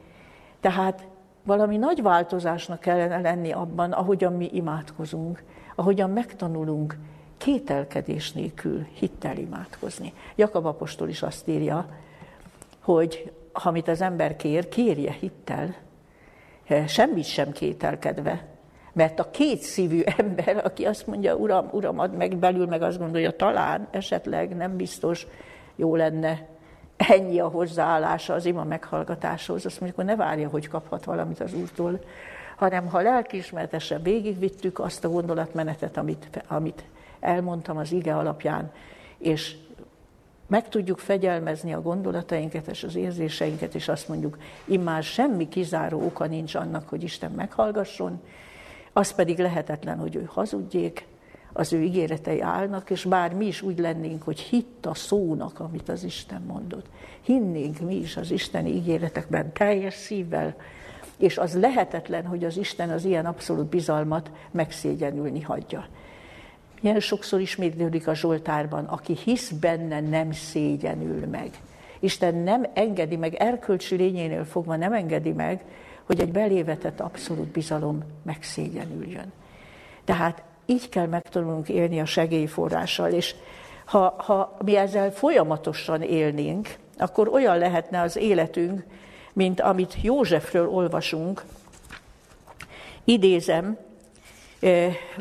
Tehát 0.61 1.07
valami 1.45 1.77
nagy 1.77 2.03
változásnak 2.03 2.81
kellene 2.81 3.21
lenni 3.21 3.53
abban, 3.53 3.93
ahogyan 3.93 4.33
mi 4.33 4.51
imádkozunk, 4.53 5.43
ahogyan 5.75 6.11
megtanulunk 6.11 6.99
kételkedés 7.37 8.33
nélkül 8.33 8.87
hittel 8.93 9.37
imádkozni. 9.37 10.13
Jakab 10.35 10.67
apostol 10.67 11.09
is 11.09 11.23
azt 11.23 11.49
írja, 11.49 11.89
hogy 12.81 13.33
amit 13.53 13.89
az 13.89 14.01
ember 14.01 14.37
kér, 14.37 14.69
kérje 14.69 15.13
hittel, 15.13 15.75
eh, 16.67 16.89
semmit 16.89 17.25
sem 17.25 17.53
kételkedve. 17.53 18.47
Mert 18.93 19.19
a 19.19 19.31
két 19.31 19.61
szívű 19.61 20.03
ember, 20.17 20.61
aki 20.65 20.85
azt 20.85 21.07
mondja, 21.07 21.35
uram, 21.35 21.69
uram, 21.73 21.99
ad 21.99 22.17
meg 22.17 22.37
belül, 22.37 22.67
meg 22.67 22.83
azt 22.83 22.99
gondolja, 22.99 23.37
talán, 23.37 23.89
esetleg, 23.91 24.57
nem 24.57 24.77
biztos, 24.77 25.27
jó 25.77 25.97
lenne, 25.97 26.47
ennyi 26.97 27.41
a 27.41 27.49
hozzáállása 27.49 28.35
az 28.35 28.45
ima 28.45 28.65
meghallgatáshoz, 28.65 29.67
azt 29.67 29.81
mondjuk, 29.81 30.01
hogy 30.01 30.17
ne 30.17 30.25
várja, 30.25 30.49
hogy 30.49 30.69
kaphat 30.69 31.05
valamit 31.05 31.41
az 31.41 31.55
Úrtól, 31.55 32.01
hanem 32.65 32.89
ha 32.89 33.01
lelkiismeretesen 33.01 34.03
végigvittük 34.03 34.79
azt 34.79 35.05
a 35.05 35.09
gondolatmenetet, 35.09 35.97
amit, 35.97 36.45
amit 36.47 36.85
elmondtam 37.21 37.77
az 37.77 37.93
ige 37.93 38.17
alapján, 38.17 38.73
és 39.19 39.57
meg 40.47 40.69
tudjuk 40.69 40.99
fegyelmezni 40.99 41.73
a 41.75 41.83
gondolatainkat 41.83 42.67
és 42.67 42.85
az 42.85 42.95
érzéseinket, 42.95 43.75
és 43.75 43.89
azt 43.89 44.09
mondjuk, 44.09 44.39
immár 44.65 45.03
semmi 45.03 45.49
kizáró 45.49 46.01
oka 46.05 46.27
nincs 46.27 46.55
annak, 46.55 46.89
hogy 46.89 47.03
Isten 47.03 47.31
meghallgasson, 47.31 48.21
az 48.93 49.15
pedig 49.15 49.39
lehetetlen, 49.39 49.99
hogy 49.99 50.17
ő 50.17 50.25
hazudjék, 50.27 51.07
az 51.53 51.73
ő 51.73 51.83
ígéretei 51.83 52.41
állnak, 52.41 52.91
és 52.91 53.05
bár 53.05 53.35
mi 53.35 53.47
is 53.47 53.63
úgy 53.63 53.79
lennénk, 53.79 54.23
hogy 54.23 54.41
hitt 54.41 54.87
a 54.87 54.95
szónak, 54.95 55.61
amit 55.61 55.89
az 55.89 56.05
Isten 56.05 56.43
mondott. 56.47 56.87
Hinnénk 57.21 57.81
mi 57.81 57.95
is 57.95 58.17
az 58.17 58.31
Isteni 58.31 58.71
ígéretekben 58.71 59.53
teljes 59.53 59.95
szívvel, 59.95 60.57
és 61.19 61.39
az 61.39 61.59
lehetetlen, 61.59 62.27
hogy 62.27 62.45
az 62.45 62.57
Isten 62.57 62.91
az 62.91 63.05
ilyen 63.05 63.27
abszolút 63.27 63.67
bizalmat 63.67 64.31
megszégyenülni 64.51 65.41
hagyja. 65.41 65.87
Milyen 66.81 67.01
sokszor 67.01 67.41
ismétlődik 67.41 68.09
a 68.09 68.15
Zsoltárban, 68.15 68.85
aki 68.85 69.17
hisz 69.25 69.51
benne, 69.51 70.01
nem 70.01 70.33
szégyenül 70.33 71.27
meg. 71.27 71.51
Isten 72.01 72.35
nem 72.35 72.67
engedi 72.75 73.17
meg, 73.17 73.35
erkölcsi 73.35 73.97
lényénél 73.97 74.45
fogva 74.45 74.77
nem 74.77 74.93
engedi 74.93 75.33
meg, 75.33 75.65
hogy 76.05 76.21
egy 76.21 76.33
belévetett 76.33 77.01
abszolút 77.01 77.49
bizalom 77.49 78.03
megszégyenüljön. 78.23 79.33
Tehát 80.05 80.43
így 80.67 80.89
kell 80.89 81.07
megtanulnunk 81.07 81.69
élni 81.69 82.01
a 82.01 82.05
segélyforrással, 82.05 83.11
és 83.11 83.35
ha, 83.85 84.15
ha 84.19 84.57
mi 84.65 84.77
ezzel 84.77 85.13
folyamatosan 85.13 86.03
élnénk, 86.03 86.75
akkor 86.99 87.29
olyan 87.29 87.59
lehetne 87.59 88.01
az 88.01 88.17
életünk, 88.17 88.85
mint 89.35 89.61
amit 89.61 89.97
Józsefről 90.03 90.69
olvasunk. 90.69 91.45
Idézem, 93.05 93.79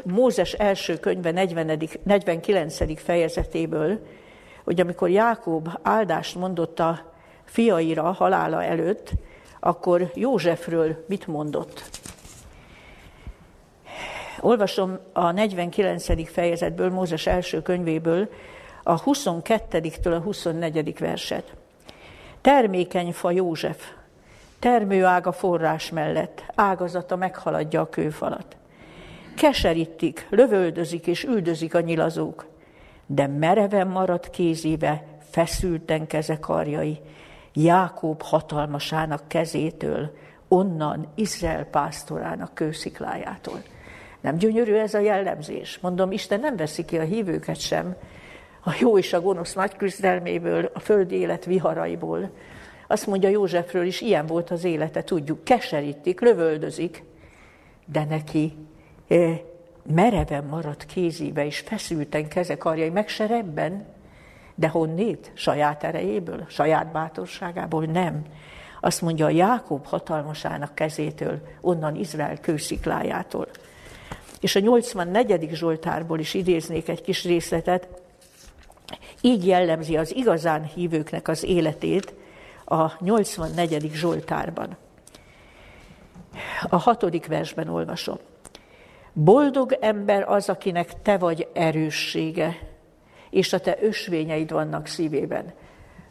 Mózes 0.03 0.53
első 0.53 0.99
könyve 0.99 1.31
40, 1.31 1.79
49. 2.03 3.01
fejezetéből, 3.01 3.99
hogy 4.63 4.79
amikor 4.79 5.09
Jákob 5.09 5.69
áldást 5.81 6.35
mondott 6.35 6.79
a 6.79 7.11
fiaira 7.43 8.11
halála 8.11 8.63
előtt, 8.63 9.11
akkor 9.59 10.11
Józsefről 10.13 11.05
mit 11.07 11.27
mondott? 11.27 11.83
Olvasom 14.39 14.99
a 15.13 15.31
49. 15.31 16.31
fejezetből, 16.31 16.89
Mózes 16.89 17.27
első 17.27 17.61
könyvéből, 17.61 18.29
a 18.83 19.03
22-től 19.03 20.15
a 20.15 20.19
24. 20.19 20.99
verset. 20.99 21.53
Termékeny 22.41 23.11
fa 23.11 23.31
József, 23.31 23.91
termőága 24.63 25.31
forrás 25.31 25.89
mellett, 25.89 26.43
ágazata 26.55 27.15
meghaladja 27.15 27.81
a 27.81 27.89
kőfalat. 27.89 28.57
Keserítik, 29.35 30.27
lövöldözik 30.29 31.07
és 31.07 31.23
üldözik 31.23 31.75
a 31.75 31.79
nyilazók, 31.79 32.45
de 33.05 33.27
mereven 33.27 33.87
maradt 33.87 34.29
kézébe, 34.29 35.03
feszülten 35.29 36.07
keze 36.07 36.39
karjai, 36.39 36.99
Jákob 37.53 38.21
hatalmasának 38.21 39.27
kezétől, 39.27 40.11
onnan 40.47 41.07
Izrael 41.15 41.65
pásztorának 41.65 42.53
kősziklájától. 42.53 43.61
Nem 44.21 44.35
gyönyörű 44.35 44.73
ez 44.73 44.93
a 44.93 44.99
jellemzés? 44.99 45.79
Mondom, 45.79 46.11
Isten 46.11 46.39
nem 46.39 46.55
veszi 46.55 46.85
ki 46.85 46.97
a 46.97 47.03
hívőket 47.03 47.59
sem 47.59 47.95
a 48.63 48.71
jó 48.79 48.97
és 48.97 49.13
a 49.13 49.21
gonosz 49.21 49.53
nagy 49.53 49.75
küzdelméből, 49.75 50.69
a 50.73 50.79
földi 50.79 51.15
élet 51.15 51.45
viharaiból. 51.45 52.29
Azt 52.93 53.07
mondja 53.07 53.29
Józsefről 53.29 53.85
is, 53.85 54.01
ilyen 54.01 54.25
volt 54.25 54.51
az 54.51 54.63
élete, 54.63 55.03
tudjuk, 55.03 55.43
keserítik, 55.43 56.21
lövöldözik, 56.21 57.03
de 57.85 58.03
neki 58.09 58.55
mereven 59.93 60.43
maradt 60.43 60.85
kézébe, 60.85 61.45
és 61.45 61.59
feszülten 61.59 62.27
keze 62.27 62.57
karjai, 62.57 62.89
meg 62.89 63.07
se 63.07 63.25
rebben, 63.25 63.85
de 64.55 64.67
honnét? 64.67 65.31
Saját 65.33 65.83
erejéből, 65.83 66.45
saját 66.47 66.91
bátorságából? 66.91 67.85
Nem. 67.85 68.21
Azt 68.81 69.01
mondja, 69.01 69.25
a 69.25 69.29
Jákob 69.29 69.85
hatalmasának 69.85 70.75
kezétől, 70.75 71.41
onnan 71.61 71.95
Izrael 71.95 72.39
kősziklájától. 72.39 73.47
És 74.39 74.55
a 74.55 74.59
84. 74.59 75.49
Zsoltárból 75.53 76.19
is 76.19 76.33
idéznék 76.33 76.89
egy 76.89 77.01
kis 77.01 77.23
részletet, 77.23 77.87
így 79.21 79.47
jellemzi 79.47 79.97
az 79.97 80.15
igazán 80.15 80.63
hívőknek 80.63 81.27
az 81.27 81.43
életét 81.43 82.13
a 82.65 82.91
84. 82.99 83.91
Zsoltárban. 83.93 84.77
A 86.69 86.77
hatodik 86.77 87.27
versben 87.27 87.67
olvasom. 87.67 88.17
Boldog 89.13 89.77
ember 89.81 90.23
az, 90.29 90.49
akinek 90.49 91.01
te 91.01 91.17
vagy 91.17 91.47
erőssége, 91.53 92.57
és 93.29 93.53
a 93.53 93.59
te 93.59 93.77
ösvényeid 93.81 94.51
vannak 94.51 94.87
szívében. 94.87 95.53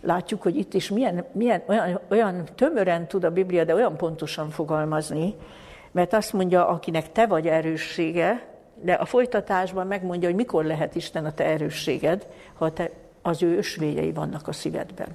Látjuk, 0.00 0.42
hogy 0.42 0.57
itt 0.57 0.74
is 0.74 0.90
milyen, 0.90 1.24
milyen 1.32 1.62
olyan, 1.66 2.00
olyan 2.11 2.44
tömören 2.55 3.09
tud 3.09 3.24
a 3.24 3.30
Biblia, 3.30 3.64
de 3.64 3.74
olyan 3.74 3.96
pontosan 3.96 4.50
fogalmazni, 4.50 5.34
mert 5.92 6.12
azt 6.12 6.32
mondja, 6.32 6.68
akinek 6.68 7.12
te 7.12 7.26
vagy 7.26 7.46
erőssége, 7.46 8.46
de 8.74 8.92
a 8.92 9.05
folytatásban 9.05 9.86
megmondja, 9.86 10.28
hogy 10.28 10.36
mikor 10.36 10.64
lehet 10.64 10.94
Isten 10.94 11.24
a 11.24 11.32
te 11.32 11.44
erősséged, 11.44 12.26
ha 12.55 12.72
te, 12.72 12.90
az 13.22 13.42
ő 13.42 13.57
ösvényei 13.57 14.12
vannak 14.12 14.48
a 14.48 14.53
szívedben, 14.53 15.09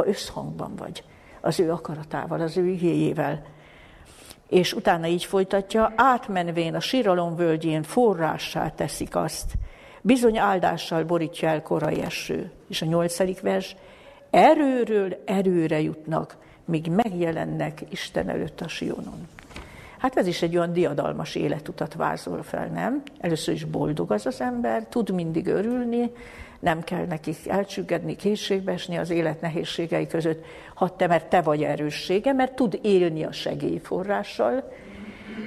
ha 0.00 0.08
összhangban 0.08 0.76
vagy 0.76 1.04
az 1.40 1.60
ő 1.60 1.70
akaratával, 1.70 2.40
az 2.40 2.56
ő 2.56 2.66
igéjével. 2.66 3.42
És 4.48 4.72
utána 4.72 5.06
így 5.06 5.24
folytatja, 5.24 5.92
átmenvén 5.96 6.74
a 6.74 6.80
síralom 6.80 7.36
völgyén 7.36 7.82
forrássá 7.82 8.70
teszik 8.70 9.16
azt, 9.16 9.52
bizony 10.00 10.38
áldással 10.38 11.04
borítja 11.04 11.48
el 11.48 11.62
korai 11.62 12.02
eső. 12.02 12.50
És 12.68 12.82
a 12.82 12.86
nyolcadik 12.86 13.40
vers, 13.40 13.76
erőről 14.30 15.22
erőre 15.24 15.80
jutnak, 15.80 16.36
míg 16.64 16.90
megjelennek 16.90 17.82
Isten 17.88 18.28
előtt 18.28 18.60
a 18.60 18.68
Sionon. 18.68 19.28
Hát 19.98 20.16
ez 20.16 20.26
is 20.26 20.42
egy 20.42 20.56
olyan 20.56 20.72
diadalmas 20.72 21.34
életutat 21.34 21.94
vázol 21.94 22.42
fel, 22.42 22.66
nem? 22.66 23.02
Először 23.18 23.54
is 23.54 23.64
boldog 23.64 24.12
az 24.12 24.26
az 24.26 24.40
ember, 24.40 24.86
tud 24.86 25.10
mindig 25.10 25.46
örülni, 25.46 26.12
nem 26.60 26.82
kell 26.82 27.06
nekik 27.06 27.48
elcsüggedni, 27.48 28.16
készségbe 28.16 28.72
esni 28.72 28.98
az 28.98 29.10
élet 29.10 29.40
nehézségei 29.40 30.06
között, 30.06 30.44
ha 30.74 30.96
te, 30.96 31.06
mert 31.06 31.28
te 31.28 31.40
vagy 31.40 31.62
erőssége, 31.62 32.32
mert 32.32 32.54
tud 32.54 32.78
élni 32.82 33.24
a 33.24 33.32
segélyforrással, 33.32 34.72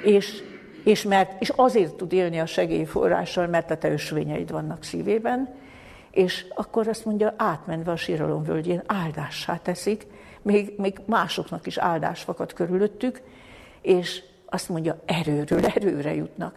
és, 0.03 0.43
és, 0.83 1.03
mert, 1.03 1.41
és 1.41 1.49
azért 1.49 1.95
tud 1.95 2.13
élni 2.13 2.39
a 2.39 2.45
segélyforrással, 2.45 3.47
mert 3.47 3.71
a 3.71 3.77
te 3.77 3.91
ösvényeid 3.91 4.51
vannak 4.51 4.83
szívében, 4.83 5.55
és 6.11 6.45
akkor 6.55 6.87
azt 6.87 7.05
mondja, 7.05 7.33
átmenve 7.37 7.91
a 7.91 7.95
síralom 7.95 8.43
völgyén 8.43 8.81
áldássá 8.85 9.57
teszik, 9.57 10.07
még, 10.41 10.73
még 10.77 10.99
másoknak 11.05 11.67
is 11.67 11.77
áldás 11.77 12.21
fakad 12.21 12.53
körülöttük, 12.53 13.21
és 13.81 14.23
azt 14.45 14.69
mondja, 14.69 14.99
erőről 15.05 15.65
erőre 15.65 16.15
jutnak. 16.15 16.55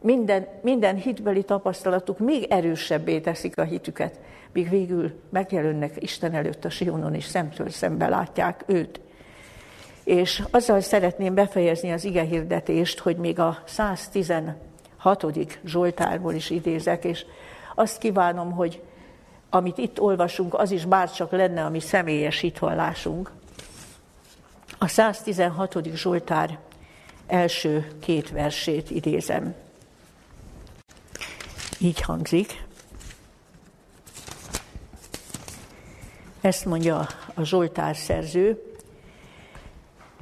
Minden, 0.00 0.46
minden 0.62 0.96
hitbeli 0.96 1.42
tapasztalatuk 1.42 2.18
még 2.18 2.46
erősebbé 2.50 3.20
teszik 3.20 3.58
a 3.58 3.62
hitüket, 3.62 4.20
míg 4.52 4.68
végül 4.68 5.12
megjelennek 5.30 6.02
Isten 6.02 6.34
előtt 6.34 6.64
a 6.64 6.70
Sionon, 6.70 7.14
és 7.14 7.24
szemtől 7.24 7.68
szembe 7.68 8.08
látják 8.08 8.64
őt. 8.66 9.00
És 10.04 10.42
azzal 10.50 10.80
szeretném 10.80 11.34
befejezni 11.34 11.92
az 11.92 12.04
ige 12.04 12.22
hirdetést, 12.22 12.98
hogy 12.98 13.16
még 13.16 13.38
a 13.38 13.62
116. 13.64 14.56
Zsoltárból 15.64 16.34
is 16.34 16.50
idézek, 16.50 17.04
és 17.04 17.24
azt 17.74 17.98
kívánom, 17.98 18.52
hogy 18.52 18.82
amit 19.50 19.78
itt 19.78 20.00
olvasunk, 20.00 20.54
az 20.54 20.70
is 20.70 20.84
bárcsak 20.84 21.30
lenne 21.30 21.64
a 21.64 21.70
mi 21.70 21.80
személyes 21.80 22.38
hitvallásunk. 22.38 23.30
A 24.78 24.88
116. 24.88 25.78
Zsoltár 25.94 26.58
első 27.26 27.86
két 28.00 28.30
versét 28.30 28.90
idézem. 28.90 29.54
Így 31.80 32.00
hangzik. 32.00 32.66
Ezt 36.40 36.64
mondja 36.64 37.06
a 37.34 37.42
Zsoltár 37.42 37.96
szerző. 37.96 38.62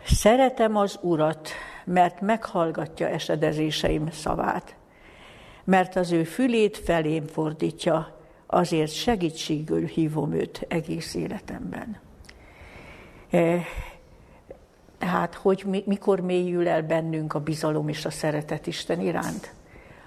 Szeretem 0.05 0.77
az 0.77 0.99
Urat, 1.01 1.51
mert 1.85 2.21
meghallgatja 2.21 3.09
esedezéseim 3.09 4.11
szavát, 4.11 4.75
mert 5.65 5.97
az 5.97 6.13
ő 6.13 6.25
fülét 6.25 6.79
felém 6.79 7.27
fordítja, 7.27 8.17
azért 8.47 8.93
segítségül 8.93 9.87
hívom 9.87 10.33
őt 10.33 10.65
egész 10.69 11.15
életemben. 11.15 12.01
Tehát, 14.99 15.35
hogy 15.35 15.83
mikor 15.87 16.21
mélyül 16.21 16.69
el 16.69 16.83
bennünk 16.83 17.35
a 17.35 17.41
bizalom 17.41 17.89
és 17.89 18.05
a 18.05 18.11
szeretet 18.11 18.67
Isten 18.67 19.01
iránt? 19.01 19.55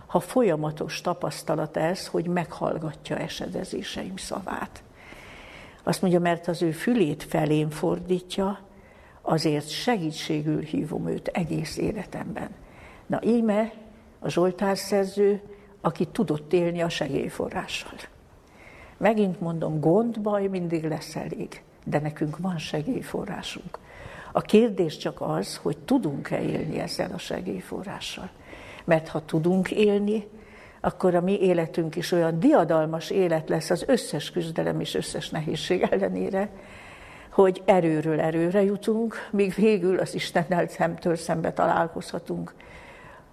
Ha 0.10 0.20
folyamatos 0.20 1.02
tapasztalat 1.02 1.78
ez, 1.78 2.08
hogy 2.08 2.28
meghallgatja 2.28 3.18
esedezéseim 3.18 4.18
szavát. 4.18 4.84
Azt 5.84 6.02
mondja, 6.02 6.20
mert 6.20 6.48
az 6.48 6.62
ő 6.62 6.72
fülét 6.72 7.24
felén 7.24 7.70
fordítja, 7.70 8.60
azért 9.22 9.70
segítségül 9.70 10.62
hívom 10.62 11.08
őt 11.08 11.28
egész 11.28 11.78
életemben. 11.78 12.50
Na 13.06 13.20
íme 13.24 13.72
a 14.20 14.30
Zsoltár 14.30 14.78
szerző, 14.78 15.42
aki 15.82 16.06
tudott 16.06 16.54
élni 16.54 16.82
a 16.82 16.90
segélyforrással. 16.90 18.00
Megint 18.98 19.40
mondom, 19.40 19.80
gond, 19.80 20.22
baj 20.22 20.48
mindig 20.48 20.84
lesz 20.84 21.16
elég, 21.16 21.64
de 21.86 22.00
nekünk 22.00 22.38
van 22.38 22.58
segélyforrásunk. 22.58 23.80
A 24.32 24.42
kérdés 24.42 24.98
csak 24.98 25.22
az, 25.22 25.58
hogy 25.58 25.78
tudunk-e 25.78 26.42
élni 26.42 26.80
ezzel 26.80 27.12
a 27.14 27.18
segélyforrással. 27.18 28.30
Mert 28.90 29.08
ha 29.08 29.26
tudunk 29.26 29.72
élni, 29.72 30.28
akkor 30.82 31.16
a 31.16 31.22
mi 31.22 31.42
életünk 31.42 31.96
is 31.96 32.12
olyan 32.12 32.40
diadalmas 32.40 33.10
élet 33.10 33.50
lesz 33.50 33.70
az 33.70 33.84
összes 33.88 34.32
küzdelem 34.32 34.80
és 34.80 34.96
összes 34.96 35.30
nehézség 35.30 35.88
ellenére, 35.92 36.50
hogy 37.30 37.62
erőről 37.66 38.20
erőre 38.20 38.64
jutunk, 38.64 39.28
míg 39.32 39.54
végül 39.54 40.00
az 40.00 40.16
Istennel 40.16 40.68
szemtől 40.68 41.16
szembe 41.16 41.54
találkozhatunk. 41.54 42.54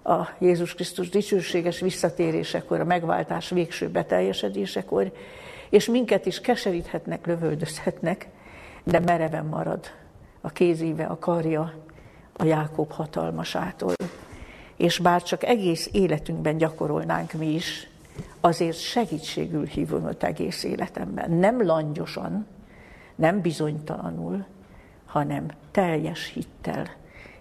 A 0.03 0.27
Jézus 0.39 0.73
Krisztus 0.73 1.09
dicsőséges 1.09 1.79
visszatérésekor, 1.79 2.79
a 2.79 2.85
megváltás 2.85 3.49
végső 3.49 3.89
beteljesedésekor, 3.89 5.11
és 5.69 5.85
minket 5.85 6.25
is 6.25 6.41
keseríthetnek, 6.41 7.25
lövöldözhetnek, 7.25 8.27
de 8.83 8.99
mereven 8.99 9.45
marad 9.45 9.85
a 10.41 10.49
kézébe, 10.49 11.05
a 11.05 11.19
karja 11.19 11.73
a 12.33 12.43
Jákob 12.43 12.91
hatalmasától. 12.91 13.93
És 14.77 14.99
bár 14.99 15.23
csak 15.23 15.43
egész 15.43 15.89
életünkben 15.91 16.57
gyakorolnánk 16.57 17.33
mi 17.33 17.53
is, 17.53 17.89
azért 18.39 18.79
segítségül 18.79 19.65
hívom 19.65 20.07
őt 20.07 20.23
egész 20.23 20.63
életemben. 20.63 21.31
Nem 21.31 21.65
langyosan, 21.65 22.45
nem 23.15 23.41
bizonytalanul, 23.41 24.45
hanem 25.05 25.45
teljes 25.71 26.31
hittel. 26.33 26.87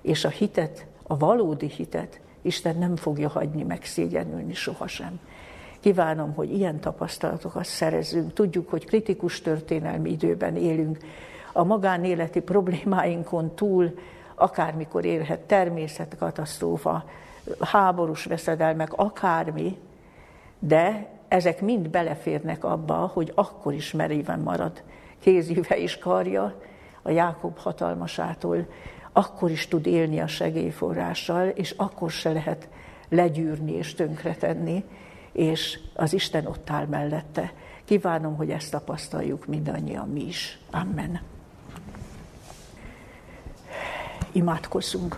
És 0.01 0.25
a 0.25 0.29
hitet, 0.29 0.87
a 1.03 1.17
valódi 1.17 1.67
hitet 1.67 2.21
Isten 2.43 2.77
nem 2.79 2.97
fogja 2.97 3.29
hagyni 3.29 3.63
megszégyenülni 3.63 4.55
sohasem. 4.55 5.21
Kívánom, 5.81 6.35
hogy 6.35 6.53
ilyen 6.53 6.81
tapasztalatokat 6.81 7.65
szerezzünk. 7.65 8.33
Tudjuk, 8.33 8.71
hogy 8.71 8.85
kritikus 8.85 9.41
történelmi 9.41 10.11
időben 10.11 10.57
élünk. 10.57 10.99
A 11.53 11.65
magánéleti 11.65 12.41
problémáinkon 12.41 13.55
túl 13.55 13.99
akármikor 14.35 15.05
érhet 15.05 15.41
természetkatasztrófa, 15.41 17.05
háborús 17.61 18.25
veszedelmek, 18.25 18.93
akármi, 18.93 19.79
de 20.59 21.09
ezek 21.29 21.61
mind 21.61 21.89
beleférnek 21.89 22.65
abba, 22.65 22.95
hogy 22.95 23.33
akkor 23.35 23.75
is 23.75 23.93
meréven 23.93 24.41
marad 24.41 24.83
kézíve 25.21 25.77
is 25.77 25.99
karja 25.99 26.55
a 27.03 27.11
Jákob 27.11 27.59
hatalmasától, 27.59 28.67
akkor 29.13 29.51
is 29.51 29.69
tud 29.69 29.87
élni 29.87 30.21
a 30.21 30.27
segélyforrással, 30.27 31.49
és 31.49 31.75
akkor 31.77 32.11
se 32.11 32.33
lehet 32.33 32.69
legyűrni 33.09 33.73
és 33.73 33.95
tönkretenni, 33.95 34.85
és 35.33 35.79
az 35.95 36.13
Isten 36.13 36.47
ott 36.47 36.71
áll 36.71 36.87
mellette. 36.87 37.53
Kívánom, 37.85 38.37
hogy 38.37 38.51
ezt 38.51 38.71
tapasztaljuk 38.71 39.47
mindannyian 39.47 40.09
mi 40.09 40.27
is. 40.27 40.59
Amen. 40.71 41.21
Imádkozzunk. 44.33 45.17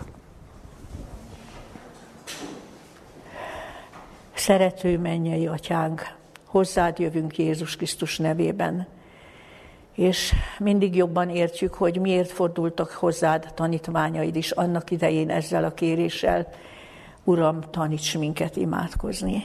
Szerető 4.39 4.97
mennyei 4.97 5.47
atyánk, 5.47 6.15
hozzád 6.45 6.99
jövünk 6.99 7.37
Jézus 7.37 7.75
Krisztus 7.75 8.17
nevében, 8.17 8.87
és 9.95 10.33
mindig 10.59 10.95
jobban 10.95 11.29
értjük, 11.29 11.73
hogy 11.73 11.99
miért 11.99 12.31
fordultak 12.31 12.91
hozzád 12.91 13.51
tanítványaid 13.55 14.35
is 14.35 14.51
annak 14.51 14.91
idején 14.91 15.29
ezzel 15.29 15.63
a 15.63 15.73
kéréssel. 15.73 16.47
Uram, 17.23 17.61
taníts 17.71 18.17
minket 18.17 18.55
imádkozni. 18.55 19.43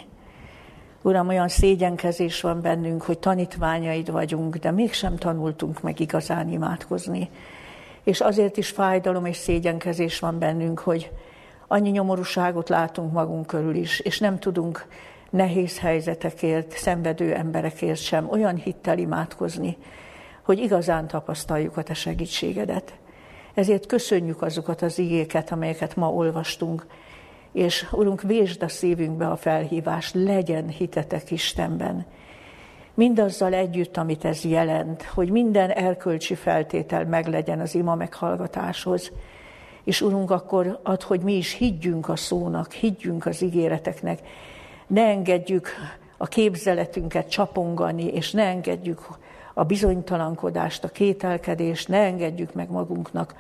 Uram, 1.03 1.29
olyan 1.29 1.49
szégyenkezés 1.49 2.41
van 2.41 2.61
bennünk, 2.61 3.03
hogy 3.03 3.19
tanítványaid 3.19 4.11
vagyunk, 4.11 4.57
de 4.57 4.71
mégsem 4.71 5.17
tanultunk 5.17 5.83
meg 5.83 6.01
igazán 6.01 6.49
imádkozni. 6.49 7.31
És 8.05 8.21
azért 8.21 8.57
is 8.57 8.69
fájdalom 8.69 9.27
és 9.27 9.37
szégyenkezés 9.37 10.19
van 10.19 10.39
bennünk, 10.39 10.79
hogy 10.79 11.11
annyi 11.75 11.91
nyomorúságot 11.91 12.69
látunk 12.69 13.13
magunk 13.13 13.47
körül 13.47 13.75
is, 13.75 13.99
és 14.01 14.19
nem 14.19 14.39
tudunk 14.39 14.87
nehéz 15.31 15.79
helyzetekért, 15.79 16.73
szenvedő 16.77 17.35
emberekért 17.35 18.01
sem 18.01 18.29
olyan 18.31 18.57
hittel 18.57 18.99
imádkozni, 18.99 19.77
hogy 20.43 20.59
igazán 20.59 21.07
tapasztaljuk 21.07 21.77
a 21.77 21.83
Te 21.83 21.95
segítségedet. 21.95 22.95
Ezért 23.55 23.87
köszönjük 23.87 24.43
azokat 24.43 24.83
az 24.83 24.99
igéket, 24.99 25.53
amelyeket 25.53 25.97
ma 25.97 26.13
olvastunk, 26.13 26.87
és 27.53 27.87
Urunk, 27.93 28.23
vésd 28.23 28.63
a 28.63 28.69
szívünkbe 28.69 29.27
a 29.27 29.37
felhívás, 29.37 30.13
legyen 30.13 30.69
hitetek 30.69 31.31
Istenben. 31.31 32.07
Mindazzal 32.95 33.55
együtt, 33.55 33.97
amit 33.97 34.25
ez 34.25 34.45
jelent, 34.45 35.03
hogy 35.03 35.31
minden 35.31 35.71
erkölcsi 35.71 36.35
feltétel 36.35 37.05
meglegyen 37.05 37.61
az 37.61 37.75
ima 37.75 37.95
meghallgatáshoz, 37.95 39.13
és 39.85 40.01
Urunk, 40.01 40.31
akkor 40.31 40.79
ad, 40.83 41.03
hogy 41.03 41.21
mi 41.21 41.33
is 41.33 41.53
higgyünk 41.53 42.09
a 42.09 42.17
szónak, 42.17 42.73
higgyünk 42.73 43.27
az 43.27 43.43
ígéreteknek, 43.43 44.19
ne 44.87 45.03
engedjük 45.03 45.69
a 46.17 46.27
képzeletünket 46.27 47.31
csapongani, 47.31 48.05
és 48.05 48.33
ne 48.33 48.43
engedjük 48.43 49.07
a 49.55 49.65
bizonytalankodást, 49.65 50.85
a 50.85 50.89
kételkedést, 50.89 51.89
ne 51.89 51.99
engedjük 51.99 52.53
meg 52.53 52.71
magunknak, 52.71 53.35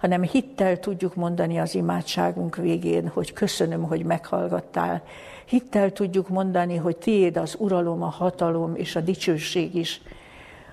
hanem 0.00 0.22
hittel 0.22 0.78
tudjuk 0.78 1.14
mondani 1.14 1.58
az 1.58 1.74
imádságunk 1.74 2.56
végén, 2.56 3.08
hogy 3.08 3.32
köszönöm, 3.32 3.82
hogy 3.82 4.04
meghallgattál. 4.04 5.02
Hittel 5.44 5.92
tudjuk 5.92 6.28
mondani, 6.28 6.76
hogy 6.76 6.96
tiéd 6.96 7.36
az 7.36 7.56
uralom, 7.58 8.02
a 8.02 8.08
hatalom 8.08 8.74
és 8.76 8.96
a 8.96 9.00
dicsőség 9.00 9.74
is. 9.74 10.02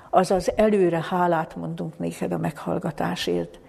Azaz 0.09 0.51
előre 0.55 1.05
hálát 1.09 1.55
mondunk 1.55 1.99
néked 1.99 2.31
a 2.31 2.37
meghallgatásért. 2.37 3.59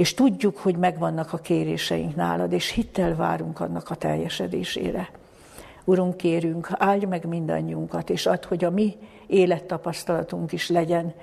És 0.00 0.14
tudjuk, 0.14 0.56
hogy 0.56 0.76
megvannak 0.76 1.32
a 1.32 1.38
kéréseink 1.38 2.16
nálad, 2.16 2.52
és 2.52 2.70
hittel 2.70 3.16
várunk 3.16 3.60
annak 3.60 3.90
a 3.90 3.94
teljesedésére. 3.94 5.10
Urunk, 5.84 6.16
kérünk, 6.16 6.68
áldj 6.72 7.04
meg 7.04 7.24
mindannyiunkat, 7.24 8.10
és 8.10 8.26
add, 8.26 8.46
hogy 8.46 8.64
a 8.64 8.70
mi 8.70 8.96
élettapasztalatunk 9.26 10.52
is 10.52 10.68
legyen, 10.68 11.14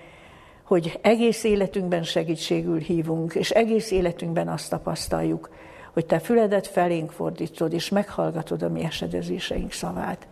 hogy 0.63 0.99
egész 1.01 1.43
életünkben 1.43 2.03
segítségül 2.03 2.79
hívunk, 2.79 3.33
és 3.33 3.49
egész 3.49 3.91
életünkben 3.91 4.47
azt 4.47 4.69
tapasztaljuk, 4.69 5.49
hogy 5.93 6.05
Te 6.05 6.19
füledet 6.19 6.67
felénk 6.67 7.11
fordítod, 7.11 7.73
és 7.73 7.89
meghallgatod 7.89 8.61
a 8.61 8.69
mi 8.69 8.83
esedezéseink 8.83 9.71
szavát. 9.71 10.27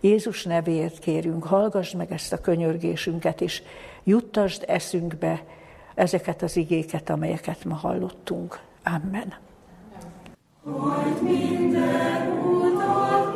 Jézus 0.00 0.44
nevéért 0.44 0.98
kérünk, 0.98 1.44
hallgass 1.44 1.92
meg 1.92 2.12
ezt 2.12 2.32
a 2.32 2.40
könyörgésünket, 2.40 3.40
és 3.40 3.62
juttasd 4.04 4.64
eszünkbe 4.66 5.42
ezeket 5.94 6.42
az 6.42 6.56
igéket, 6.56 7.10
amelyeket 7.10 7.64
ma 7.64 7.74
hallottunk. 7.74 8.60
Amen. 8.84 9.34
Hogy 10.64 11.22
minden 11.22 12.28
utat 12.42 13.34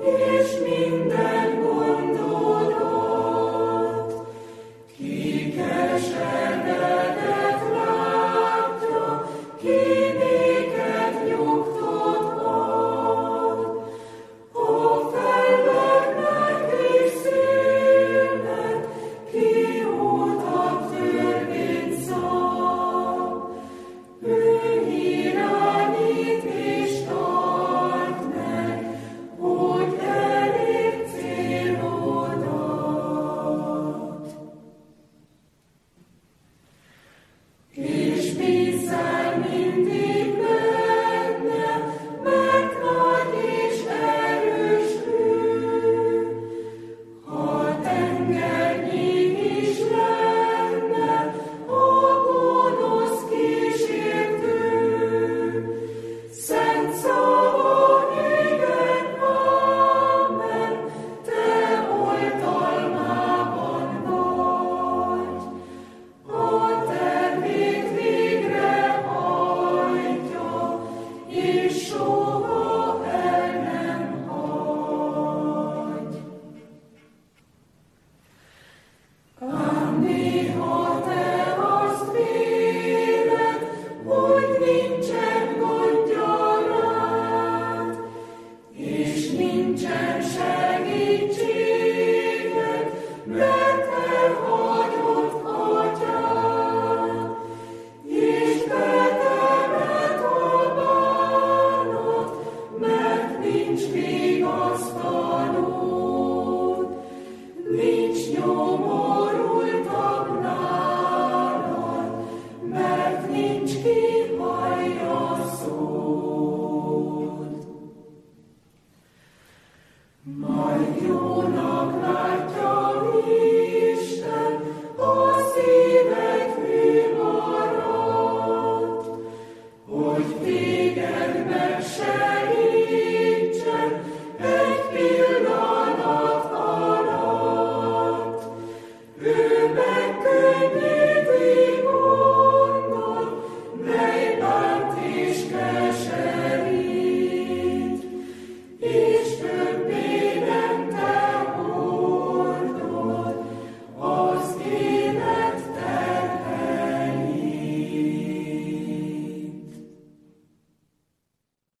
és 0.00 0.58
minden 0.66 1.63